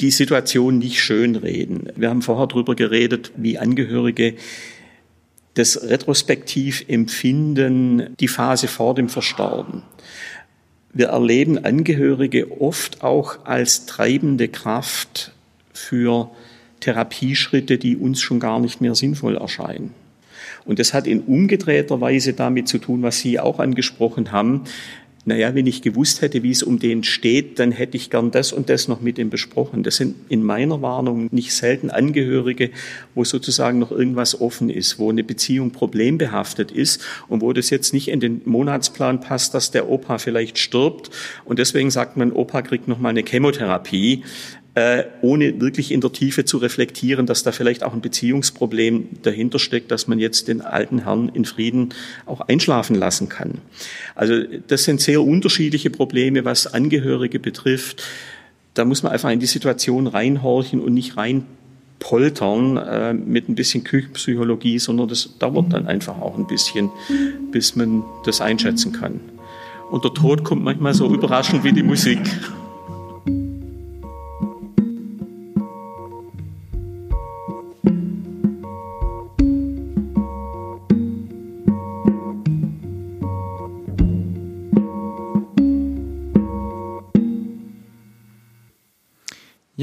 die 0.00 0.12
Situation 0.12 0.78
nicht 0.78 1.02
schönreden. 1.02 1.88
Wir 1.96 2.08
haben 2.08 2.22
vorher 2.22 2.46
darüber 2.46 2.76
geredet, 2.76 3.32
wie 3.36 3.58
Angehörige 3.58 4.34
das 5.58 5.82
retrospektiv 5.82 6.84
empfinden, 6.88 8.14
die 8.20 8.28
Phase 8.28 8.68
vor 8.68 8.94
dem 8.94 9.08
Versterben. 9.08 9.82
Wir 10.92 11.08
erleben 11.08 11.64
Angehörige 11.64 12.60
oft 12.60 13.02
auch 13.02 13.44
als 13.44 13.86
treibende 13.86 14.48
Kraft 14.48 15.32
für 15.72 16.30
Therapieschritte, 16.80 17.76
die 17.76 17.96
uns 17.96 18.20
schon 18.20 18.40
gar 18.40 18.60
nicht 18.60 18.80
mehr 18.80 18.94
sinnvoll 18.94 19.36
erscheinen. 19.36 19.94
Und 20.64 20.78
das 20.78 20.94
hat 20.94 21.06
in 21.06 21.20
umgedrehter 21.22 22.00
Weise 22.00 22.34
damit 22.34 22.68
zu 22.68 22.78
tun, 22.78 23.02
was 23.02 23.18
Sie 23.18 23.40
auch 23.40 23.58
angesprochen 23.58 24.32
haben, 24.32 24.64
naja, 25.28 25.54
wenn 25.54 25.66
ich 25.66 25.82
gewusst 25.82 26.22
hätte, 26.22 26.42
wie 26.42 26.50
es 26.50 26.62
um 26.62 26.78
den 26.78 27.04
steht, 27.04 27.58
dann 27.58 27.70
hätte 27.70 27.96
ich 27.96 28.10
gern 28.10 28.30
das 28.30 28.52
und 28.52 28.68
das 28.68 28.88
noch 28.88 29.00
mit 29.00 29.18
ihm 29.18 29.30
besprochen. 29.30 29.82
Das 29.82 29.96
sind 29.96 30.16
in 30.28 30.42
meiner 30.42 30.82
Warnung 30.82 31.28
nicht 31.30 31.54
selten 31.54 31.90
Angehörige, 31.90 32.70
wo 33.14 33.24
sozusagen 33.24 33.78
noch 33.78 33.92
irgendwas 33.92 34.40
offen 34.40 34.70
ist, 34.70 34.98
wo 34.98 35.10
eine 35.10 35.22
Beziehung 35.22 35.70
problembehaftet 35.70 36.72
ist 36.72 37.04
und 37.28 37.42
wo 37.42 37.52
das 37.52 37.70
jetzt 37.70 37.92
nicht 37.92 38.08
in 38.08 38.20
den 38.20 38.40
Monatsplan 38.46 39.20
passt, 39.20 39.54
dass 39.54 39.70
der 39.70 39.88
Opa 39.88 40.18
vielleicht 40.18 40.58
stirbt 40.58 41.10
und 41.44 41.58
deswegen 41.58 41.90
sagt 41.90 42.16
man, 42.16 42.32
Opa 42.32 42.62
kriegt 42.62 42.88
noch 42.88 42.98
mal 42.98 43.10
eine 43.10 43.22
Chemotherapie 43.22 44.24
äh, 44.78 45.06
ohne 45.22 45.60
wirklich 45.60 45.90
in 45.90 46.00
der 46.00 46.12
Tiefe 46.12 46.44
zu 46.44 46.58
reflektieren, 46.58 47.26
dass 47.26 47.42
da 47.42 47.50
vielleicht 47.50 47.82
auch 47.82 47.94
ein 47.94 48.00
Beziehungsproblem 48.00 49.08
dahinter 49.22 49.58
steckt, 49.58 49.90
dass 49.90 50.06
man 50.06 50.20
jetzt 50.20 50.46
den 50.46 50.60
alten 50.60 51.02
Herrn 51.02 51.30
in 51.34 51.44
Frieden 51.44 51.88
auch 52.26 52.42
einschlafen 52.42 52.94
lassen 52.94 53.28
kann. 53.28 53.58
Also 54.14 54.34
das 54.68 54.84
sind 54.84 55.00
sehr 55.00 55.20
unterschiedliche 55.20 55.90
Probleme, 55.90 56.44
was 56.44 56.68
Angehörige 56.68 57.40
betrifft. 57.40 58.04
Da 58.74 58.84
muss 58.84 59.02
man 59.02 59.10
einfach 59.10 59.30
in 59.30 59.40
die 59.40 59.46
Situation 59.46 60.06
reinhorchen 60.06 60.80
und 60.80 60.94
nicht 60.94 61.16
rein 61.16 61.44
poltern 61.98 62.76
äh, 62.76 63.14
mit 63.14 63.48
ein 63.48 63.56
bisschen 63.56 63.82
Küchenpsychologie, 63.82 64.78
sondern 64.78 65.08
das 65.08 65.38
dauert 65.40 65.72
dann 65.72 65.88
einfach 65.88 66.20
auch 66.20 66.38
ein 66.38 66.46
bisschen, 66.46 66.88
bis 67.50 67.74
man 67.74 68.04
das 68.24 68.40
einschätzen 68.40 68.92
kann. 68.92 69.18
Und 69.90 70.04
der 70.04 70.14
Tod 70.14 70.44
kommt 70.44 70.62
manchmal 70.62 70.94
so 70.94 71.12
überraschend 71.12 71.64
wie 71.64 71.72
die 71.72 71.82
Musik. 71.82 72.20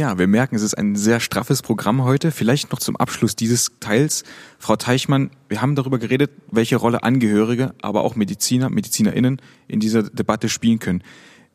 Ja, 0.06 0.20
wir 0.20 0.28
merken, 0.28 0.56
es 0.56 0.62
ist 0.62 0.76
ein 0.76 0.96
sehr 0.96 1.20
straffes 1.20 1.64
Programm 1.64 2.04
heute. 2.04 2.30
Vielleicht 2.30 2.72
noch 2.72 2.78
zum 2.78 2.96
Abschluss 2.96 3.36
dieses 3.36 3.72
Teils. 3.80 4.24
Frau 4.60 4.76
Teichmann, 4.76 5.32
wir 5.50 5.64
haben 5.64 5.74
darüber 5.74 5.98
geredet, 5.98 6.30
welche 6.52 6.76
Rolle 6.76 7.02
Angehörige, 7.02 7.74
aber 7.82 8.04
auch 8.04 8.16
Mediziner, 8.16 8.70
MedizinerInnen 8.70 9.42
in 9.68 9.80
dieser 9.80 10.04
Debatte 10.04 10.48
spielen 10.48 10.78
können. 10.78 11.02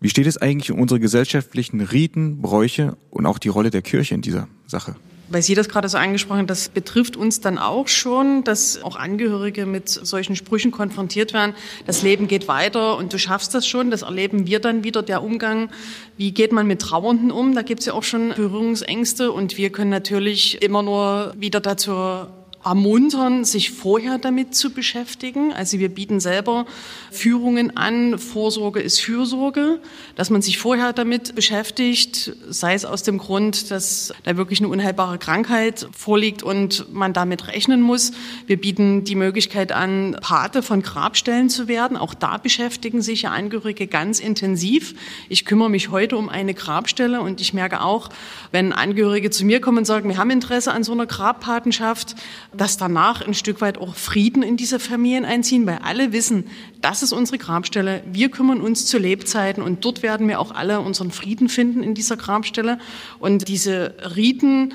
Wie 0.00 0.08
steht 0.08 0.26
es 0.26 0.36
eigentlich 0.36 0.72
um 0.72 0.80
unsere 0.80 0.98
gesellschaftlichen 0.98 1.80
Riten, 1.80 2.42
Bräuche 2.42 2.96
und 3.10 3.24
auch 3.24 3.38
die 3.38 3.50
Rolle 3.50 3.70
der 3.70 3.82
Kirche 3.82 4.16
in 4.16 4.20
dieser 4.20 4.48
Sache? 4.66 4.96
Weil 5.30 5.42
Sie 5.42 5.54
das 5.54 5.68
gerade 5.68 5.88
so 5.88 5.96
angesprochen 5.96 6.46
das 6.46 6.68
betrifft 6.68 7.16
uns 7.16 7.40
dann 7.40 7.58
auch 7.58 7.88
schon, 7.88 8.44
dass 8.44 8.82
auch 8.82 8.96
Angehörige 8.96 9.66
mit 9.66 9.88
solchen 9.88 10.36
Sprüchen 10.36 10.70
konfrontiert 10.72 11.32
werden. 11.32 11.54
Das 11.86 12.02
Leben 12.02 12.28
geht 12.28 12.48
weiter 12.48 12.96
und 12.96 13.12
du 13.12 13.18
schaffst 13.18 13.54
das 13.54 13.66
schon. 13.66 13.90
Das 13.90 14.02
erleben 14.02 14.46
wir 14.46 14.58
dann 14.58 14.84
wieder, 14.84 15.02
der 15.02 15.22
Umgang. 15.22 15.70
Wie 16.16 16.32
geht 16.32 16.52
man 16.52 16.66
mit 16.66 16.82
Trauernden 16.82 17.30
um? 17.30 17.54
Da 17.54 17.62
gibt 17.62 17.80
es 17.80 17.86
ja 17.86 17.92
auch 17.94 18.02
schon 18.02 18.30
Berührungsängste 18.30 19.32
und 19.32 19.56
wir 19.56 19.70
können 19.70 19.90
natürlich 19.90 20.60
immer 20.62 20.82
nur 20.82 21.32
wieder 21.36 21.60
dazu 21.60 22.26
ermuntern, 22.64 23.44
sich 23.44 23.70
vorher 23.70 24.18
damit 24.18 24.54
zu 24.54 24.70
beschäftigen. 24.70 25.52
Also 25.52 25.78
wir 25.78 25.88
bieten 25.88 26.20
selber 26.20 26.66
Führungen 27.10 27.76
an. 27.76 28.18
Vorsorge 28.18 28.80
ist 28.80 29.00
Fürsorge, 29.00 29.80
dass 30.14 30.28
man 30.28 30.42
sich 30.42 30.58
vorher 30.58 30.92
damit 30.92 31.34
beschäftigt, 31.34 32.36
sei 32.48 32.74
es 32.74 32.84
aus 32.84 33.02
dem 33.02 33.16
Grund, 33.16 33.70
dass 33.70 34.12
da 34.24 34.36
wirklich 34.36 34.60
eine 34.60 34.68
unheilbare 34.68 35.18
Krankheit 35.18 35.88
vorliegt 35.96 36.42
und 36.42 36.92
man 36.92 37.14
damit 37.14 37.48
rechnen 37.48 37.80
muss. 37.80 38.12
Wir 38.46 38.60
bieten 38.60 39.04
die 39.04 39.14
Möglichkeit 39.14 39.72
an, 39.72 40.16
Pate 40.20 40.62
von 40.62 40.82
Grabstellen 40.82 41.48
zu 41.48 41.66
werden. 41.66 41.96
Auch 41.96 42.12
da 42.12 42.36
beschäftigen 42.36 43.00
sich 43.00 43.22
ja 43.22 43.30
Angehörige 43.30 43.86
ganz 43.86 44.20
intensiv. 44.20 44.94
Ich 45.30 45.46
kümmere 45.46 45.70
mich 45.70 45.90
heute 45.90 46.18
um 46.18 46.28
eine 46.28 46.52
Grabstelle 46.52 47.22
und 47.22 47.40
ich 47.40 47.54
merke 47.54 47.80
auch, 47.80 48.10
wenn 48.52 48.72
Angehörige 48.74 49.30
zu 49.30 49.46
mir 49.46 49.62
kommen 49.62 49.78
und 49.78 49.84
sagen, 49.86 50.10
wir 50.10 50.18
haben 50.18 50.30
Interesse 50.30 50.72
an 50.72 50.84
so 50.84 50.92
einer 50.92 51.06
Grabpatenschaft, 51.06 52.16
dass 52.56 52.76
danach 52.76 53.26
ein 53.26 53.34
Stück 53.34 53.60
weit 53.60 53.78
auch 53.78 53.94
Frieden 53.94 54.42
in 54.42 54.56
diese 54.56 54.78
Familien 54.80 55.24
einziehen, 55.24 55.66
weil 55.66 55.78
alle 55.78 56.12
wissen, 56.12 56.46
das 56.80 57.02
ist 57.02 57.12
unsere 57.12 57.38
Grabstelle, 57.38 58.02
wir 58.10 58.30
kümmern 58.30 58.60
uns 58.60 58.86
zu 58.86 58.98
Lebzeiten 58.98 59.62
und 59.62 59.84
dort 59.84 60.02
werden 60.02 60.28
wir 60.28 60.40
auch 60.40 60.52
alle 60.52 60.80
unseren 60.80 61.10
Frieden 61.10 61.48
finden 61.48 61.82
in 61.82 61.94
dieser 61.94 62.16
Grabstelle. 62.16 62.78
Und 63.18 63.48
diese 63.48 63.94
Riten 64.16 64.74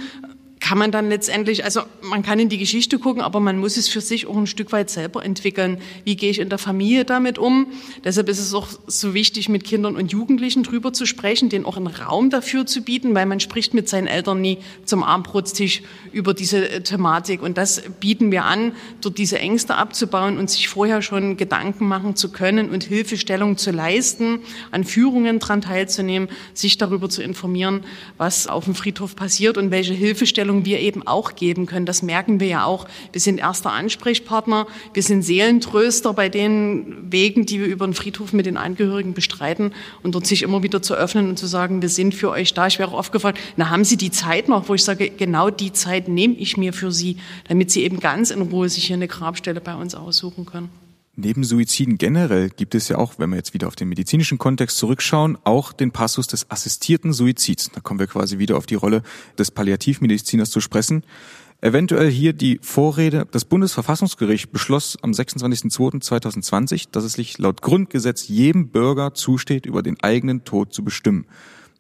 kann 0.66 0.80
man 0.80 0.90
dann 0.90 1.10
letztendlich, 1.10 1.64
also 1.64 1.82
man 2.02 2.24
kann 2.24 2.40
in 2.40 2.50
die 2.50 2.58
Geschichte 2.58 2.98
gucken, 2.98 3.22
aber 3.22 3.40
man 3.40 3.60
muss 3.60 3.78
es 3.78 3.88
für 3.88 4.02
sich 4.02 4.26
auch 4.26 4.36
ein 4.36 4.48
Stück 4.48 4.72
weit 4.72 4.90
selber 4.90 5.24
entwickeln. 5.24 5.78
Wie 6.06 6.16
gehe 6.16 6.32
ich 6.32 6.40
in 6.40 6.50
der 6.50 6.58
Familie 6.58 7.06
damit 7.06 7.38
um? 7.38 7.68
Deshalb 8.04 8.30
ist 8.30 8.40
es 8.40 8.52
auch 8.52 8.68
so 8.88 9.14
wichtig, 9.14 9.48
mit 9.48 9.64
Kindern 9.64 9.96
und 9.96 10.12
Jugendlichen 10.12 10.64
drüber 10.64 10.92
zu 10.92 11.06
sprechen, 11.06 11.50
denen 11.50 11.66
auch 11.66 11.78
einen 11.78 11.86
Raum 11.86 12.32
dafür 12.32 12.66
zu 12.66 12.82
bieten, 12.82 13.14
weil 13.14 13.28
man 13.28 13.40
spricht 13.40 13.76
mit 13.76 13.88
seinen 13.88 14.08
Eltern 14.08 14.42
nie 14.42 14.58
zum 14.86 15.04
Abendbrotstisch 15.04 15.84
über 16.12 16.34
diese 16.34 16.68
äh, 16.68 16.82
Thematik. 16.82 17.44
Und 17.44 17.60
das 17.60 17.84
bieten 18.00 18.32
wir 18.32 18.46
an, 18.46 18.72
dort 19.02 19.20
diese 19.20 19.38
Ängste 19.38 19.76
abzubauen 19.76 20.40
und 20.40 20.50
sich 20.50 20.68
vorher 20.68 21.04
schon 21.04 21.38
Gedanken 21.38 21.88
machen 21.88 22.16
zu 22.16 22.32
können 22.32 22.72
und 22.72 22.86
Hilfestellung 22.86 23.58
zu 23.58 23.70
leisten, 23.70 24.40
an 24.72 24.84
Führungen 24.84 25.38
dran 25.38 25.62
teilzunehmen, 25.62 26.28
sich 26.56 26.80
darüber 26.80 27.08
zu 27.08 27.22
informieren, 27.22 27.82
was 28.18 28.48
auf 28.48 28.66
dem 28.66 28.74
Friedhof 28.74 29.16
passiert 29.16 29.60
und 29.60 29.70
welche 29.70 29.94
Hilfestellung 29.94 30.55
Hilfestellung 30.56 30.66
wir 30.66 30.80
eben 30.80 31.08
auch 31.08 31.36
geben 31.36 31.66
können. 31.66 31.86
Das 31.86 32.02
merken 32.02 32.40
wir 32.40 32.48
ja 32.48 32.66
auch. 32.66 32.88
Wir 33.12 33.22
sind 33.22 33.40
erster 33.40 33.72
Ansprechpartner, 33.72 34.68
wir 34.94 35.04
sind 35.04 35.24
Seelentröster 35.24 36.14
bei 36.14 36.30
den 36.30 37.12
Wegen, 37.12 37.46
die 37.46 37.60
wir 37.60 37.68
über 37.68 37.86
den 37.86 37.94
Friedhof 37.94 38.34
mit 38.34 38.46
den 38.46 38.58
Angehörigen 38.58 39.14
bestreiten 39.14 39.74
und 40.04 40.16
dort 40.16 40.26
sich 40.26 40.44
immer 40.44 40.64
wieder 40.64 40.82
zu 40.82 40.96
öffnen 40.96 41.30
und 41.30 41.38
zu 41.38 41.48
sagen, 41.48 41.82
wir 41.82 41.90
sind 41.90 42.14
für 42.16 42.30
euch 42.30 42.54
da. 42.54 42.68
Ich 42.68 42.80
wäre 42.80 42.90
auch 42.90 42.98
oft 42.98 43.12
gefragt, 43.12 43.40
na 43.58 43.70
haben 43.70 43.84
Sie 43.84 43.98
die 43.98 44.12
Zeit 44.12 44.48
noch, 44.48 44.70
wo 44.70 44.74
ich 44.74 44.84
sage, 44.84 45.10
genau 45.10 45.50
die 45.50 45.74
Zeit 45.74 46.08
nehme 46.08 46.36
ich 46.36 46.58
mir 46.58 46.74
für 46.74 46.92
Sie, 46.92 47.18
damit 47.48 47.72
Sie 47.72 47.84
eben 47.84 48.00
ganz 48.00 48.32
in 48.32 48.42
Ruhe 48.42 48.70
sich 48.70 48.86
hier 48.86 48.96
eine 48.96 49.08
Grabstelle 49.08 49.62
bei 49.62 49.76
uns 49.76 49.96
aussuchen 49.96 50.46
können. 50.46 50.85
Neben 51.18 51.46
Suiziden 51.46 51.98
generell 51.98 52.50
gibt 52.50 52.76
es 52.76 52.90
ja 52.90 52.98
auch, 52.98 53.14
wenn 53.18 53.30
wir 53.30 53.38
jetzt 53.38 53.54
wieder 53.54 53.68
auf 53.68 53.76
den 53.76 53.88
medizinischen 53.88 54.38
Kontext 54.38 54.78
zurückschauen, 54.78 55.38
auch 55.46 55.72
den 55.72 55.92
Passus 55.92 56.28
des 56.28 56.52
assistierten 56.52 57.14
Suizids. 57.14 57.72
Da 57.72 57.80
kommen 57.80 58.02
wir 58.02 58.08
quasi 58.08 58.38
wieder 58.38 58.58
auf 58.58 58.66
die 58.66 58.76
Rolle 58.76 59.02
des 59.38 59.50
Palliativmediziners 59.52 60.52
zu 60.52 60.60
sprechen. 60.60 61.06
Eventuell 61.62 62.12
hier 62.12 62.34
die 62.34 62.60
Vorrede. 62.62 63.26
Das 63.32 63.46
Bundesverfassungsgericht 63.46 64.52
beschloss 64.52 64.98
am 65.02 65.12
26.02.2020, 65.12 66.90
dass 66.92 67.06
es 67.06 67.14
sich 67.14 67.38
laut 67.38 67.62
Grundgesetz 67.62 68.28
jedem 68.28 68.68
Bürger 68.68 69.14
zusteht, 69.14 69.66
über 69.66 69.82
den 69.82 69.98
eigenen 70.04 70.44
Tod 70.44 70.74
zu 70.74 70.84
bestimmen. 70.84 71.26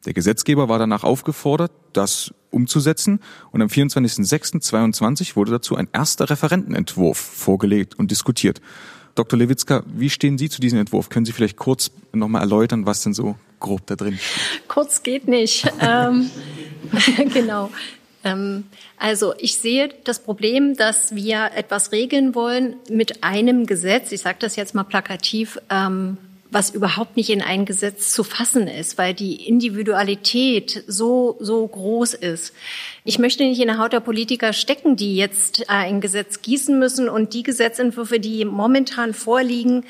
Der 0.05 0.13
Gesetzgeber 0.13 0.69
war 0.69 0.79
danach 0.79 1.03
aufgefordert, 1.03 1.71
das 1.91 2.33
umzusetzen 2.51 3.19
und 3.51 3.61
am 3.61 3.67
24.06.22 3.67 5.35
wurde 5.35 5.51
dazu 5.51 5.75
ein 5.75 5.89
erster 5.91 6.29
Referentenentwurf 6.29 7.17
vorgelegt 7.17 7.99
und 7.99 8.11
diskutiert. 8.11 8.61
Dr. 9.15 9.39
Lewitzka, 9.39 9.83
wie 9.87 10.09
stehen 10.09 10.37
Sie 10.37 10.49
zu 10.49 10.59
diesem 10.59 10.79
Entwurf? 10.79 11.09
Können 11.09 11.25
Sie 11.25 11.31
vielleicht 11.31 11.57
kurz 11.57 11.89
nochmal 12.11 12.41
erläutern, 12.41 12.85
was 12.85 13.01
denn 13.01 13.13
so 13.13 13.35
grob 13.59 13.85
da 13.87 13.95
drin 13.95 14.17
steht? 14.17 14.67
Kurz 14.67 15.03
geht 15.03 15.27
nicht. 15.27 15.71
ähm, 15.79 16.29
genau. 17.33 17.71
Ähm, 18.25 18.65
also 18.97 19.33
ich 19.37 19.57
sehe 19.57 19.89
das 20.03 20.19
Problem, 20.19 20.75
dass 20.75 21.15
wir 21.15 21.51
etwas 21.55 21.93
regeln 21.93 22.35
wollen 22.35 22.75
mit 22.89 23.23
einem 23.23 23.65
Gesetz. 23.65 24.11
Ich 24.11 24.21
sage 24.21 24.37
das 24.39 24.57
jetzt 24.57 24.75
mal 24.75 24.83
plakativ. 24.83 25.59
Ähm, 25.69 26.17
was 26.51 26.69
überhaupt 26.69 27.17
nicht 27.17 27.29
in 27.29 27.41
ein 27.41 27.65
Gesetz 27.65 28.11
zu 28.11 28.23
fassen 28.23 28.67
ist, 28.67 28.97
weil 28.97 29.13
die 29.13 29.47
Individualität 29.47 30.83
so, 30.87 31.37
so 31.39 31.67
groß 31.67 32.13
ist. 32.13 32.53
Ich 33.03 33.19
möchte 33.19 33.43
nicht 33.43 33.59
in 33.59 33.67
der 33.67 33.77
Haut 33.77 33.93
der 33.93 33.99
Politiker 33.99 34.53
stecken, 34.53 34.95
die 34.95 35.15
jetzt 35.15 35.69
ein 35.69 36.01
Gesetz 36.01 36.41
gießen 36.41 36.77
müssen 36.77 37.09
und 37.09 37.33
die 37.33 37.43
Gesetzentwürfe, 37.43 38.19
die 38.19 38.45
momentan 38.45 39.13
vorliegen, 39.13 39.83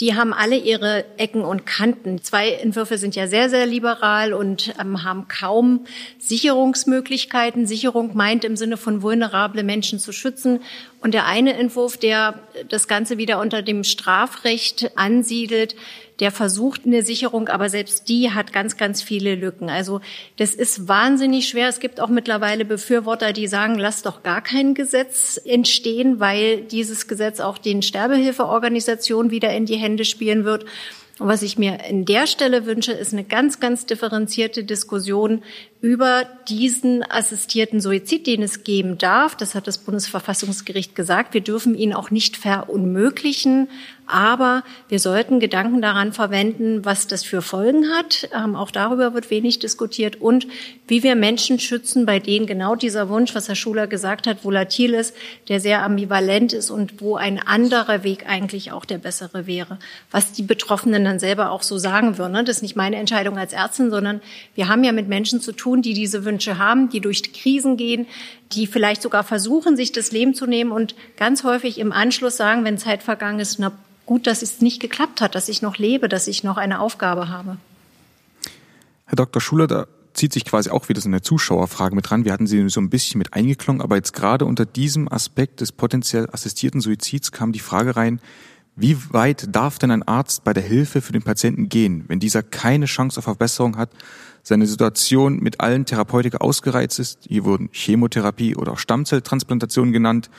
die 0.00 0.14
haben 0.14 0.32
alle 0.32 0.56
ihre 0.56 1.04
Ecken 1.18 1.42
und 1.42 1.66
Kanten. 1.66 2.22
Zwei 2.22 2.52
Entwürfe 2.52 2.96
sind 2.96 3.14
ja 3.16 3.26
sehr, 3.26 3.50
sehr 3.50 3.66
liberal 3.66 4.32
und 4.32 4.74
ähm, 4.80 5.04
haben 5.04 5.28
kaum 5.28 5.84
Sicherungsmöglichkeiten. 6.18 7.66
Sicherung 7.66 8.16
meint 8.16 8.44
im 8.44 8.56
Sinne 8.56 8.78
von 8.78 9.02
vulnerable 9.02 9.62
Menschen 9.62 9.98
zu 9.98 10.12
schützen. 10.12 10.60
Und 11.02 11.14
der 11.14 11.24
eine 11.26 11.54
Entwurf, 11.54 11.96
der 11.96 12.40
das 12.68 12.86
Ganze 12.86 13.16
wieder 13.16 13.40
unter 13.40 13.62
dem 13.62 13.84
Strafrecht 13.84 14.92
ansiedelt, 14.96 15.74
der 16.20 16.30
versucht 16.30 16.82
eine 16.84 17.02
Sicherung, 17.02 17.48
aber 17.48 17.70
selbst 17.70 18.08
die 18.10 18.32
hat 18.32 18.52
ganz, 18.52 18.76
ganz 18.76 19.02
viele 19.02 19.34
Lücken. 19.34 19.70
Also 19.70 20.02
das 20.36 20.54
ist 20.54 20.86
wahnsinnig 20.86 21.48
schwer. 21.48 21.68
Es 21.68 21.80
gibt 21.80 21.98
auch 21.98 22.08
mittlerweile 22.08 22.66
Befürworter, 22.66 23.32
die 23.32 23.46
sagen, 23.46 23.78
lass 23.78 24.02
doch 24.02 24.22
gar 24.22 24.42
kein 24.42 24.74
Gesetz 24.74 25.40
entstehen, 25.42 26.20
weil 26.20 26.60
dieses 26.60 27.08
Gesetz 27.08 27.40
auch 27.40 27.56
den 27.56 27.80
Sterbehilfeorganisationen 27.80 29.30
wieder 29.30 29.50
in 29.54 29.64
die 29.64 29.76
Hände 29.76 30.04
spielen 30.04 30.44
wird. 30.44 30.66
Und 31.18 31.28
was 31.28 31.42
ich 31.42 31.56
mir 31.56 31.84
in 31.88 32.04
der 32.04 32.26
Stelle 32.26 32.66
wünsche, 32.66 32.92
ist 32.92 33.14
eine 33.14 33.24
ganz, 33.24 33.58
ganz 33.60 33.86
differenzierte 33.86 34.64
Diskussion 34.64 35.42
über 35.80 36.24
diesen 36.48 37.02
assistierten 37.02 37.80
Suizid, 37.80 38.26
den 38.26 38.42
es 38.42 38.64
geben 38.64 38.98
darf. 38.98 39.34
Das 39.34 39.54
hat 39.54 39.66
das 39.66 39.78
Bundesverfassungsgericht 39.78 40.94
gesagt. 40.94 41.32
Wir 41.32 41.40
dürfen 41.40 41.74
ihn 41.74 41.94
auch 41.94 42.10
nicht 42.10 42.36
verunmöglichen. 42.36 43.68
Aber 44.10 44.64
wir 44.88 44.98
sollten 44.98 45.38
Gedanken 45.38 45.80
daran 45.80 46.12
verwenden, 46.12 46.84
was 46.84 47.06
das 47.06 47.22
für 47.22 47.42
Folgen 47.42 47.90
hat. 47.90 48.28
Ähm, 48.34 48.56
auch 48.56 48.72
darüber 48.72 49.14
wird 49.14 49.30
wenig 49.30 49.60
diskutiert 49.60 50.20
und 50.20 50.48
wie 50.88 51.04
wir 51.04 51.14
Menschen 51.14 51.60
schützen, 51.60 52.06
bei 52.06 52.18
denen 52.18 52.46
genau 52.46 52.74
dieser 52.74 53.08
Wunsch, 53.08 53.36
was 53.36 53.46
Herr 53.46 53.54
Schuler 53.54 53.86
gesagt 53.86 54.26
hat, 54.26 54.44
volatil 54.44 54.94
ist, 54.94 55.14
der 55.46 55.60
sehr 55.60 55.84
ambivalent 55.84 56.52
ist 56.52 56.70
und 56.70 57.00
wo 57.00 57.14
ein 57.14 57.38
anderer 57.38 58.02
Weg 58.02 58.28
eigentlich 58.28 58.72
auch 58.72 58.84
der 58.84 58.98
bessere 58.98 59.46
wäre. 59.46 59.78
Was 60.10 60.32
die 60.32 60.42
Betroffenen 60.42 61.04
dann 61.04 61.20
selber 61.20 61.52
auch 61.52 61.62
so 61.62 61.78
sagen 61.78 62.18
würden. 62.18 62.32
Ne? 62.32 62.42
Das 62.42 62.56
ist 62.56 62.62
nicht 62.62 62.74
meine 62.74 62.96
Entscheidung 62.96 63.38
als 63.38 63.52
Ärztin, 63.52 63.90
sondern 63.90 64.20
wir 64.56 64.66
haben 64.66 64.82
ja 64.82 64.90
mit 64.90 65.06
Menschen 65.06 65.40
zu 65.40 65.52
tun, 65.52 65.69
die 65.76 65.94
diese 65.94 66.24
Wünsche 66.24 66.58
haben, 66.58 66.88
die 66.88 67.00
durch 67.00 67.32
Krisen 67.32 67.76
gehen, 67.76 68.06
die 68.52 68.66
vielleicht 68.66 69.02
sogar 69.02 69.24
versuchen, 69.24 69.76
sich 69.76 69.92
das 69.92 70.12
Leben 70.12 70.34
zu 70.34 70.46
nehmen 70.46 70.72
und 70.72 70.94
ganz 71.16 71.44
häufig 71.44 71.78
im 71.78 71.92
Anschluss 71.92 72.36
sagen, 72.36 72.64
wenn 72.64 72.78
Zeit 72.78 73.02
vergangen 73.02 73.38
ist, 73.38 73.58
na 73.58 73.72
gut, 74.06 74.26
dass 74.26 74.42
es 74.42 74.60
nicht 74.60 74.80
geklappt 74.80 75.20
hat, 75.20 75.34
dass 75.34 75.48
ich 75.48 75.62
noch 75.62 75.78
lebe, 75.78 76.08
dass 76.08 76.26
ich 76.26 76.42
noch 76.42 76.56
eine 76.56 76.80
Aufgabe 76.80 77.28
habe. 77.28 77.58
Herr 79.06 79.16
Dr. 79.16 79.40
Schuler, 79.40 79.66
da 79.68 79.86
zieht 80.14 80.32
sich 80.32 80.44
quasi 80.44 80.70
auch 80.70 80.88
wieder 80.88 81.00
so 81.00 81.08
eine 81.08 81.22
Zuschauerfrage 81.22 81.94
mit 81.94 82.10
dran. 82.10 82.24
Wir 82.24 82.32
hatten 82.32 82.46
sie 82.46 82.68
so 82.68 82.80
ein 82.80 82.90
bisschen 82.90 83.18
mit 83.18 83.34
eingeklungen, 83.34 83.80
aber 83.80 83.96
jetzt 83.96 84.12
gerade 84.12 84.44
unter 84.44 84.66
diesem 84.66 85.10
Aspekt 85.10 85.60
des 85.60 85.72
potenziell 85.72 86.28
assistierten 86.32 86.80
Suizids 86.80 87.32
kam 87.32 87.52
die 87.52 87.60
Frage 87.60 87.96
rein, 87.96 88.20
wie 88.76 88.96
weit 89.12 89.54
darf 89.54 89.78
denn 89.78 89.90
ein 89.90 90.02
Arzt 90.02 90.44
bei 90.44 90.52
der 90.52 90.62
Hilfe 90.62 91.00
für 91.02 91.12
den 91.12 91.22
Patienten 91.22 91.68
gehen, 91.68 92.04
wenn 92.08 92.18
dieser 92.18 92.42
keine 92.42 92.86
Chance 92.86 93.18
auf 93.18 93.24
Verbesserung 93.24 93.76
hat, 93.76 93.90
seine 94.42 94.66
Situation 94.66 95.38
mit 95.40 95.60
allen 95.60 95.84
Therapeutika 95.84 96.38
ausgereizt 96.38 96.98
ist, 96.98 97.20
hier 97.28 97.44
wurden 97.44 97.68
Chemotherapie 97.72 98.56
oder 98.56 98.72
auch 98.72 98.78
Stammzelltransplantation 98.78 99.92
genannt, 99.92 100.30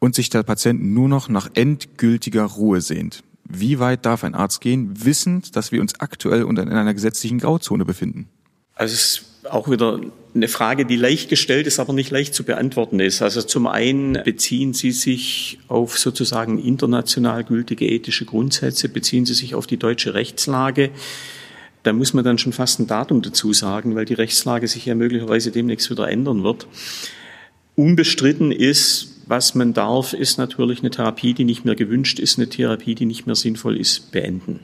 und 0.00 0.14
sich 0.14 0.30
der 0.30 0.42
Patient 0.42 0.82
nur 0.82 1.08
noch 1.08 1.28
nach 1.28 1.50
endgültiger 1.54 2.44
Ruhe 2.44 2.80
sehnt. 2.80 3.22
Wie 3.44 3.78
weit 3.78 4.06
darf 4.06 4.24
ein 4.24 4.34
Arzt 4.34 4.60
gehen, 4.60 5.04
wissend, 5.04 5.56
dass 5.56 5.72
wir 5.72 5.80
uns 5.80 6.00
aktuell 6.00 6.42
in 6.42 6.58
einer 6.58 6.94
gesetzlichen 6.94 7.38
Grauzone 7.38 7.84
befinden? 7.84 8.28
Also 8.74 8.94
es 8.94 9.00
ist 9.02 9.50
auch 9.50 9.70
wieder 9.70 10.00
eine 10.34 10.48
Frage, 10.48 10.86
die 10.86 10.96
leicht 10.96 11.28
gestellt 11.28 11.66
ist, 11.66 11.80
aber 11.80 11.92
nicht 11.92 12.10
leicht 12.10 12.34
zu 12.34 12.44
beantworten 12.44 13.00
ist. 13.00 13.20
Also 13.20 13.42
zum 13.42 13.66
einen 13.66 14.22
beziehen 14.24 14.72
Sie 14.72 14.92
sich 14.92 15.58
auf 15.68 15.98
sozusagen 15.98 16.58
international 16.58 17.44
gültige 17.44 17.86
ethische 17.86 18.24
Grundsätze, 18.24 18.88
beziehen 18.88 19.26
Sie 19.26 19.34
sich 19.34 19.54
auf 19.54 19.66
die 19.66 19.76
deutsche 19.76 20.14
Rechtslage. 20.14 20.90
Da 21.82 21.92
muss 21.92 22.12
man 22.12 22.24
dann 22.24 22.38
schon 22.38 22.52
fast 22.52 22.78
ein 22.78 22.86
Datum 22.86 23.22
dazu 23.22 23.52
sagen, 23.52 23.94
weil 23.94 24.04
die 24.04 24.14
Rechtslage 24.14 24.68
sich 24.68 24.86
ja 24.86 24.94
möglicherweise 24.94 25.50
demnächst 25.50 25.90
wieder 25.90 26.08
ändern 26.08 26.42
wird. 26.42 26.66
Unbestritten 27.74 28.52
ist, 28.52 29.22
was 29.26 29.54
man 29.54 29.72
darf, 29.72 30.12
ist 30.12 30.38
natürlich 30.38 30.80
eine 30.80 30.90
Therapie, 30.90 31.34
die 31.34 31.44
nicht 31.44 31.64
mehr 31.64 31.76
gewünscht 31.76 32.18
ist, 32.18 32.38
eine 32.38 32.48
Therapie, 32.48 32.94
die 32.94 33.06
nicht 33.06 33.26
mehr 33.26 33.36
sinnvoll 33.36 33.76
ist, 33.78 34.12
beenden. 34.12 34.60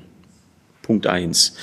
Punkt 0.82 1.06
eins. 1.06 1.54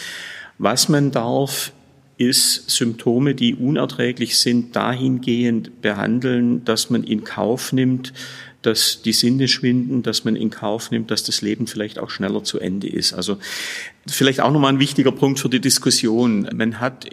Was 0.58 0.90
man 0.90 1.12
darf, 1.12 1.74
ist 2.18 2.70
Symptome, 2.70 3.36
die 3.36 3.56
unerträglich 3.56 4.38
sind, 4.38 4.76
dahingehend 4.76 5.82
behandeln, 5.82 6.64
dass 6.64 6.90
man 6.90 7.04
in 7.04 7.24
Kauf 7.24 7.74
nimmt, 7.74 8.14
dass 8.66 9.02
die 9.02 9.14
Sinne 9.14 9.48
schwinden, 9.48 10.04
dass 10.04 10.24
man 10.24 10.36
in 10.36 10.50
Kauf 10.50 10.92
nimmt, 10.92 11.12
dass 11.12 11.24
das 11.24 11.42
Leben 11.42 11.68
vielleicht 11.68 12.00
auch 12.00 12.10
schneller 12.10 12.44
zu 12.44 12.60
Ende 12.60 12.88
ist. 12.88 13.14
Also 13.14 13.38
vielleicht 14.08 14.42
auch 14.42 14.52
nochmal 14.52 14.74
ein 14.74 14.80
wichtiger 14.80 15.12
Punkt 15.12 15.40
für 15.40 15.50
die 15.50 15.62
Diskussion. 15.62 16.50
Man 16.54 16.80
hat 16.80 17.08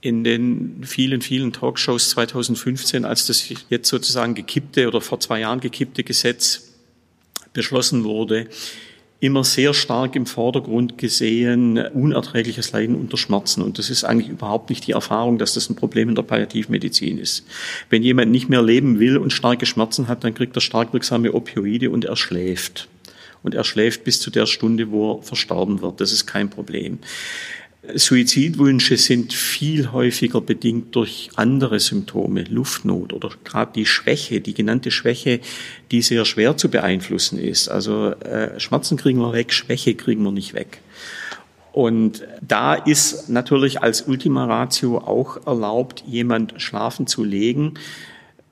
in 0.00 0.22
den 0.22 0.84
vielen, 0.84 1.22
vielen 1.22 1.52
Talkshows 1.52 2.10
2015, 2.10 3.04
als 3.04 3.26
das 3.26 3.48
jetzt 3.70 3.88
sozusagen 3.88 4.34
gekippte 4.34 4.86
oder 4.86 5.00
vor 5.00 5.18
zwei 5.18 5.40
Jahren 5.40 5.60
gekippte 5.60 6.04
Gesetz 6.04 6.74
beschlossen 7.54 8.04
wurde, 8.04 8.48
immer 9.24 9.42
sehr 9.42 9.72
stark 9.72 10.16
im 10.16 10.26
Vordergrund 10.26 10.98
gesehen, 10.98 11.78
unerträgliches 11.78 12.72
Leiden 12.72 12.94
unter 12.94 13.16
Schmerzen. 13.16 13.62
Und 13.62 13.78
das 13.78 13.88
ist 13.88 14.04
eigentlich 14.04 14.28
überhaupt 14.28 14.68
nicht 14.68 14.86
die 14.86 14.92
Erfahrung, 14.92 15.38
dass 15.38 15.54
das 15.54 15.70
ein 15.70 15.76
Problem 15.76 16.10
in 16.10 16.14
der 16.14 16.22
Palliativmedizin 16.22 17.16
ist. 17.16 17.46
Wenn 17.88 18.02
jemand 18.02 18.30
nicht 18.30 18.50
mehr 18.50 18.62
leben 18.62 19.00
will 19.00 19.16
und 19.16 19.32
starke 19.32 19.64
Schmerzen 19.64 20.08
hat, 20.08 20.24
dann 20.24 20.34
kriegt 20.34 20.54
er 20.56 20.60
stark 20.60 20.92
wirksame 20.92 21.32
Opioide 21.32 21.88
und 21.90 22.04
er 22.04 22.16
schläft. 22.16 22.88
Und 23.42 23.54
er 23.54 23.64
schläft 23.64 24.04
bis 24.04 24.20
zu 24.20 24.30
der 24.30 24.44
Stunde, 24.44 24.90
wo 24.90 25.14
er 25.14 25.22
verstorben 25.22 25.80
wird. 25.80 26.00
Das 26.02 26.12
ist 26.12 26.26
kein 26.26 26.50
Problem. 26.50 26.98
Suizidwünsche 27.94 28.96
sind 28.96 29.32
viel 29.32 29.92
häufiger 29.92 30.40
bedingt 30.40 30.94
durch 30.94 31.30
andere 31.36 31.80
Symptome, 31.80 32.44
Luftnot 32.44 33.12
oder 33.12 33.30
gerade 33.44 33.72
die 33.74 33.86
Schwäche, 33.86 34.40
die 34.40 34.54
genannte 34.54 34.90
Schwäche, 34.90 35.40
die 35.90 36.02
sehr 36.02 36.24
schwer 36.24 36.56
zu 36.56 36.70
beeinflussen 36.70 37.38
ist. 37.38 37.68
Also 37.68 38.10
äh, 38.10 38.58
Schmerzen 38.58 38.96
kriegen 38.96 39.18
wir 39.18 39.32
weg, 39.32 39.52
Schwäche 39.52 39.94
kriegen 39.94 40.22
wir 40.22 40.32
nicht 40.32 40.54
weg. 40.54 40.80
Und 41.72 42.22
da 42.40 42.74
ist 42.74 43.28
natürlich 43.28 43.82
als 43.82 44.02
Ultima 44.02 44.44
Ratio 44.44 44.98
auch 44.98 45.44
erlaubt, 45.46 46.04
jemand 46.06 46.54
schlafen 46.62 47.06
zu 47.06 47.24
legen, 47.24 47.74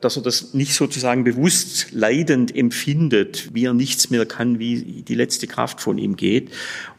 dass 0.05 0.17
er 0.17 0.23
das 0.23 0.53
nicht 0.53 0.75
sozusagen 0.75 1.25
bewusst 1.25 1.93
leidend 1.93 2.55
empfindet, 2.55 3.51
wie 3.55 3.65
er 3.65 3.75
nichts 3.75 4.11
mehr 4.11 4.27
kann, 4.27 4.59
wie 4.59 5.03
die 5.03 5.15
letzte 5.15 5.47
Kraft 5.47 5.81
von 5.81 5.97
ihm 5.97 6.17
geht. 6.17 6.51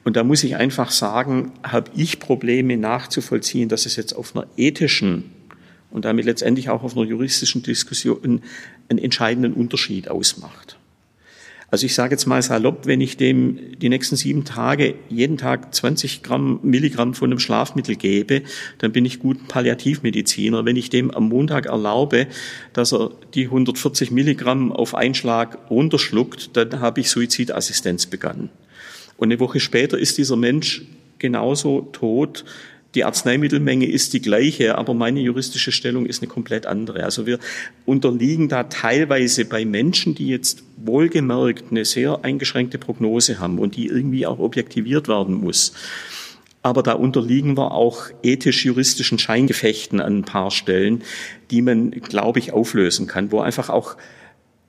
Und 0.04 0.16
da 0.16 0.24
muss 0.24 0.44
ich 0.44 0.56
einfach 0.56 0.92
sagen, 0.92 1.52
habe 1.64 1.92
ich 1.96 2.20
Probleme 2.20 2.78
nachzuvollziehen, 2.78 3.70
dass 3.70 3.86
es 3.86 3.96
jetzt 3.96 4.14
auf 4.14 4.36
einer 4.36 4.48
ethischen 4.58 5.32
und 5.92 6.06
damit 6.06 6.26
letztendlich 6.26 6.70
auch 6.70 6.84
auf 6.84 6.98
einer 6.98 7.06
juristischen 7.06 7.62
Diskussion 7.62 8.42
einen 8.90 9.00
entscheidenden 9.00 9.54
Unterschied 9.54 10.10
ausmacht. 10.10 10.78
Also 11.74 11.88
ich 11.88 11.96
sage 11.96 12.14
jetzt 12.14 12.28
mal 12.28 12.40
salopp, 12.40 12.86
wenn 12.86 13.02
ich 13.02 13.18
dem 13.18 13.80
die 13.80 13.90
nächsten 13.90 14.16
sieben 14.16 14.46
Tage 14.46 14.94
jeden 15.10 15.38
Tag 15.38 15.74
20 15.74 16.22
Gramm, 16.22 16.60
Milligramm 16.62 17.16
von 17.16 17.32
einem 17.32 17.40
Schlafmittel 17.40 17.96
gebe, 17.96 18.44
dann 18.78 18.92
bin 18.92 19.06
ich 19.06 19.18
gut 19.18 19.48
Palliativmediziner. 19.48 20.66
Wenn 20.66 20.76
ich 20.76 20.92
dem 20.92 21.10
am 21.10 21.30
Montag 21.30 21.66
erlaube, 21.66 22.28
dass 22.74 22.94
er 22.94 23.10
die 23.34 23.46
140 23.46 24.12
Milligramm 24.12 24.72
auf 24.72 24.94
einen 24.94 25.16
Schlag 25.16 25.58
runterschluckt, 25.72 26.56
dann 26.56 26.80
habe 26.80 27.02
ich 27.02 27.10
Suizidassistenz 27.10 28.06
begangen. 28.06 28.52
Und 29.18 29.32
eine 29.32 29.40
Woche 29.40 29.60
später 29.60 29.98
ist 29.98 30.20
dieser 30.20 30.36
Mensch 30.36 30.84
genauso 31.18 31.90
tot, 31.92 32.46
die 32.96 33.04
Arzneimittelmenge 33.04 33.88
ist 33.88 34.14
die 34.14 34.22
gleiche, 34.22 34.78
aber 34.78 34.94
meine 34.94 35.20
juristische 35.20 35.72
Stellung 35.72 36.06
ist 36.06 36.22
eine 36.22 36.30
komplett 36.30 36.66
andere. 36.66 37.04
Also 37.04 37.26
wir 37.26 37.40
unterliegen 37.86 38.50
da 38.50 38.64
teilweise 38.64 39.46
bei 39.46 39.66
Menschen, 39.66 40.14
die 40.14 40.28
jetzt 40.28 40.64
wohlgemerkt 40.78 41.72
eine 41.72 41.86
sehr 41.86 42.24
eingeschränkte 42.24 42.78
Prognose 42.78 43.40
haben 43.40 43.58
und 43.58 43.76
die 43.76 43.88
irgendwie 43.88 44.28
auch 44.28 44.40
objektiviert 44.40 45.08
werden 45.08 45.36
muss. 45.36 45.74
Aber 46.62 46.84
da 46.84 46.94
unterliegen 46.94 47.58
wir 47.58 47.72
auch 47.72 48.06
ethisch-juristischen 48.22 49.20
Scheingefechten 49.20 50.00
an 50.00 50.20
ein 50.20 50.24
paar 50.24 50.52
Stellen, 50.52 51.04
die 51.52 51.62
man, 51.62 51.92
glaube 51.92 52.40
ich, 52.40 52.54
auflösen 52.54 53.08
kann, 53.08 53.32
wo 53.32 53.42
einfach 53.42 53.70
auch 53.70 53.98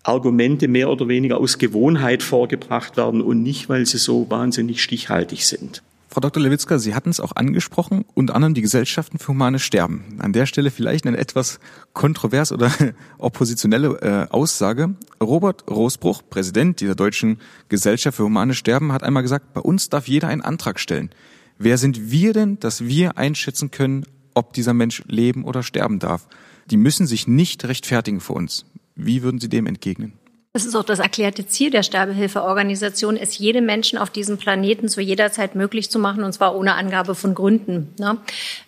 Argumente 0.02 0.66
mehr 0.66 0.90
oder 0.90 1.08
weniger 1.08 1.38
aus 1.38 1.58
Gewohnheit 1.58 2.22
vorgebracht 2.22 2.96
werden 2.96 3.20
und 3.20 3.42
nicht, 3.42 3.68
weil 3.68 3.86
sie 3.86 3.98
so 3.98 4.28
wahnsinnig 4.28 4.82
stichhaltig 4.82 5.46
sind. 5.46 5.82
Frau 6.14 6.20
Dr. 6.20 6.44
Lewitzka, 6.44 6.78
Sie 6.78 6.94
hatten 6.94 7.10
es 7.10 7.18
auch 7.18 7.34
angesprochen, 7.34 8.04
unter 8.14 8.36
anderem 8.36 8.54
die 8.54 8.62
Gesellschaften 8.62 9.18
für 9.18 9.32
humane 9.32 9.58
Sterben. 9.58 10.04
An 10.18 10.32
der 10.32 10.46
Stelle 10.46 10.70
vielleicht 10.70 11.08
eine 11.08 11.18
etwas 11.18 11.58
kontrovers 11.92 12.52
oder 12.52 12.70
oppositionelle 13.18 14.00
äh, 14.00 14.32
Aussage. 14.32 14.94
Robert 15.20 15.68
Rosbruch, 15.68 16.22
Präsident 16.30 16.80
dieser 16.80 16.94
deutschen 16.94 17.40
Gesellschaft 17.68 18.16
für 18.16 18.22
humane 18.22 18.54
Sterben, 18.54 18.92
hat 18.92 19.02
einmal 19.02 19.24
gesagt, 19.24 19.54
bei 19.54 19.60
uns 19.60 19.88
darf 19.88 20.06
jeder 20.06 20.28
einen 20.28 20.42
Antrag 20.42 20.78
stellen. 20.78 21.10
Wer 21.58 21.78
sind 21.78 22.12
wir 22.12 22.32
denn, 22.32 22.60
dass 22.60 22.84
wir 22.84 23.18
einschätzen 23.18 23.72
können, 23.72 24.06
ob 24.34 24.52
dieser 24.52 24.72
Mensch 24.72 25.02
leben 25.08 25.42
oder 25.42 25.64
sterben 25.64 25.98
darf? 25.98 26.28
Die 26.70 26.76
müssen 26.76 27.08
sich 27.08 27.26
nicht 27.26 27.64
rechtfertigen 27.64 28.20
für 28.20 28.34
uns. 28.34 28.66
Wie 28.94 29.24
würden 29.24 29.40
Sie 29.40 29.48
dem 29.48 29.66
entgegnen? 29.66 30.12
Das 30.56 30.64
ist 30.64 30.76
auch 30.76 30.84
das 30.84 31.00
erklärte 31.00 31.48
Ziel 31.48 31.70
der 31.70 31.82
Sterbehilfeorganisation, 31.82 33.16
es 33.16 33.38
jedem 33.38 33.66
Menschen 33.66 33.98
auf 33.98 34.10
diesem 34.10 34.38
Planeten 34.38 34.88
zu 34.88 35.00
jeder 35.00 35.32
Zeit 35.32 35.56
möglich 35.56 35.90
zu 35.90 35.98
machen, 35.98 36.22
und 36.22 36.32
zwar 36.32 36.54
ohne 36.54 36.76
Angabe 36.76 37.16
von 37.16 37.34
Gründen. 37.34 37.92
Ne? 37.98 38.18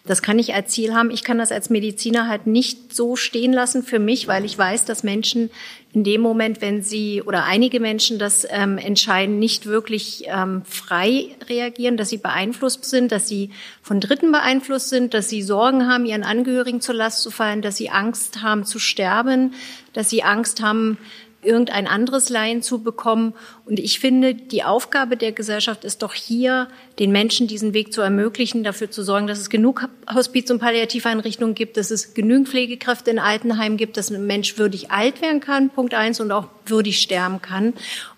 Das 0.04 0.20
kann 0.20 0.40
ich 0.40 0.52
als 0.52 0.72
Ziel 0.72 0.96
haben. 0.96 1.12
Ich 1.12 1.22
kann 1.22 1.38
das 1.38 1.52
als 1.52 1.70
Mediziner 1.70 2.26
halt 2.26 2.48
nicht 2.48 2.92
so 2.92 3.14
stehen 3.14 3.52
lassen 3.52 3.84
für 3.84 4.00
mich, 4.00 4.26
weil 4.26 4.44
ich 4.44 4.58
weiß, 4.58 4.84
dass 4.84 5.04
Menschen 5.04 5.48
in 5.92 6.02
dem 6.02 6.22
Moment, 6.22 6.60
wenn 6.60 6.82
sie 6.82 7.22
oder 7.22 7.44
einige 7.44 7.78
Menschen 7.78 8.18
das 8.18 8.44
ähm, 8.50 8.78
entscheiden, 8.78 9.38
nicht 9.38 9.66
wirklich 9.66 10.24
ähm, 10.26 10.62
frei 10.64 11.28
reagieren, 11.48 11.96
dass 11.96 12.08
sie 12.08 12.18
beeinflusst 12.18 12.84
sind, 12.84 13.12
dass 13.12 13.28
sie 13.28 13.50
von 13.80 14.00
Dritten 14.00 14.32
beeinflusst 14.32 14.88
sind, 14.88 15.14
dass 15.14 15.28
sie 15.28 15.40
Sorgen 15.40 15.86
haben, 15.86 16.04
ihren 16.04 16.24
Angehörigen 16.24 16.80
zur 16.80 16.96
Last 16.96 17.22
zu 17.22 17.30
fallen, 17.30 17.62
dass 17.62 17.76
sie 17.76 17.90
Angst 17.90 18.42
haben 18.42 18.64
zu 18.64 18.80
sterben, 18.80 19.54
dass 19.92 20.10
sie 20.10 20.24
Angst 20.24 20.60
haben, 20.60 20.98
irgendein 21.42 21.86
anderes 21.86 22.28
Laien 22.28 22.62
zu 22.62 22.82
bekommen. 22.82 23.34
Und 23.64 23.78
ich 23.78 24.00
finde, 24.00 24.34
die 24.34 24.64
Aufgabe 24.64 25.16
der 25.16 25.32
Gesellschaft 25.32 25.84
ist 25.84 26.02
doch 26.02 26.14
hier, 26.14 26.68
den 26.98 27.12
Menschen 27.12 27.46
diesen 27.46 27.74
Weg 27.74 27.92
zu 27.92 28.00
ermöglichen, 28.00 28.64
dafür 28.64 28.90
zu 28.90 29.02
sorgen, 29.02 29.26
dass 29.26 29.38
es 29.38 29.50
genug 29.50 29.88
Hospiz- 30.12 30.50
und 30.50 30.58
Palliativeinrichtungen 30.58 31.54
gibt, 31.54 31.76
dass 31.76 31.90
es 31.90 32.14
genügend 32.14 32.48
Pflegekräfte 32.48 33.10
in 33.10 33.18
Altenheimen 33.18 33.76
gibt, 33.76 33.96
dass 33.96 34.10
ein 34.10 34.26
Mensch 34.26 34.58
würdig 34.58 34.90
alt 34.90 35.22
werden 35.22 35.40
kann, 35.40 35.70
Punkt 35.70 35.94
eins, 35.94 36.20
und 36.20 36.32
auch 36.32 36.48
würdig 36.66 37.00
sterben 37.00 37.40
kann. 37.40 37.74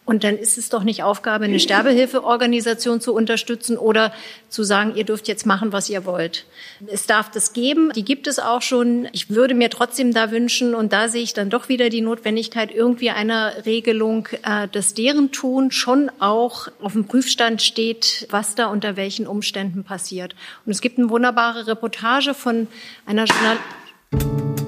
Und 0.09 0.25
dann 0.25 0.39
ist 0.39 0.57
es 0.57 0.71
doch 0.71 0.85
nicht 0.85 1.03
Aufgabe, 1.03 1.45
eine 1.45 1.61
Sterbehilfeorganisation 1.61 2.99
zu 2.99 3.13
unterstützen 3.13 3.77
oder 3.77 4.11
zu 4.49 4.63
sagen, 4.63 4.95
ihr 4.95 5.05
dürft 5.05 5.29
jetzt 5.29 5.45
machen, 5.45 5.71
was 5.71 5.91
ihr 5.91 6.07
wollt. 6.07 6.47
Es 6.87 7.07
darf 7.07 7.31
das 7.31 7.53
geben, 7.53 7.93
die 7.95 8.07
gibt 8.07 8.27
es 8.27 8.39
auch 8.39 8.63
schon. 8.63 9.07
Ich 9.13 9.29
würde 9.29 9.53
mir 9.53 9.69
trotzdem 9.69 10.15
da 10.15 10.31
wünschen, 10.31 10.75
und 10.75 10.95
da 10.95 11.09
sehe 11.09 11.23
ich 11.23 11.35
dann 11.35 11.51
doch 11.51 11.69
wieder 11.69 11.91
die 11.91 12.01
Notwendigkeit 12.01 12.75
irgendwie 12.75 13.11
einer 13.11 13.67
Regelung, 13.67 14.29
äh, 14.45 14.67
dass 14.73 14.95
deren 14.95 15.31
Tun 15.31 15.73
schon 15.73 16.11
auch 16.21 16.69
auf 16.81 16.95
dem 16.95 17.07
Prüfstand 17.07 17.61
steht, 17.61 18.27
was 18.31 18.55
da 18.55 18.69
unter 18.69 18.97
welchen 18.97 19.27
Umständen 19.27 19.85
passiert. 19.85 20.35
Und 20.65 20.73
es 20.73 20.81
gibt 20.81 20.97
eine 20.97 21.11
wunderbare 21.11 21.67
Reportage 21.67 22.33
von 22.33 22.67
einer 23.05 23.27
Journalistin. 23.27 24.68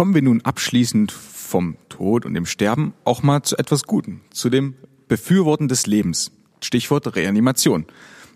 Kommen 0.00 0.14
wir 0.14 0.22
nun 0.22 0.40
abschließend 0.40 1.12
vom 1.12 1.76
Tod 1.90 2.24
und 2.24 2.32
dem 2.32 2.46
Sterben 2.46 2.94
auch 3.04 3.22
mal 3.22 3.42
zu 3.42 3.58
etwas 3.58 3.82
Guten, 3.84 4.22
zu 4.30 4.48
dem 4.48 4.72
Befürworten 5.08 5.68
des 5.68 5.86
Lebens. 5.86 6.32
Stichwort 6.62 7.14
Reanimation. 7.16 7.84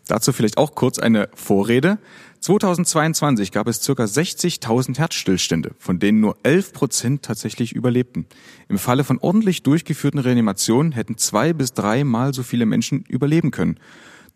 Dazu 0.07 0.35
vielleicht 0.35 0.59
auch 0.59 0.75
kurz 0.75 0.99
eine 0.99 1.31
Vorrede. 1.33 1.97
2022 2.41 3.51
gab 3.51 3.67
es 3.67 3.83
circa 3.83 4.05
60.000 4.05 4.99
Herzstillstände, 4.99 5.71
von 5.79 5.99
denen 5.99 6.21
nur 6.21 6.37
11 6.43 6.75
Prozent 6.75 7.23
tatsächlich 7.23 7.73
überlebten. 7.73 8.27
Im 8.69 8.77
Falle 8.77 9.03
von 9.03 9.17
ordentlich 9.17 9.63
durchgeführten 9.63 10.21
Reanimationen 10.21 10.93
hätten 10.93 11.17
zwei 11.17 11.55
bis 11.55 11.73
dreimal 11.73 12.35
so 12.35 12.43
viele 12.43 12.67
Menschen 12.67 13.07
überleben 13.09 13.53
können. 13.53 13.81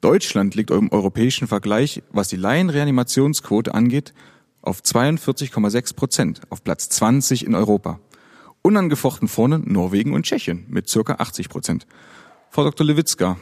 Deutschland 0.01 0.55
liegt 0.55 0.70
im 0.70 0.91
europäischen 0.91 1.47
Vergleich, 1.47 2.03
was 2.11 2.29
die 2.29 2.37
Laienreanimationsquote 2.37 3.74
angeht, 3.74 4.14
auf 4.63 4.81
42,6 4.81 5.95
Prozent, 5.95 6.41
auf 6.51 6.63
Platz 6.65 6.89
20 6.89 7.47
in 7.47 7.55
Europa. 7.55 8.01
Unangefochten 8.63 9.29
vorne 9.29 9.59
Norwegen 9.59 10.13
und 10.13 10.25
Tschechien 10.25 10.67
mit 10.69 10.89
circa 10.89 11.15
80 11.15 11.49
Prozent. 11.49 11.87
Frau 12.51 12.65
Dr. 12.65 12.87
Lewitzka, 12.87 13.39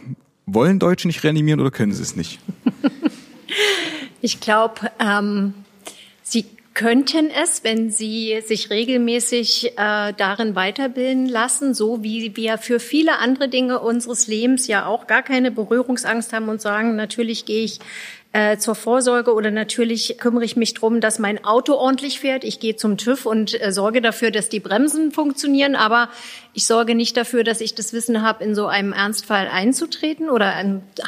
wollen 0.46 0.78
Deutsche 0.78 1.08
nicht 1.08 1.24
reanimieren 1.24 1.60
oder 1.60 1.70
können 1.70 1.92
sie 1.92 2.02
es 2.02 2.16
nicht? 2.16 2.40
Ich 4.22 4.40
glaube, 4.40 4.90
ähm, 4.98 5.54
sie 6.22 6.46
könnten 6.74 7.30
es, 7.30 7.64
wenn 7.64 7.90
sie 7.90 8.42
sich 8.44 8.70
regelmäßig 8.70 9.72
äh, 9.78 10.12
darin 10.12 10.54
weiterbilden 10.54 11.26
lassen, 11.26 11.74
so 11.74 12.02
wie 12.02 12.36
wir 12.36 12.58
für 12.58 12.80
viele 12.80 13.18
andere 13.18 13.48
Dinge 13.48 13.80
unseres 13.80 14.26
Lebens 14.26 14.66
ja 14.66 14.84
auch 14.84 15.06
gar 15.06 15.22
keine 15.22 15.50
Berührungsangst 15.50 16.32
haben 16.32 16.48
und 16.48 16.60
sagen, 16.60 16.96
natürlich 16.96 17.46
gehe 17.46 17.64
ich 17.64 17.78
äh, 18.36 18.58
zur 18.58 18.74
Vorsorge 18.74 19.32
oder 19.32 19.50
natürlich 19.50 20.18
kümmere 20.18 20.44
ich 20.44 20.56
mich 20.56 20.74
drum, 20.74 21.00
dass 21.00 21.18
mein 21.18 21.42
Auto 21.42 21.72
ordentlich 21.72 22.20
fährt. 22.20 22.44
Ich 22.44 22.60
gehe 22.60 22.76
zum 22.76 22.98
TÜV 22.98 23.24
und 23.24 23.58
äh, 23.58 23.72
sorge 23.72 24.02
dafür, 24.02 24.30
dass 24.30 24.50
die 24.50 24.60
Bremsen 24.60 25.10
funktionieren, 25.10 25.74
aber 25.74 26.10
ich 26.52 26.66
sorge 26.66 26.94
nicht 26.94 27.16
dafür, 27.16 27.44
dass 27.44 27.62
ich 27.62 27.74
das 27.74 27.94
Wissen 27.94 28.20
habe, 28.20 28.44
in 28.44 28.54
so 28.54 28.66
einem 28.66 28.92
Ernstfall 28.92 29.48
einzutreten 29.48 30.28
oder 30.28 30.52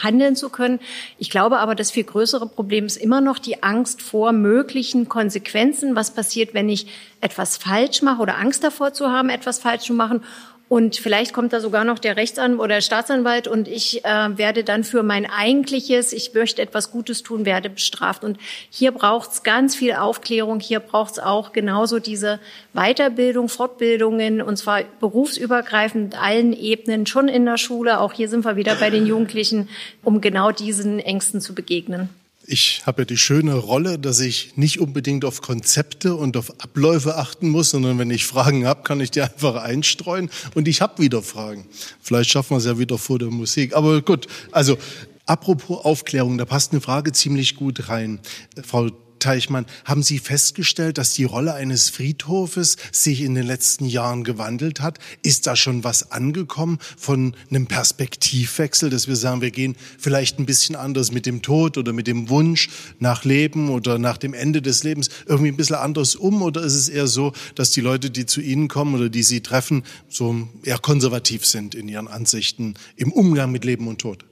handeln 0.03 0.37
zu 0.37 0.49
können. 0.49 0.81
Ich 1.19 1.29
glaube 1.29 1.59
aber, 1.59 1.75
das 1.75 1.91
viel 1.91 2.05
größere 2.05 2.47
Problem 2.47 2.87
ist 2.87 2.97
immer 2.97 3.21
noch 3.21 3.39
die 3.39 3.63
Angst 3.63 4.01
vor 4.01 4.33
möglichen 4.33 5.11
Konsequenzen. 5.11 5.97
Was 5.97 6.15
passiert, 6.15 6.55
wenn 6.55 6.71
ich 6.71 6.87
etwas 7.21 7.59
falsch 7.59 8.01
mache 8.01 8.23
oder 8.23 8.39
Angst 8.39 8.65
davor 8.65 8.95
zu 8.95 9.11
haben, 9.11 9.29
etwas 9.29 9.59
falsch 9.59 9.85
zu 9.85 9.93
machen? 9.93 10.23
Und 10.69 10.97
vielleicht 10.97 11.33
kommt 11.33 11.55
da 11.55 11.61
sogar 11.61 11.85
noch 11.85 11.99
der 11.99 12.17
Rechtsanwalt 12.17 12.61
oder 12.61 12.75
der 12.75 12.81
Staatsanwalt 12.83 13.49
und 13.49 13.69
ich 13.69 14.05
äh, 14.05 14.37
werde 14.37 14.65
dann 14.65 14.85
für 14.85 15.03
mein 15.03 15.25
eigentliches, 15.25 16.13
ich 16.13 16.35
möchte 16.35 16.61
etwas 16.61 16.91
Gutes 16.91 17.23
tun, 17.23 17.47
werde 17.47 17.71
bestraft. 17.71 18.23
Und 18.23 18.39
hier 18.69 18.93
braucht 18.93 19.33
es 19.33 19.43
ganz 19.43 19.75
viel 19.75 19.95
Aufklärung. 19.95 20.61
Hier 20.61 20.81
braucht 20.81 21.13
es 21.13 21.19
auch 21.19 21.53
genauso 21.53 22.01
diese 22.01 22.39
Weiterbildung, 22.75 23.49
Fortbildungen, 23.49 24.43
und 24.43 24.59
zwar 24.59 24.83
berufsübergreifend 25.01 26.21
allen 26.21 26.53
Ebenen, 26.53 27.07
schon 27.07 27.29
in 27.29 27.47
der 27.47 27.57
Schule. 27.57 28.01
Auch 28.01 28.13
hier 28.13 28.29
sind 28.29 28.45
wir 28.45 28.57
wieder 28.57 28.75
bei 28.75 28.91
den 28.91 29.07
Jugendlichen, 29.07 29.71
um 30.05 30.21
genau 30.21 30.53
diesen 30.53 30.99
Ängsten 30.99 31.41
zu 31.41 31.55
begegnen. 31.55 32.11
Ich 32.51 32.85
habe 32.87 33.03
ja 33.03 33.05
die 33.05 33.19
schöne 33.19 33.57
Rolle, 33.57 33.99
dass 33.99 34.21
ich 34.21 34.57
nicht 34.57 34.81
unbedingt 34.81 35.27
auf 35.27 35.43
Konzepte 35.43 36.15
und 36.15 36.35
auf 36.35 36.63
Abläufe 36.63 37.17
achten 37.19 37.51
muss, 37.51 37.69
sondern 37.69 37.99
wenn 37.99 38.11
ich 38.11 38.25
Fragen 38.25 38.67
habe, 38.67 38.85
kann 38.85 39.01
ich 39.01 39.11
die 39.11 39.21
einfach 39.21 39.57
einstreuen 39.57 40.31
und 40.55 40.67
ich 40.67 40.81
habe 40.81 41.03
wieder 41.03 41.21
Fragen. 41.21 41.67
Vielleicht 42.01 42.31
schaffen 42.31 42.53
wir 42.53 42.57
es 42.57 42.65
ja 42.65 42.79
wieder 42.79 42.97
vor 42.97 43.19
der 43.19 43.29
Musik. 43.29 43.77
Aber 43.77 44.01
gut, 44.01 44.29
also 44.51 44.79
apropos 45.27 45.85
Aufklärung, 45.85 46.39
da 46.39 46.47
passt 46.47 46.73
eine 46.73 46.81
Frage 46.81 47.13
ziemlich 47.13 47.55
gut 47.55 47.91
rein. 47.91 48.19
Frau 48.65 48.89
Teichmann, 49.19 49.67
haben 49.85 50.03
Sie 50.03 50.19
festgestellt, 50.19 50.99
dass 50.99 51.13
die 51.13 51.25
Rolle 51.25 51.55
eines 51.55 51.91
Friedhofes 51.91 52.77
sich 52.93 53.23
in 53.23 53.35
den 53.35 53.47
letzten 53.47 53.87
Jahren 53.87 54.25
gewandelt 54.25 54.81
hat? 54.81 54.99
Ist 55.23 55.47
da 55.47 55.57
schon 55.57 55.85
was 55.85 56.11
angekommen 56.11 56.79
von 56.97 57.35
einem 57.51 57.67
Perspektivwechsel, 57.67 58.91
dass 58.91 59.09
wir 59.09 59.17
sagen, 59.17 59.41
wir 59.41 59.51
gehen 59.51 59.77
vielleicht 59.99 60.39
ein 60.39 60.47
bisschen 60.47 60.77
anders 60.77 61.13
mit 61.13 61.27
dem 61.27 61.43
Tod 61.43 61.79
oder 61.79 61.93
mit 61.93 62.07
dem 62.07 62.29
Wunsch 62.29 62.69
nach 62.99 63.25
Leben 63.25 63.71
oder 63.71 63.99
nach 63.99 64.19
dem 64.19 64.35
Ende 64.35 64.63
des 64.63 64.85
Lebens 64.85 65.11
irgendwie 65.27 65.49
ein 65.49 65.57
bisschen 65.57 65.77
anders 65.77 66.15
um? 66.15 66.43
Oder 66.43 66.63
ist 66.63 66.75
es 66.75 66.89
eher 66.89 67.07
so, 67.07 67.33
dass 67.55 67.71
die 67.71 67.81
Leute, 67.81 68.11
die 68.11 68.27
zu 68.27 68.41
Ihnen 68.41 68.69
kommen 68.69 68.95
oder 68.95 69.09
die 69.09 69.23
Sie 69.23 69.41
treffen, 69.41 69.85
so 70.09 70.49
eher 70.63 70.79
konservativ 70.79 71.45
sind 71.45 71.75
in 71.75 71.89
ihren 71.89 72.09
Ansichten 72.09 72.75
im 72.97 73.13
Umgang 73.13 73.51
mit 73.51 73.65
Leben 73.65 73.89
und 73.89 74.01
Tod? 74.01 74.25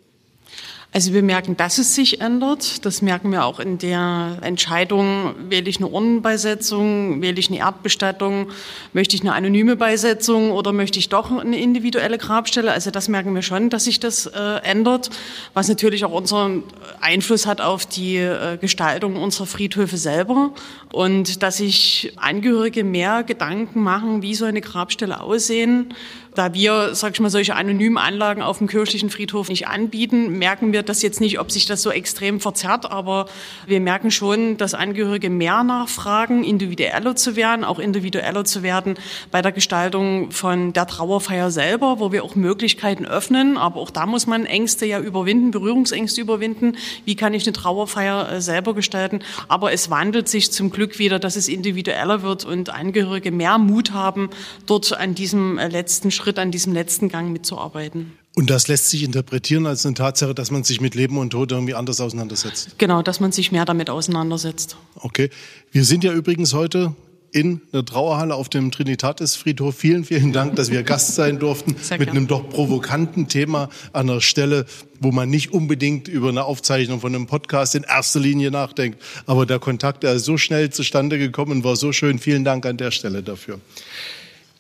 Also 0.96 1.12
wir 1.12 1.22
merken, 1.22 1.58
dass 1.58 1.76
es 1.76 1.94
sich 1.94 2.22
ändert. 2.22 2.86
Das 2.86 3.02
merken 3.02 3.30
wir 3.30 3.44
auch 3.44 3.60
in 3.60 3.76
der 3.76 4.38
Entscheidung, 4.40 5.34
wähle 5.50 5.68
ich 5.68 5.76
eine 5.76 5.88
Urnenbeisetzung, 5.88 7.20
wähle 7.20 7.38
ich 7.38 7.50
eine 7.50 7.58
Erdbestattung, 7.58 8.48
möchte 8.94 9.14
ich 9.14 9.20
eine 9.20 9.34
anonyme 9.34 9.76
Beisetzung 9.76 10.52
oder 10.52 10.72
möchte 10.72 10.98
ich 10.98 11.10
doch 11.10 11.30
eine 11.30 11.60
individuelle 11.60 12.16
Grabstelle. 12.16 12.72
Also 12.72 12.90
das 12.90 13.08
merken 13.08 13.34
wir 13.34 13.42
schon, 13.42 13.68
dass 13.68 13.84
sich 13.84 14.00
das 14.00 14.24
äh, 14.24 14.62
ändert, 14.62 15.10
was 15.52 15.68
natürlich 15.68 16.02
auch 16.06 16.12
unseren 16.12 16.62
Einfluss 17.02 17.44
hat 17.44 17.60
auf 17.60 17.84
die 17.84 18.16
äh, 18.16 18.56
Gestaltung 18.56 19.16
unserer 19.16 19.44
Friedhöfe 19.44 19.98
selber 19.98 20.54
und 20.94 21.42
dass 21.42 21.58
sich 21.58 22.14
Angehörige 22.16 22.84
mehr 22.84 23.22
Gedanken 23.22 23.82
machen, 23.82 24.22
wie 24.22 24.34
soll 24.34 24.48
eine 24.48 24.62
Grabstelle 24.62 25.20
aussehen 25.20 25.92
da 26.36 26.52
wir, 26.52 26.94
sag 26.94 27.14
ich 27.14 27.20
mal, 27.20 27.30
solche 27.30 27.54
anonymen 27.54 27.98
Anlagen 27.98 28.42
auf 28.42 28.58
dem 28.58 28.66
kirchlichen 28.66 29.10
Friedhof 29.10 29.48
nicht 29.48 29.66
anbieten, 29.66 30.38
merken 30.38 30.72
wir 30.72 30.82
das 30.82 31.02
jetzt 31.02 31.20
nicht, 31.20 31.40
ob 31.40 31.50
sich 31.50 31.66
das 31.66 31.82
so 31.82 31.90
extrem 31.90 32.40
verzerrt, 32.40 32.90
aber 32.90 33.26
wir 33.66 33.80
merken 33.80 34.10
schon, 34.10 34.56
dass 34.58 34.74
Angehörige 34.74 35.30
mehr 35.30 35.64
nachfragen, 35.64 36.44
individueller 36.44 37.16
zu 37.16 37.36
werden, 37.36 37.64
auch 37.64 37.78
individueller 37.78 38.44
zu 38.44 38.62
werden 38.62 38.96
bei 39.30 39.40
der 39.40 39.52
Gestaltung 39.52 40.30
von 40.30 40.72
der 40.74 40.86
Trauerfeier 40.86 41.50
selber, 41.50 42.00
wo 42.00 42.12
wir 42.12 42.22
auch 42.22 42.34
Möglichkeiten 42.34 43.06
öffnen, 43.06 43.56
aber 43.56 43.80
auch 43.80 43.90
da 43.90 44.04
muss 44.04 44.26
man 44.26 44.44
Ängste 44.44 44.84
ja 44.84 45.00
überwinden, 45.00 45.50
Berührungsängste 45.50 46.20
überwinden. 46.20 46.76
Wie 47.06 47.16
kann 47.16 47.32
ich 47.32 47.44
eine 47.44 47.54
Trauerfeier 47.54 48.32
äh, 48.32 48.40
selber 48.42 48.74
gestalten? 48.74 49.20
Aber 49.48 49.72
es 49.72 49.88
wandelt 49.90 50.28
sich 50.28 50.52
zum 50.52 50.70
Glück 50.70 50.98
wieder, 50.98 51.18
dass 51.18 51.36
es 51.36 51.48
individueller 51.48 52.22
wird 52.22 52.44
und 52.44 52.70
Angehörige 52.70 53.32
mehr 53.32 53.58
Mut 53.58 53.92
haben, 53.92 54.28
dort 54.66 54.92
an 54.92 55.14
diesem 55.14 55.58
äh, 55.58 55.68
letzten 55.68 56.10
Schritt 56.10 56.25
Schritt 56.26 56.40
an 56.40 56.50
diesem 56.50 56.72
letzten 56.72 57.08
Gang 57.08 57.32
mitzuarbeiten. 57.32 58.18
Und 58.34 58.50
das 58.50 58.66
lässt 58.66 58.90
sich 58.90 59.04
interpretieren 59.04 59.64
als 59.64 59.86
eine 59.86 59.94
Tatsache, 59.94 60.34
dass 60.34 60.50
man 60.50 60.64
sich 60.64 60.80
mit 60.80 60.96
Leben 60.96 61.18
und 61.18 61.30
Tod 61.30 61.52
irgendwie 61.52 61.74
anders 61.74 62.00
auseinandersetzt. 62.00 62.78
Genau, 62.78 63.00
dass 63.00 63.20
man 63.20 63.30
sich 63.30 63.52
mehr 63.52 63.64
damit 63.64 63.90
auseinandersetzt. 63.90 64.76
Okay. 64.96 65.30
Wir 65.70 65.84
sind 65.84 66.02
ja 66.02 66.12
übrigens 66.12 66.52
heute 66.52 66.96
in 67.30 67.60
der 67.72 67.84
Trauerhalle 67.84 68.34
auf 68.34 68.48
dem 68.48 68.72
Trinitatis-Friedhof. 68.72 69.76
Vielen, 69.76 70.04
vielen 70.04 70.32
Dank, 70.32 70.56
dass 70.56 70.72
wir 70.72 70.82
Gast 70.82 71.14
sein 71.14 71.38
durften 71.38 71.76
Sehr 71.80 72.00
mit 72.00 72.08
einem 72.08 72.26
doch 72.26 72.48
provokanten 72.50 73.28
Thema 73.28 73.68
an 73.92 74.10
einer 74.10 74.20
Stelle, 74.20 74.66
wo 74.98 75.12
man 75.12 75.30
nicht 75.30 75.52
unbedingt 75.52 76.08
über 76.08 76.30
eine 76.30 76.42
Aufzeichnung 76.42 77.00
von 77.00 77.14
einem 77.14 77.28
Podcast 77.28 77.76
in 77.76 77.84
erster 77.84 78.18
Linie 78.18 78.50
nachdenkt. 78.50 79.00
Aber 79.26 79.46
der 79.46 79.60
Kontakt, 79.60 80.02
der 80.02 80.14
ist 80.14 80.24
so 80.24 80.38
schnell 80.38 80.70
zustande 80.70 81.18
gekommen, 81.18 81.62
war 81.62 81.76
so 81.76 81.92
schön. 81.92 82.18
Vielen 82.18 82.42
Dank 82.42 82.66
an 82.66 82.78
der 82.78 82.90
Stelle 82.90 83.22
dafür. 83.22 83.60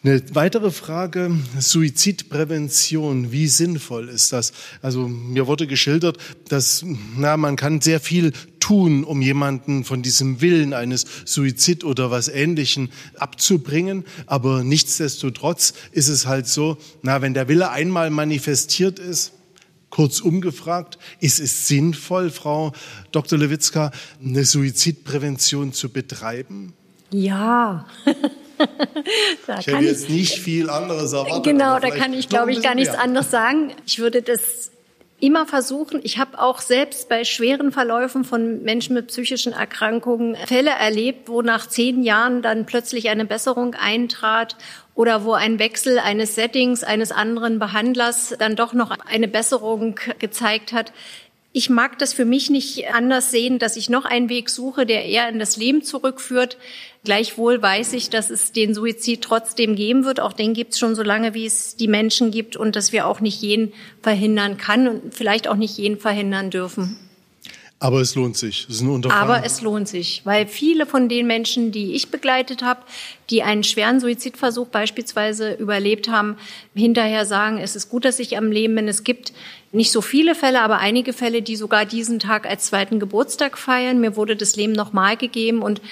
Eine 0.06 0.22
weitere 0.34 0.70
Frage, 0.70 1.36
Suizidprävention, 1.58 3.32
wie 3.32 3.48
sinnvoll 3.48 4.08
ist 4.08 4.32
das? 4.32 4.52
Also 4.80 5.08
mir 5.08 5.48
wurde 5.48 5.66
geschildert, 5.66 6.18
dass 6.48 6.84
na, 7.16 7.36
man 7.36 7.56
kann 7.56 7.80
sehr 7.80 7.98
viel 7.98 8.30
tun, 8.60 9.02
um 9.02 9.20
jemanden 9.20 9.82
von 9.82 10.02
diesem 10.02 10.40
Willen 10.40 10.74
eines 10.74 11.06
Suizid 11.24 11.82
oder 11.82 12.12
was 12.12 12.28
Ähnlichem 12.28 12.90
abzubringen. 13.16 14.04
Aber 14.26 14.62
nichtsdestotrotz 14.62 15.74
ist 15.90 16.06
es 16.06 16.24
halt 16.24 16.46
so, 16.46 16.78
na, 17.02 17.20
wenn 17.20 17.34
der 17.34 17.48
Wille 17.48 17.72
einmal 17.72 18.10
manifestiert 18.10 19.00
ist, 19.00 19.32
kurz 19.90 20.20
umgefragt, 20.20 20.98
ist 21.18 21.40
es 21.40 21.66
sinnvoll, 21.66 22.30
Frau 22.30 22.72
Dr. 23.10 23.40
Lewitzka, 23.40 23.90
eine 24.24 24.44
Suizidprävention 24.44 25.72
zu 25.72 25.88
betreiben? 25.88 26.74
Ja. 27.10 27.88
ich 28.58 29.66
hätte 29.66 29.84
jetzt 29.84 30.08
nicht 30.10 30.38
viel 30.38 30.70
anderes 30.70 31.12
erwartet. 31.12 31.44
Genau, 31.44 31.78
da 31.78 31.90
kann 31.90 32.12
ich, 32.12 32.28
glaube 32.28 32.52
ich, 32.52 32.62
gar 32.62 32.74
nichts 32.74 32.94
anderes 32.94 33.30
sagen. 33.30 33.72
Ich 33.86 33.98
würde 33.98 34.22
das 34.22 34.70
immer 35.18 35.46
versuchen. 35.46 36.00
Ich 36.02 36.18
habe 36.18 36.38
auch 36.40 36.60
selbst 36.60 37.08
bei 37.08 37.24
schweren 37.24 37.72
Verläufen 37.72 38.24
von 38.24 38.62
Menschen 38.62 38.94
mit 38.94 39.08
psychischen 39.08 39.52
Erkrankungen 39.52 40.36
Fälle 40.36 40.70
erlebt, 40.70 41.28
wo 41.28 41.40
nach 41.42 41.66
zehn 41.66 42.02
Jahren 42.02 42.42
dann 42.42 42.66
plötzlich 42.66 43.08
eine 43.08 43.24
Besserung 43.24 43.74
eintrat 43.74 44.56
oder 44.94 45.24
wo 45.24 45.32
ein 45.32 45.58
Wechsel 45.58 45.98
eines 45.98 46.34
Settings, 46.34 46.84
eines 46.84 47.12
anderen 47.12 47.58
Behandlers 47.58 48.34
dann 48.38 48.56
doch 48.56 48.72
noch 48.72 48.90
eine 48.90 49.28
Besserung 49.28 49.98
gezeigt 50.18 50.72
hat. 50.72 50.92
Ich 51.58 51.70
mag 51.70 51.98
das 51.98 52.12
für 52.12 52.26
mich 52.26 52.50
nicht 52.50 52.92
anders 52.92 53.30
sehen, 53.30 53.58
dass 53.58 53.78
ich 53.78 53.88
noch 53.88 54.04
einen 54.04 54.28
Weg 54.28 54.50
suche, 54.50 54.84
der 54.84 55.06
eher 55.06 55.26
in 55.30 55.38
das 55.38 55.56
Leben 55.56 55.82
zurückführt. 55.82 56.58
Gleichwohl 57.02 57.62
weiß 57.62 57.94
ich, 57.94 58.10
dass 58.10 58.28
es 58.28 58.52
den 58.52 58.74
Suizid 58.74 59.22
trotzdem 59.22 59.74
geben 59.74 60.04
wird. 60.04 60.20
Auch 60.20 60.34
den 60.34 60.52
gibt 60.52 60.74
es 60.74 60.78
schon 60.78 60.94
so 60.94 61.02
lange, 61.02 61.32
wie 61.32 61.46
es 61.46 61.74
die 61.74 61.88
Menschen 61.88 62.30
gibt 62.30 62.58
und 62.58 62.76
dass 62.76 62.92
wir 62.92 63.06
auch 63.06 63.20
nicht 63.20 63.40
jeden 63.40 63.72
verhindern 64.02 64.58
kann 64.58 64.86
und 64.86 65.14
vielleicht 65.14 65.48
auch 65.48 65.56
nicht 65.56 65.78
jeden 65.78 65.98
verhindern 65.98 66.50
dürfen. 66.50 66.98
Aber 67.78 68.00
es 68.00 68.14
lohnt 68.14 68.38
sich. 68.38 68.66
Es 68.70 68.76
ist 68.76 68.80
ein 68.80 69.10
Aber 69.10 69.44
es 69.44 69.60
lohnt 69.60 69.86
sich, 69.86 70.22
weil 70.24 70.46
viele 70.46 70.86
von 70.86 71.10
den 71.10 71.26
Menschen, 71.26 71.72
die 71.72 71.92
ich 71.92 72.10
begleitet 72.10 72.62
habe, 72.62 72.80
die 73.28 73.42
einen 73.42 73.64
schweren 73.64 74.00
Suizidversuch 74.00 74.68
beispielsweise 74.68 75.52
überlebt 75.52 76.08
haben, 76.08 76.36
hinterher 76.74 77.26
sagen, 77.26 77.58
es 77.58 77.76
ist 77.76 77.90
gut, 77.90 78.06
dass 78.06 78.18
ich 78.18 78.38
am 78.38 78.50
Leben 78.50 78.74
bin. 78.76 78.88
Es 78.88 79.04
gibt 79.04 79.34
nicht 79.72 79.92
so 79.92 80.00
viele 80.00 80.34
Fälle, 80.34 80.62
aber 80.62 80.78
einige 80.78 81.12
Fälle, 81.12 81.42
die 81.42 81.56
sogar 81.56 81.84
diesen 81.84 82.18
Tag 82.18 82.46
als 82.48 82.66
zweiten 82.66 82.98
Geburtstag 82.98 83.58
feiern. 83.58 84.00
Mir 84.00 84.16
wurde 84.16 84.36
das 84.36 84.56
Leben 84.56 84.72
nochmal 84.72 85.18
gegeben 85.18 85.60
und 85.60 85.82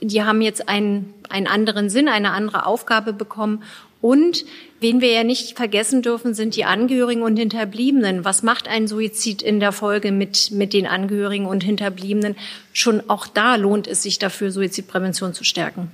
die 0.00 0.22
haben 0.22 0.42
jetzt 0.42 0.68
einen, 0.68 1.12
einen 1.28 1.48
anderen 1.48 1.90
Sinn, 1.90 2.08
eine 2.08 2.30
andere 2.30 2.66
Aufgabe 2.66 3.12
bekommen. 3.12 3.64
Und 4.00 4.44
wen 4.82 5.00
wir 5.00 5.12
ja 5.12 5.24
nicht 5.24 5.56
vergessen 5.56 6.02
dürfen, 6.02 6.34
sind 6.34 6.56
die 6.56 6.64
Angehörigen 6.64 7.22
und 7.22 7.36
Hinterbliebenen. 7.36 8.24
Was 8.24 8.42
macht 8.42 8.68
ein 8.68 8.88
Suizid 8.88 9.40
in 9.40 9.60
der 9.60 9.72
Folge 9.72 10.12
mit, 10.12 10.50
mit 10.50 10.72
den 10.72 10.86
Angehörigen 10.86 11.46
und 11.46 11.64
Hinterbliebenen? 11.64 12.36
Schon 12.72 13.08
auch 13.08 13.26
da 13.26 13.56
lohnt 13.56 13.86
es 13.86 14.02
sich 14.02 14.18
dafür, 14.18 14.50
Suizidprävention 14.50 15.34
zu 15.34 15.44
stärken. 15.44 15.90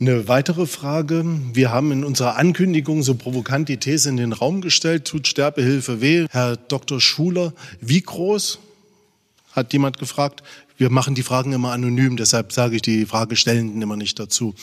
Eine 0.00 0.26
weitere 0.26 0.66
Frage. 0.66 1.24
Wir 1.52 1.70
haben 1.70 1.92
in 1.92 2.02
unserer 2.02 2.36
Ankündigung 2.36 3.04
so 3.04 3.14
provokant 3.14 3.68
die 3.68 3.76
These 3.76 4.08
in 4.08 4.16
den 4.16 4.32
Raum 4.32 4.60
gestellt, 4.60 5.04
tut 5.04 5.28
Sterbehilfe 5.28 6.00
weh? 6.00 6.26
Herr 6.28 6.56
Dr. 6.56 7.00
Schuler, 7.00 7.52
wie 7.80 8.02
groß, 8.02 8.58
hat 9.52 9.72
jemand 9.72 9.98
gefragt, 9.98 10.42
wir 10.76 10.90
machen 10.90 11.14
die 11.14 11.22
Fragen 11.22 11.52
immer 11.52 11.70
anonym, 11.70 12.16
deshalb 12.16 12.50
sage 12.52 12.76
ich 12.76 12.82
die 12.82 13.06
Fragestellenden 13.06 13.80
immer 13.80 13.96
nicht 13.96 14.18
dazu. 14.18 14.56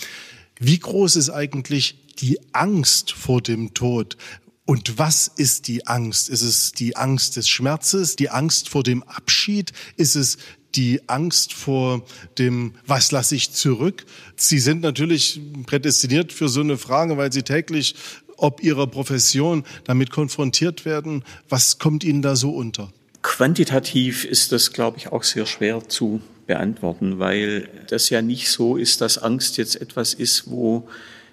Wie 0.59 0.77
groß 0.77 1.15
ist 1.15 1.29
eigentlich 1.29 1.95
die 2.21 2.39
Angst 2.53 3.11
vor 3.11 3.41
dem 3.41 3.73
Tod? 3.73 4.17
Und 4.65 4.99
was 4.99 5.27
ist 5.27 5.67
die 5.67 5.87
Angst? 5.87 6.29
Ist 6.29 6.43
es 6.43 6.73
die 6.73 6.95
Angst 6.95 7.37
des 7.37 7.49
Schmerzes, 7.49 8.15
die 8.15 8.29
Angst 8.29 8.69
vor 8.69 8.83
dem 8.83 9.01
Abschied? 9.03 9.71
Ist 9.97 10.15
es 10.15 10.37
die 10.75 11.01
Angst 11.07 11.53
vor 11.53 12.05
dem, 12.37 12.75
was 12.85 13.11
lasse 13.11 13.35
ich 13.35 13.51
zurück? 13.51 14.05
Sie 14.35 14.59
sind 14.59 14.81
natürlich 14.81 15.41
prädestiniert 15.65 16.31
für 16.31 16.49
so 16.49 16.61
eine 16.61 16.77
Frage, 16.77 17.17
weil 17.17 17.31
Sie 17.31 17.43
täglich 17.43 17.95
ob 18.41 18.63
Ihrer 18.63 18.87
Profession 18.87 19.63
damit 19.83 20.11
konfrontiert 20.11 20.85
werden. 20.85 21.23
Was 21.49 21.77
kommt 21.77 22.03
Ihnen 22.03 22.21
da 22.21 22.35
so 22.35 22.51
unter? 22.51 22.91
Quantitativ 23.21 24.23
ist 24.23 24.51
das, 24.51 24.71
glaube 24.71 24.97
ich, 24.97 25.11
auch 25.11 25.23
sehr 25.23 25.45
schwer 25.45 25.87
zu 25.87 26.21
beantworten, 26.47 27.19
weil 27.19 27.69
das 27.89 28.09
ja 28.09 28.21
nicht 28.21 28.49
so 28.49 28.77
ist, 28.77 29.01
dass 29.01 29.17
Angst 29.17 29.57
jetzt 29.57 29.79
etwas 29.79 30.13
ist, 30.13 30.49
wo 30.49 30.87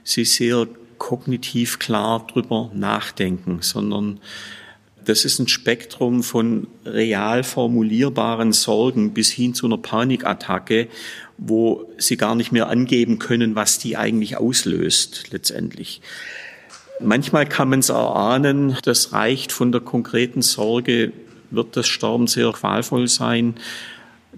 Sie 0.07 0.25
sehr 0.25 0.69
kognitiv 0.99 1.81
klar 1.81 2.25
drüber 2.29 2.71
nachdenken, 2.73 3.59
sondern 3.61 4.21
das 5.05 5.25
ist 5.25 5.41
ein 5.41 5.49
Spektrum 5.49 6.23
von 6.23 6.69
real 6.85 7.43
formulierbaren 7.43 8.53
Sorgen 8.53 9.15
bis 9.15 9.31
hin 9.31 9.53
zu 9.53 9.67
einer 9.67 9.79
Panikattacke, 9.79 10.87
wo 11.39 11.91
sie 11.99 12.17
gar 12.17 12.37
nicht 12.37 12.53
mehr 12.53 12.69
angeben 12.69 13.19
können, 13.19 13.57
was 13.57 13.81
die 13.81 13.97
eigentlich 13.97 14.37
auslöst 14.37 15.33
letztendlich. 15.33 16.01
Manchmal 17.01 17.45
kann 17.45 17.69
man 17.69 17.81
es 17.81 17.89
erahnen, 17.89 18.77
das 18.85 19.13
reicht 19.13 19.51
von 19.51 19.73
der 19.73 19.81
konkreten 19.81 20.41
Sorge, 20.41 21.13
wird 21.51 21.77
das 21.77 21.89
Sterben 21.89 22.29
sehr 22.29 22.53
qualvoll 22.53 23.09
sein. 23.09 23.57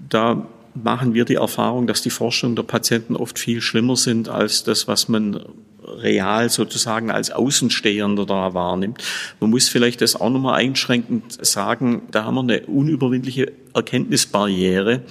Da 0.08 0.48
machen 0.82 1.14
wir 1.14 1.24
die 1.24 1.34
Erfahrung, 1.34 1.86
dass 1.86 2.02
die 2.02 2.10
Forschungen 2.10 2.56
der 2.56 2.62
Patienten 2.62 3.16
oft 3.16 3.38
viel 3.38 3.60
schlimmer 3.60 3.96
sind 3.96 4.28
als 4.28 4.64
das, 4.64 4.88
was 4.88 5.08
man 5.08 5.44
real 5.82 6.50
sozusagen 6.50 7.10
als 7.10 7.30
Außenstehender 7.30 8.26
da 8.26 8.54
wahrnimmt. 8.54 9.02
Man 9.40 9.50
muss 9.50 9.68
vielleicht 9.68 10.00
das 10.00 10.16
auch 10.16 10.30
nochmal 10.30 10.60
einschränkend 10.60 11.44
sagen, 11.44 12.02
da 12.10 12.24
haben 12.24 12.34
wir 12.34 12.42
eine 12.42 12.66
unüberwindliche 12.66 13.52
Erkenntnisbarriere. 13.74 15.02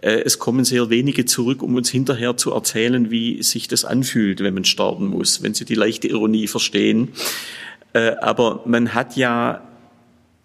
Äh, 0.00 0.22
es 0.24 0.38
kommen 0.38 0.64
sehr 0.64 0.90
wenige 0.90 1.24
zurück, 1.24 1.62
um 1.62 1.74
uns 1.76 1.90
hinterher 1.90 2.36
zu 2.36 2.52
erzählen, 2.52 3.10
wie 3.10 3.42
sich 3.42 3.68
das 3.68 3.84
anfühlt, 3.84 4.40
wenn 4.40 4.54
man 4.54 4.64
sterben 4.64 5.08
muss, 5.08 5.42
wenn 5.42 5.54
Sie 5.54 5.64
die 5.64 5.74
leichte 5.74 6.08
Ironie 6.08 6.46
verstehen. 6.46 7.10
Äh, 7.92 8.16
aber 8.20 8.62
man 8.66 8.94
hat 8.94 9.16
ja 9.16 9.67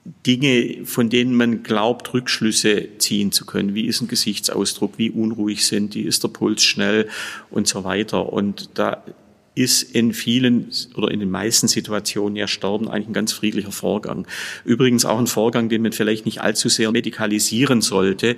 Dinge, 0.06 0.86
von 0.86 1.10
denen 1.10 1.34
man 1.34 1.64
glaubt, 1.64 2.14
Rückschlüsse 2.14 2.90
ziehen 2.98 3.32
zu 3.32 3.46
können. 3.46 3.74
Wie 3.74 3.86
ist 3.86 4.02
ein 4.02 4.08
Gesichtsausdruck? 4.08 4.98
Wie 4.98 5.10
unruhig 5.10 5.66
sind 5.66 5.94
die? 5.94 6.02
Ist 6.02 6.24
der 6.24 6.28
Puls 6.30 6.64
schnell? 6.64 7.08
Und 7.50 7.68
so 7.68 7.84
weiter. 7.84 8.34
Und 8.34 8.70
da 8.74 9.04
ist 9.56 9.84
in 9.84 10.14
vielen 10.14 10.72
oder 10.96 11.12
in 11.12 11.20
den 11.20 11.30
meisten 11.30 11.68
Situationen 11.68 12.36
ja 12.36 12.48
Sterben 12.48 12.88
eigentlich 12.88 13.10
ein 13.10 13.14
ganz 13.14 13.32
friedlicher 13.34 13.72
Vorgang. 13.72 14.28
Übrigens 14.66 15.06
auch 15.06 15.20
ein 15.20 15.28
Vorgang, 15.28 15.70
den 15.70 15.84
man 15.84 15.92
vielleicht 15.92 16.26
nicht 16.26 16.42
allzu 16.42 16.70
sehr 16.70 16.92
medikalisieren 16.92 17.82
sollte. 17.82 18.36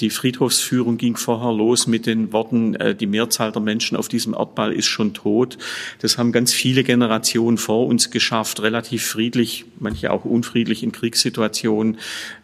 Die 0.00 0.10
Friedhofsführung 0.10 0.98
ging 0.98 1.16
vorher 1.16 1.52
los 1.52 1.86
mit 1.86 2.04
den 2.04 2.32
Worten, 2.32 2.74
äh, 2.74 2.94
die 2.94 3.06
Mehrzahl 3.06 3.52
der 3.52 3.62
Menschen 3.62 3.96
auf 3.96 4.08
diesem 4.08 4.34
Erdball 4.34 4.72
ist 4.72 4.86
schon 4.86 5.14
tot. 5.14 5.56
Das 6.00 6.18
haben 6.18 6.32
ganz 6.32 6.52
viele 6.52 6.84
Generationen 6.84 7.56
vor 7.56 7.86
uns 7.86 8.10
geschafft, 8.10 8.60
relativ 8.60 9.06
friedlich, 9.06 9.64
manche 9.78 10.10
auch 10.12 10.24
unfriedlich 10.24 10.82
in 10.82 10.92
Kriegssituationen 10.92 11.98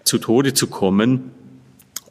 zu 0.05 0.19
Tode 0.19 0.55
zu 0.55 0.67
kommen 0.67 1.33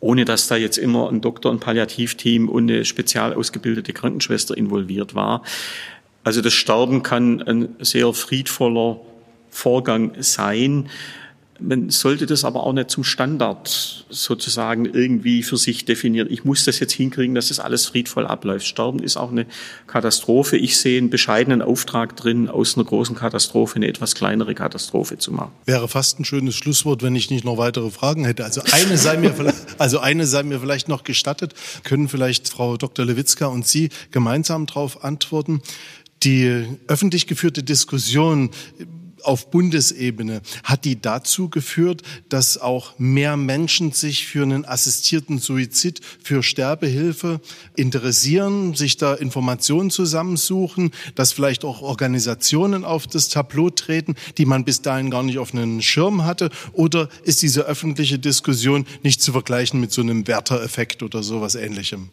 ohne 0.04 0.26
dass 0.26 0.48
da 0.48 0.56
jetzt 0.56 0.78
immer 0.78 1.10
ein 1.10 1.22
Doktor, 1.22 1.52
ein 1.52 1.60
Palliativteam 1.60 2.50
und 2.50 2.70
eine 2.70 2.86
spezial 2.86 3.36
ausgebildete 3.36 3.94
Krankenschwester 3.94 4.58
involviert 4.58 5.14
war. 5.14 5.44
Also 6.24 6.42
das 6.42 6.54
Sterben 6.54 7.04
kann 7.04 7.42
ein 7.44 7.76
sehr 7.80 8.12
friedvoller 8.14 9.00
Vorgang 9.52 10.14
sein. 10.20 10.90
Man 11.62 11.90
sollte 11.90 12.26
das 12.26 12.44
aber 12.44 12.64
auch 12.64 12.74
nicht 12.74 12.90
zum 12.90 13.04
Standard 13.04 14.06
sozusagen 14.10 14.86
irgendwie 14.86 15.44
für 15.44 15.58
sich 15.58 15.86
definieren. 15.86 16.28
Ich 16.32 16.44
muss 16.44 16.66
das 16.66 16.80
jetzt 16.80 16.94
hinkriegen, 16.94 17.36
dass 17.36 17.50
das 17.50 17.60
alles 17.60 17.86
friedvoll 17.86 18.26
abläuft. 18.26 18.66
Sterben 18.66 19.00
ist 19.00 19.16
auch 19.16 19.32
eine 19.32 19.46
Katastrophe. 19.86 20.58
Ich 20.58 20.78
sehe 20.78 20.98
einen 20.98 21.10
bescheidenen 21.10 21.62
Auftrag 21.62 22.16
drin, 22.16 22.50
aus 22.50 22.76
einer 22.76 22.86
großen 22.86 23.16
Katastrophe 23.16 23.76
eine 23.76 23.88
etwas 23.88 24.16
kleinere 24.16 24.56
Katastrophe 24.56 25.18
zu 25.18 25.32
machen. 25.32 25.52
Wäre 25.66 25.88
fast 25.88 26.20
ein 26.20 26.26
schönes 26.26 26.56
Schlusswort, 26.56 27.04
wenn 27.04 27.16
ich 27.16 27.30
nicht 27.30 27.46
noch 27.46 27.58
weitere 27.58 27.92
Fragen 27.92 28.26
hätte. 28.26 28.44
Also 28.44 28.62
eine 28.72 28.98
sei 28.98 29.18
mir 29.18 29.34
vielleicht, 29.34 29.58
also 29.78 30.00
eine 30.00 30.26
sei 30.26 30.44
mir 30.44 30.60
vielleicht 30.60 30.88
noch 30.88 31.04
gestattet. 31.04 31.54
Können 31.84 32.10
vielleicht 32.10 32.50
Frau 32.50 32.78
Dr. 32.78 33.06
Lewitzka 33.06 33.46
und 33.46 33.68
Sie 33.68 33.90
gemeinsam 34.10 34.66
darauf 34.66 35.04
antworten? 35.04 35.62
Die 36.24 36.66
öffentlich 36.88 37.26
geführte 37.28 37.64
Diskussion 37.64 38.52
auf 39.24 39.52
Bundesebene, 39.52 40.42
hat 40.64 40.86
die 40.86 41.02
dazu 41.02 41.50
geführt, 41.50 42.02
dass 42.30 42.58
auch 42.58 42.98
mehr 42.98 43.38
Menschen 43.38 43.92
sich 43.92 44.28
für 44.28 44.44
einen 44.44 44.66
assistierten 44.66 45.40
Suizid, 45.40 46.02
für 46.24 46.44
Sterbehilfe 46.44 47.42
interessieren, 47.76 48.76
sich 48.76 48.98
da 48.98 49.14
Informationen 49.14 49.90
zusammensuchen, 49.90 50.92
dass 51.16 51.32
vielleicht 51.32 51.66
auch 51.66 51.82
Organisationen 51.82 52.86
auf 52.86 53.08
das 53.08 53.30
Tableau 53.30 53.70
treten, 53.70 54.16
die 54.38 54.46
man 54.46 54.66
bis 54.66 54.82
dahin 54.82 55.10
gar 55.10 55.24
nicht 55.24 55.38
auf 55.38 55.54
einen 55.54 55.82
Schirm 55.82 56.24
hatte? 56.24 56.50
Oder 56.74 57.10
ist 57.24 57.42
diese 57.42 57.62
öffentliche 57.62 58.20
Diskussion 58.20 58.86
nicht 59.04 59.22
zu 59.22 59.32
vergleichen 59.32 59.80
mit 59.80 59.92
so 59.92 60.02
einem 60.02 60.28
Werter-Effekt 60.28 61.04
oder 61.04 61.24
sowas 61.24 61.56
ähnlichem? 61.56 62.10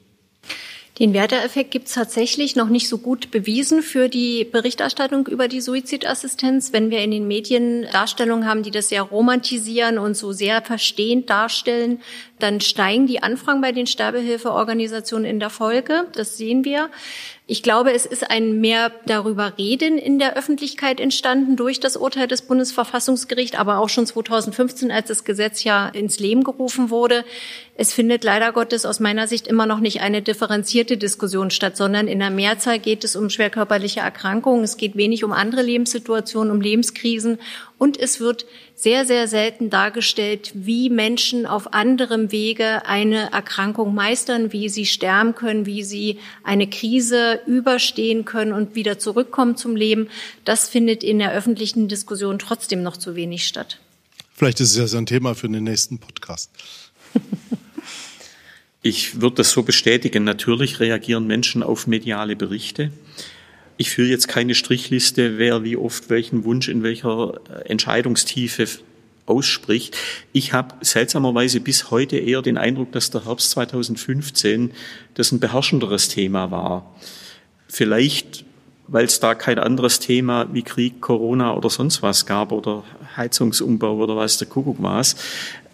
Den 0.99 1.14
Werteeffekt 1.14 1.70
gibt 1.70 1.86
es 1.86 1.94
tatsächlich 1.94 2.57
noch 2.57 2.68
nicht 2.68 2.88
so 2.88 2.99
gut 2.99 3.30
bewiesen 3.30 3.82
für 3.82 4.09
die 4.09 4.44
Berichterstattung 4.44 5.28
über 5.28 5.46
die 5.46 5.61
Suizidassistenz. 5.61 6.72
Wenn 6.72 6.90
wir 6.90 6.99
in 7.03 7.12
den 7.12 7.28
Medien 7.28 7.86
Darstellungen 7.92 8.49
haben, 8.49 8.64
die 8.64 8.72
das 8.72 8.88
sehr 8.88 9.03
romantisieren 9.03 9.99
und 9.99 10.16
so 10.16 10.32
sehr 10.32 10.61
verstehend 10.61 11.30
darstellen, 11.30 12.01
dann 12.40 12.61
steigen 12.61 13.07
die 13.07 13.22
Anfragen 13.22 13.61
bei 13.61 13.70
den 13.70 13.86
Sterbehilfeorganisationen 13.86 15.24
in 15.24 15.38
der 15.38 15.51
Folge. 15.51 16.09
Das 16.14 16.36
sehen 16.36 16.64
wir. 16.64 16.90
Ich 17.51 17.62
glaube, 17.62 17.92
es 17.92 18.05
ist 18.05 18.30
ein 18.30 18.61
mehr 18.61 18.92
darüber 19.07 19.57
reden 19.57 19.96
in 19.96 20.18
der 20.18 20.36
Öffentlichkeit 20.36 21.01
entstanden 21.01 21.57
durch 21.57 21.80
das 21.80 21.96
Urteil 21.96 22.28
des 22.28 22.42
Bundesverfassungsgerichts, 22.42 23.57
aber 23.57 23.78
auch 23.78 23.88
schon 23.88 24.05
2015, 24.05 24.90
als 24.90 25.09
das 25.09 25.24
Gesetz 25.24 25.64
ja 25.64 25.88
ins 25.88 26.18
Leben 26.18 26.44
gerufen 26.44 26.90
wurde. 26.90 27.24
Es 27.80 27.92
findet 27.92 28.24
leider 28.24 28.50
Gottes 28.50 28.84
aus 28.84 28.98
meiner 28.98 29.28
Sicht 29.28 29.46
immer 29.46 29.64
noch 29.64 29.78
nicht 29.78 30.00
eine 30.00 30.20
differenzierte 30.20 30.96
Diskussion 30.96 31.52
statt, 31.52 31.76
sondern 31.76 32.08
in 32.08 32.18
der 32.18 32.28
Mehrzahl 32.28 32.80
geht 32.80 33.04
es 33.04 33.14
um 33.14 33.30
schwerkörperliche 33.30 34.00
Erkrankungen. 34.00 34.64
Es 34.64 34.78
geht 34.78 34.96
wenig 34.96 35.22
um 35.22 35.30
andere 35.30 35.62
Lebenssituationen, 35.62 36.50
um 36.50 36.60
Lebenskrisen 36.60 37.38
und 37.78 37.96
es 37.96 38.18
wird 38.18 38.46
sehr, 38.74 39.06
sehr 39.06 39.28
selten 39.28 39.70
dargestellt, 39.70 40.50
wie 40.54 40.90
Menschen 40.90 41.46
auf 41.46 41.72
anderem 41.72 42.32
Wege 42.32 42.84
eine 42.84 43.30
Erkrankung 43.30 43.94
meistern, 43.94 44.52
wie 44.52 44.68
sie 44.68 44.84
sterben 44.84 45.36
können, 45.36 45.64
wie 45.64 45.84
sie 45.84 46.18
eine 46.42 46.68
Krise 46.68 47.38
überstehen 47.46 48.24
können 48.24 48.52
und 48.52 48.74
wieder 48.74 48.98
zurückkommen 48.98 49.56
zum 49.56 49.76
Leben. 49.76 50.08
Das 50.44 50.68
findet 50.68 51.04
in 51.04 51.20
der 51.20 51.32
öffentlichen 51.32 51.86
Diskussion 51.86 52.40
trotzdem 52.40 52.82
noch 52.82 52.96
zu 52.96 53.14
wenig 53.14 53.46
statt. 53.46 53.78
Vielleicht 54.34 54.58
ist 54.58 54.72
es 54.72 54.76
ja 54.78 54.88
so 54.88 54.98
ein 54.98 55.06
Thema 55.06 55.36
für 55.36 55.48
den 55.48 55.62
nächsten 55.62 56.00
Podcast. 56.00 56.50
Ich 58.82 59.20
würde 59.20 59.36
das 59.36 59.50
so 59.50 59.62
bestätigen. 59.62 60.24
Natürlich 60.24 60.80
reagieren 60.80 61.26
Menschen 61.26 61.62
auf 61.62 61.86
mediale 61.86 62.36
Berichte. 62.36 62.92
Ich 63.76 63.90
führe 63.90 64.08
jetzt 64.08 64.28
keine 64.28 64.54
Strichliste, 64.54 65.38
wer 65.38 65.64
wie 65.64 65.76
oft 65.76 66.10
welchen 66.10 66.44
Wunsch 66.44 66.68
in 66.68 66.82
welcher 66.82 67.40
äh, 67.48 67.68
Entscheidungstiefe 67.68 68.66
ausspricht. 69.26 69.96
Ich 70.32 70.52
habe 70.52 70.74
seltsamerweise 70.80 71.60
bis 71.60 71.90
heute 71.90 72.16
eher 72.16 72.42
den 72.42 72.56
Eindruck, 72.56 72.92
dass 72.92 73.10
der 73.10 73.24
Herbst 73.24 73.50
2015 73.50 74.72
das 75.14 75.32
ein 75.32 75.40
beherrschenderes 75.40 76.08
Thema 76.08 76.50
war. 76.50 76.96
Vielleicht, 77.68 78.44
weil 78.86 79.04
es 79.04 79.20
da 79.20 79.34
kein 79.34 79.58
anderes 79.58 80.00
Thema 80.00 80.48
wie 80.52 80.62
Krieg, 80.62 81.00
Corona 81.00 81.54
oder 81.54 81.68
sonst 81.68 82.02
was 82.02 82.26
gab 82.26 82.52
oder 82.52 82.84
Heizungsumbau 83.16 83.96
oder 83.98 84.16
was 84.16 84.38
der 84.38 84.48
Kuckuck 84.48 84.78
was. 84.80 85.16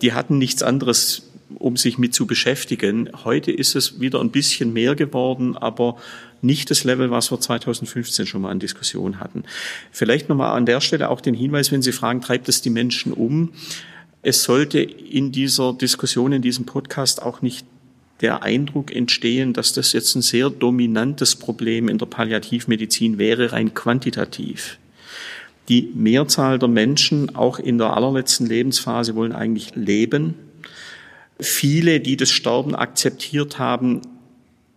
Die 0.02 0.12
hatten 0.12 0.38
nichts 0.38 0.62
anderes 0.62 1.30
um 1.56 1.76
sich 1.76 1.98
mit 1.98 2.14
zu 2.14 2.26
beschäftigen. 2.26 3.10
Heute 3.24 3.52
ist 3.52 3.74
es 3.74 4.00
wieder 4.00 4.20
ein 4.20 4.30
bisschen 4.30 4.72
mehr 4.72 4.94
geworden, 4.94 5.56
aber 5.56 5.96
nicht 6.42 6.70
das 6.70 6.84
Level, 6.84 7.10
was 7.10 7.30
wir 7.30 7.40
2015 7.40 8.26
schon 8.26 8.42
mal 8.42 8.50
an 8.50 8.58
Diskussion 8.58 9.20
hatten. 9.20 9.44
Vielleicht 9.90 10.28
nochmal 10.28 10.56
an 10.56 10.66
der 10.66 10.80
Stelle 10.80 11.08
auch 11.08 11.20
den 11.20 11.34
Hinweis, 11.34 11.72
wenn 11.72 11.82
Sie 11.82 11.92
fragen, 11.92 12.20
treibt 12.20 12.48
es 12.48 12.60
die 12.60 12.70
Menschen 12.70 13.12
um? 13.12 13.52
Es 14.22 14.42
sollte 14.42 14.80
in 14.80 15.32
dieser 15.32 15.72
Diskussion, 15.72 16.32
in 16.32 16.42
diesem 16.42 16.66
Podcast 16.66 17.22
auch 17.22 17.42
nicht 17.42 17.66
der 18.20 18.42
Eindruck 18.42 18.94
entstehen, 18.94 19.52
dass 19.52 19.72
das 19.72 19.92
jetzt 19.92 20.14
ein 20.14 20.22
sehr 20.22 20.50
dominantes 20.50 21.36
Problem 21.36 21.88
in 21.88 21.98
der 21.98 22.06
Palliativmedizin 22.06 23.18
wäre, 23.18 23.52
rein 23.52 23.74
quantitativ. 23.74 24.78
Die 25.68 25.90
Mehrzahl 25.94 26.58
der 26.58 26.68
Menschen, 26.68 27.34
auch 27.34 27.58
in 27.58 27.78
der 27.78 27.96
allerletzten 27.96 28.46
Lebensphase, 28.46 29.14
wollen 29.14 29.32
eigentlich 29.32 29.74
leben. 29.74 30.34
Viele, 31.40 32.00
die 32.00 32.16
das 32.16 32.30
Sterben 32.30 32.74
akzeptiert 32.74 33.58
haben, 33.58 34.02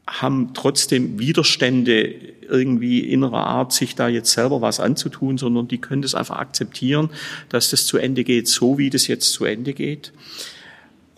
haben 0.08 0.54
trotzdem 0.54 1.20
Widerstände 1.20 2.16
irgendwie 2.50 3.00
innerer 3.02 3.46
Art, 3.46 3.74
sich 3.74 3.96
da 3.96 4.08
jetzt 4.08 4.32
selber 4.32 4.62
was 4.62 4.80
anzutun, 4.80 5.38
sondern 5.38 5.68
die 5.68 5.80
können 5.80 6.02
das 6.02 6.16
einfach 6.16 6.38
akzeptieren, 6.38 7.10
dass 7.50 7.70
das 7.72 7.86
zu 7.86 7.98
Ende 7.98 8.24
geht, 8.24 8.48
so 8.48 8.78
wie 8.78 8.90
das 8.90 9.08
jetzt 9.08 9.34
zu 9.34 9.44
Ende 9.44 9.74
geht. 9.74 10.14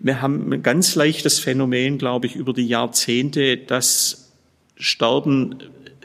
Wir 0.01 0.21
haben 0.21 0.51
ein 0.51 0.63
ganz 0.63 0.95
leichtes 0.95 1.39
Phänomen, 1.39 1.97
glaube 1.97 2.25
ich, 2.25 2.35
über 2.35 2.53
die 2.53 2.67
Jahrzehnte, 2.67 3.57
dass 3.57 4.31
Sterben, 4.75 5.57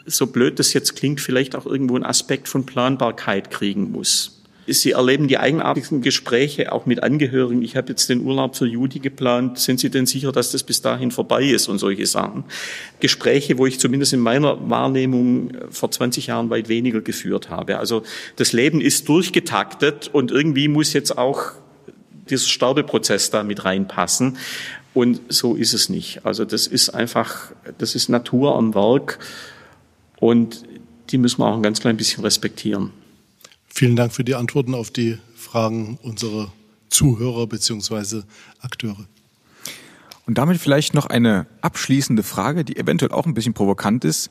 so 0.04 0.26
blöd 0.26 0.58
das 0.58 0.74
jetzt 0.74 0.96
klingt, 0.96 1.20
vielleicht 1.20 1.56
auch 1.56 1.64
irgendwo 1.64 1.94
einen 1.94 2.04
Aspekt 2.04 2.48
von 2.48 2.66
Planbarkeit 2.66 3.50
kriegen 3.50 3.92
muss. 3.92 4.33
Sie 4.66 4.92
erleben 4.92 5.28
die 5.28 5.38
eigenartigsten 5.38 6.00
Gespräche 6.00 6.72
auch 6.72 6.86
mit 6.86 7.02
Angehörigen. 7.02 7.62
Ich 7.62 7.76
habe 7.76 7.90
jetzt 7.90 8.08
den 8.08 8.22
Urlaub 8.22 8.56
für 8.56 8.66
Judy 8.66 8.98
geplant. 8.98 9.58
Sind 9.58 9.78
Sie 9.78 9.90
denn 9.90 10.06
sicher, 10.06 10.32
dass 10.32 10.52
das 10.52 10.62
bis 10.62 10.80
dahin 10.80 11.10
vorbei 11.10 11.44
ist 11.44 11.68
und 11.68 11.78
solche 11.78 12.06
Sachen? 12.06 12.44
Gespräche, 13.00 13.58
wo 13.58 13.66
ich 13.66 13.78
zumindest 13.78 14.14
in 14.14 14.20
meiner 14.20 14.70
Wahrnehmung 14.70 15.52
vor 15.70 15.90
20 15.90 16.28
Jahren 16.28 16.48
weit 16.48 16.68
weniger 16.68 17.02
geführt 17.02 17.50
habe. 17.50 17.78
Also 17.78 18.02
das 18.36 18.52
Leben 18.52 18.80
ist 18.80 19.08
durchgetaktet 19.08 20.08
und 20.12 20.30
irgendwie 20.30 20.68
muss 20.68 20.94
jetzt 20.94 21.18
auch 21.18 21.52
dieser 22.30 22.48
Sterbeprozess 22.48 23.30
da 23.30 23.42
mit 23.42 23.64
reinpassen. 23.64 24.38
Und 24.94 25.20
so 25.28 25.56
ist 25.56 25.74
es 25.74 25.88
nicht. 25.88 26.24
Also 26.24 26.44
das 26.44 26.66
ist 26.66 26.88
einfach, 26.90 27.52
das 27.78 27.94
ist 27.94 28.08
Natur 28.08 28.56
am 28.56 28.74
Werk 28.74 29.18
und 30.20 30.62
die 31.10 31.18
müssen 31.18 31.40
wir 31.40 31.46
auch 31.48 31.56
ein 31.56 31.62
ganz 31.62 31.80
klein 31.80 31.96
bisschen 31.96 32.24
respektieren. 32.24 32.92
Vielen 33.76 33.96
Dank 33.96 34.12
für 34.12 34.22
die 34.22 34.36
Antworten 34.36 34.72
auf 34.72 34.92
die 34.92 35.18
Fragen 35.34 35.98
unserer 36.00 36.52
Zuhörer 36.90 37.48
bzw. 37.48 38.22
Akteure. 38.60 39.08
Und 40.26 40.38
damit 40.38 40.58
vielleicht 40.58 40.94
noch 40.94 41.06
eine 41.06 41.48
abschließende 41.60 42.22
Frage, 42.22 42.64
die 42.64 42.76
eventuell 42.76 43.10
auch 43.10 43.26
ein 43.26 43.34
bisschen 43.34 43.52
provokant 43.52 44.04
ist. 44.04 44.30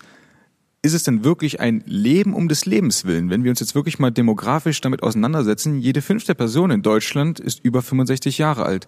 Ist 0.82 0.94
es 0.94 1.04
denn 1.04 1.26
wirklich 1.26 1.60
ein 1.60 1.84
Leben 1.86 2.34
um 2.34 2.48
des 2.48 2.66
Lebens 2.66 3.04
willen? 3.04 3.30
Wenn 3.30 3.44
wir 3.44 3.52
uns 3.52 3.60
jetzt 3.60 3.76
wirklich 3.76 4.00
mal 4.00 4.12
demografisch 4.12 4.80
damit 4.80 5.04
auseinandersetzen, 5.04 5.78
jede 5.78 6.02
fünfte 6.02 6.36
Person 6.36 6.72
in 6.72 6.82
Deutschland 6.82 7.42
ist 7.42 7.60
über 7.66 7.82
65 7.82 8.38
Jahre 8.38 8.64
alt. 8.64 8.88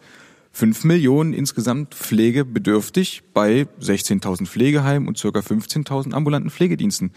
Fünf 0.54 0.86
Millionen 0.86 1.34
insgesamt 1.34 1.96
pflegebedürftig 1.96 3.24
bei 3.34 3.68
16.000 3.82 4.46
Pflegeheimen 4.46 5.06
und 5.06 5.18
circa 5.18 5.42
15.000 5.42 6.14
ambulanten 6.14 6.50
Pflegediensten. 6.50 7.12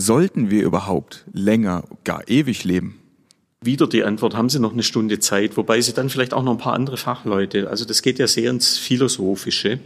Sollten 0.00 0.48
wir 0.48 0.62
überhaupt 0.62 1.24
länger, 1.32 1.82
gar 2.04 2.28
ewig 2.28 2.62
leben? 2.62 3.00
Wieder 3.60 3.88
die 3.88 4.04
Antwort, 4.04 4.36
haben 4.36 4.48
Sie 4.48 4.60
noch 4.60 4.72
eine 4.72 4.84
Stunde 4.84 5.18
Zeit, 5.18 5.56
wobei 5.56 5.80
Sie 5.80 5.92
dann 5.92 6.08
vielleicht 6.08 6.34
auch 6.34 6.44
noch 6.44 6.52
ein 6.52 6.58
paar 6.58 6.74
andere 6.74 6.96
Fachleute, 6.96 7.68
also 7.68 7.84
das 7.84 8.02
geht 8.02 8.20
ja 8.20 8.28
sehr 8.28 8.52
ins 8.52 8.78
Philosophische 8.78 9.80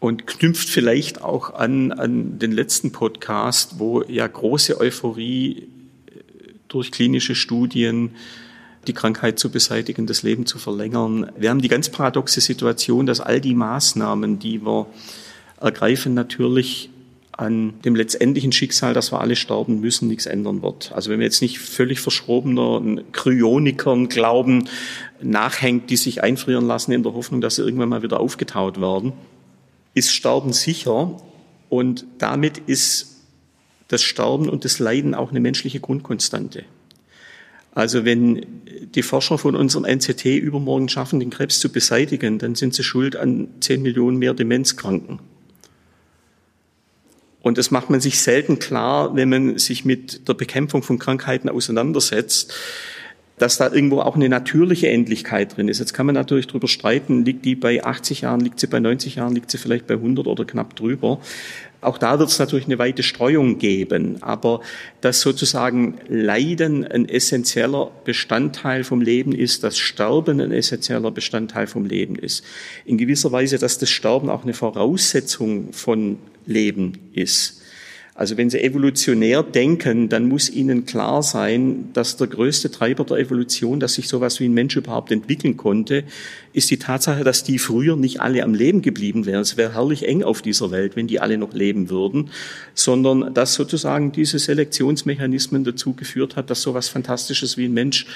und 0.00 0.26
knüpft 0.26 0.70
vielleicht 0.70 1.20
auch 1.20 1.52
an, 1.52 1.92
an 1.92 2.38
den 2.38 2.50
letzten 2.50 2.92
Podcast, 2.92 3.78
wo 3.78 4.02
ja 4.04 4.26
große 4.26 4.80
Euphorie 4.80 5.58
äh, 5.58 5.64
durch 6.68 6.90
klinische 6.90 7.34
Studien 7.34 8.12
die 8.86 8.94
Krankheit 8.94 9.38
zu 9.38 9.50
beseitigen, 9.50 10.06
das 10.06 10.22
Leben 10.22 10.46
zu 10.46 10.58
verlängern. 10.58 11.30
Wir 11.36 11.50
haben 11.50 11.60
die 11.60 11.68
ganz 11.68 11.90
paradoxe 11.90 12.40
Situation, 12.40 13.04
dass 13.04 13.20
all 13.20 13.42
die 13.42 13.54
Maßnahmen, 13.54 14.38
die 14.38 14.64
wir 14.64 14.86
ergreifen, 15.60 16.14
natürlich 16.14 16.88
an 17.42 17.74
dem 17.84 17.94
letztendlichen 17.94 18.52
Schicksal, 18.52 18.94
dass 18.94 19.12
wir 19.12 19.20
alle 19.20 19.36
sterben 19.36 19.80
müssen, 19.80 20.08
nichts 20.08 20.26
ändern 20.26 20.62
wird. 20.62 20.92
Also 20.92 21.10
wenn 21.10 21.18
wir 21.18 21.26
jetzt 21.26 21.42
nicht 21.42 21.58
völlig 21.58 22.00
verschrobener 22.00 23.02
Kryonikern 23.12 24.08
glauben, 24.08 24.68
nachhängt, 25.20 25.90
die 25.90 25.96
sich 25.96 26.22
einfrieren 26.22 26.66
lassen 26.66 26.92
in 26.92 27.02
der 27.02 27.14
Hoffnung, 27.14 27.40
dass 27.40 27.56
sie 27.56 27.62
irgendwann 27.62 27.88
mal 27.88 28.02
wieder 28.02 28.20
aufgetaut 28.20 28.80
werden, 28.80 29.12
ist 29.94 30.12
Sterben 30.12 30.52
sicher 30.52 31.20
und 31.68 32.06
damit 32.18 32.58
ist 32.58 33.16
das 33.88 34.02
Sterben 34.02 34.48
und 34.48 34.64
das 34.64 34.78
Leiden 34.78 35.14
auch 35.14 35.30
eine 35.30 35.40
menschliche 35.40 35.80
Grundkonstante. 35.80 36.64
Also 37.74 38.04
wenn 38.04 38.46
die 38.94 39.02
Forscher 39.02 39.38
von 39.38 39.56
unserem 39.56 39.84
NCT 39.84 40.26
übermorgen 40.26 40.88
schaffen, 40.88 41.20
den 41.20 41.30
Krebs 41.30 41.58
zu 41.58 41.72
beseitigen, 41.72 42.38
dann 42.38 42.54
sind 42.54 42.74
sie 42.74 42.82
schuld 42.82 43.16
an 43.16 43.48
10 43.60 43.82
Millionen 43.82 44.18
mehr 44.18 44.34
Demenzkranken. 44.34 45.20
Und 47.42 47.58
das 47.58 47.70
macht 47.70 47.90
man 47.90 48.00
sich 48.00 48.20
selten 48.20 48.58
klar, 48.58 49.14
wenn 49.14 49.28
man 49.28 49.58
sich 49.58 49.84
mit 49.84 50.28
der 50.28 50.34
Bekämpfung 50.34 50.82
von 50.82 50.98
Krankheiten 50.98 51.48
auseinandersetzt, 51.48 52.54
dass 53.38 53.56
da 53.56 53.72
irgendwo 53.72 54.00
auch 54.00 54.14
eine 54.14 54.28
natürliche 54.28 54.88
Endlichkeit 54.88 55.56
drin 55.56 55.68
ist. 55.68 55.80
Jetzt 55.80 55.94
kann 55.94 56.06
man 56.06 56.14
natürlich 56.14 56.46
darüber 56.46 56.68
streiten, 56.68 57.24
liegt 57.24 57.44
die 57.44 57.56
bei 57.56 57.82
80 57.82 58.20
Jahren, 58.20 58.40
liegt 58.40 58.60
sie 58.60 58.68
bei 58.68 58.78
90 58.78 59.16
Jahren, 59.16 59.34
liegt 59.34 59.50
sie 59.50 59.58
vielleicht 59.58 59.88
bei 59.88 59.94
100 59.94 60.28
oder 60.28 60.44
knapp 60.44 60.76
drüber. 60.76 61.18
Auch 61.80 61.98
da 61.98 62.20
wird 62.20 62.28
es 62.28 62.38
natürlich 62.38 62.66
eine 62.66 62.78
weite 62.78 63.02
Streuung 63.02 63.58
geben, 63.58 64.18
aber 64.22 64.60
dass 65.00 65.20
sozusagen 65.20 65.98
Leiden 66.06 66.86
ein 66.86 67.08
essentieller 67.08 67.90
Bestandteil 68.04 68.84
vom 68.84 69.00
Leben 69.00 69.32
ist, 69.32 69.64
dass 69.64 69.76
Sterben 69.76 70.40
ein 70.40 70.52
essentieller 70.52 71.10
Bestandteil 71.10 71.66
vom 71.66 71.84
Leben 71.84 72.14
ist. 72.14 72.44
In 72.84 72.98
gewisser 72.98 73.32
Weise, 73.32 73.58
dass 73.58 73.78
das 73.78 73.90
Sterben 73.90 74.30
auch 74.30 74.44
eine 74.44 74.54
Voraussetzung 74.54 75.72
von 75.72 76.18
Leben 76.46 76.98
ist. 77.12 77.62
Also 78.14 78.36
wenn 78.36 78.50
Sie 78.50 78.62
evolutionär 78.62 79.42
denken, 79.42 80.10
dann 80.10 80.28
muss 80.28 80.50
Ihnen 80.50 80.84
klar 80.84 81.22
sein, 81.22 81.88
dass 81.94 82.18
der 82.18 82.26
größte 82.26 82.70
Treiber 82.70 83.04
der 83.04 83.16
Evolution, 83.16 83.80
dass 83.80 83.94
sich 83.94 84.06
sowas 84.06 84.38
wie 84.38 84.44
ein 84.44 84.52
Mensch 84.52 84.76
überhaupt 84.76 85.10
entwickeln 85.10 85.56
konnte, 85.56 86.04
ist 86.52 86.70
die 86.70 86.76
Tatsache, 86.76 87.24
dass 87.24 87.42
die 87.42 87.58
früher 87.58 87.96
nicht 87.96 88.20
alle 88.20 88.44
am 88.44 88.52
Leben 88.52 88.82
geblieben 88.82 89.24
wären. 89.24 89.40
Es 89.40 89.56
wäre 89.56 89.72
herrlich 89.72 90.06
eng 90.06 90.22
auf 90.22 90.42
dieser 90.42 90.70
Welt, 90.70 90.94
wenn 90.94 91.06
die 91.06 91.20
alle 91.20 91.38
noch 91.38 91.54
leben 91.54 91.88
würden, 91.88 92.30
sondern 92.74 93.32
dass 93.32 93.54
sozusagen 93.54 94.12
diese 94.12 94.38
Selektionsmechanismen 94.38 95.64
dazu 95.64 95.94
geführt 95.94 96.36
hat, 96.36 96.50
dass 96.50 96.60
sowas 96.60 96.90
Fantastisches 96.90 97.56
wie 97.56 97.64
ein 97.64 97.72
Mensch 97.72 98.06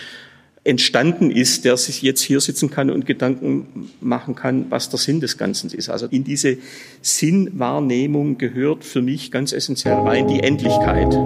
entstanden 0.66 1.30
ist, 1.30 1.64
der 1.64 1.76
sich 1.76 2.02
jetzt 2.02 2.22
hier 2.22 2.40
sitzen 2.40 2.70
kann 2.70 2.90
und 2.90 3.06
Gedanken 3.06 3.90
machen 4.00 4.34
kann, 4.34 4.66
was 4.70 4.90
der 4.90 4.98
Sinn 4.98 5.20
des 5.20 5.38
Ganzen 5.38 5.70
ist. 5.70 5.88
Also 5.88 6.06
in 6.06 6.24
diese 6.24 6.58
Sinnwahrnehmung 7.02 8.38
gehört 8.38 8.84
für 8.84 9.02
mich 9.02 9.30
ganz 9.30 9.52
essentiell 9.52 9.94
rein 9.94 10.26
die 10.26 10.40
Endlichkeit. 10.40 11.16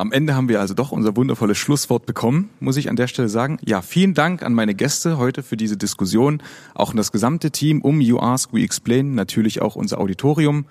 Am 0.00 0.12
Ende 0.12 0.34
haben 0.34 0.48
wir 0.48 0.60
also 0.60 0.72
doch 0.72 0.92
unser 0.92 1.14
wundervolles 1.14 1.58
Schlusswort 1.58 2.06
bekommen, 2.06 2.48
muss 2.58 2.78
ich 2.78 2.88
an 2.88 2.96
der 2.96 3.06
Stelle 3.06 3.28
sagen. 3.28 3.58
Ja, 3.64 3.82
vielen 3.82 4.14
Dank 4.14 4.42
an 4.42 4.54
meine 4.54 4.74
Gäste 4.74 5.18
heute 5.18 5.42
für 5.42 5.56
diese 5.56 5.76
Diskussion, 5.76 6.42
auch 6.74 6.90
an 6.90 6.96
das 6.96 7.12
gesamte 7.12 7.50
Team 7.50 7.82
um 7.82 8.00
You 8.00 8.18
Ask, 8.18 8.52
We 8.52 8.62
Explain, 8.62 9.14
natürlich 9.14 9.60
auch 9.60 9.76
unser 9.76 10.00
Auditorium. 10.00 10.64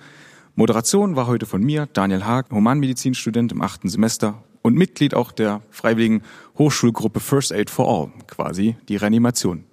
Moderation 0.55 1.15
war 1.15 1.27
heute 1.27 1.45
von 1.45 1.63
mir, 1.63 1.87
Daniel 1.93 2.25
Haag, 2.25 2.49
Humanmedizinstudent 2.51 3.51
im 3.51 3.61
achten 3.61 3.87
Semester 3.87 4.43
und 4.63 4.75
Mitglied 4.75 5.13
auch 5.13 5.31
der 5.31 5.61
freiwilligen 5.69 6.23
Hochschulgruppe 6.57 7.19
First 7.19 7.53
Aid 7.53 7.69
for 7.69 7.87
All, 7.87 8.11
quasi 8.27 8.77
die 8.89 8.95
Reanimation. 8.95 9.63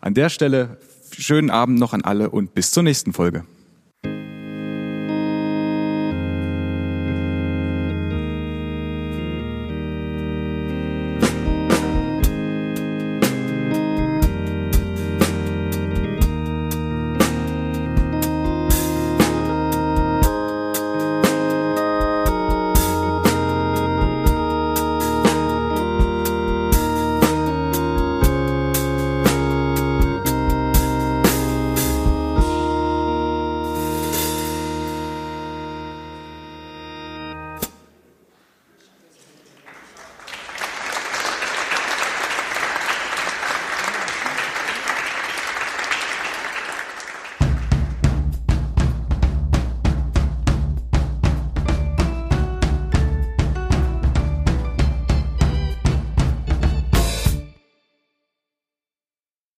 An 0.00 0.14
der 0.14 0.30
Stelle 0.30 0.78
schönen 1.12 1.50
Abend 1.50 1.78
noch 1.78 1.92
an 1.92 2.02
alle 2.02 2.30
und 2.30 2.54
bis 2.54 2.70
zur 2.70 2.82
nächsten 2.82 3.12
Folge. 3.12 3.44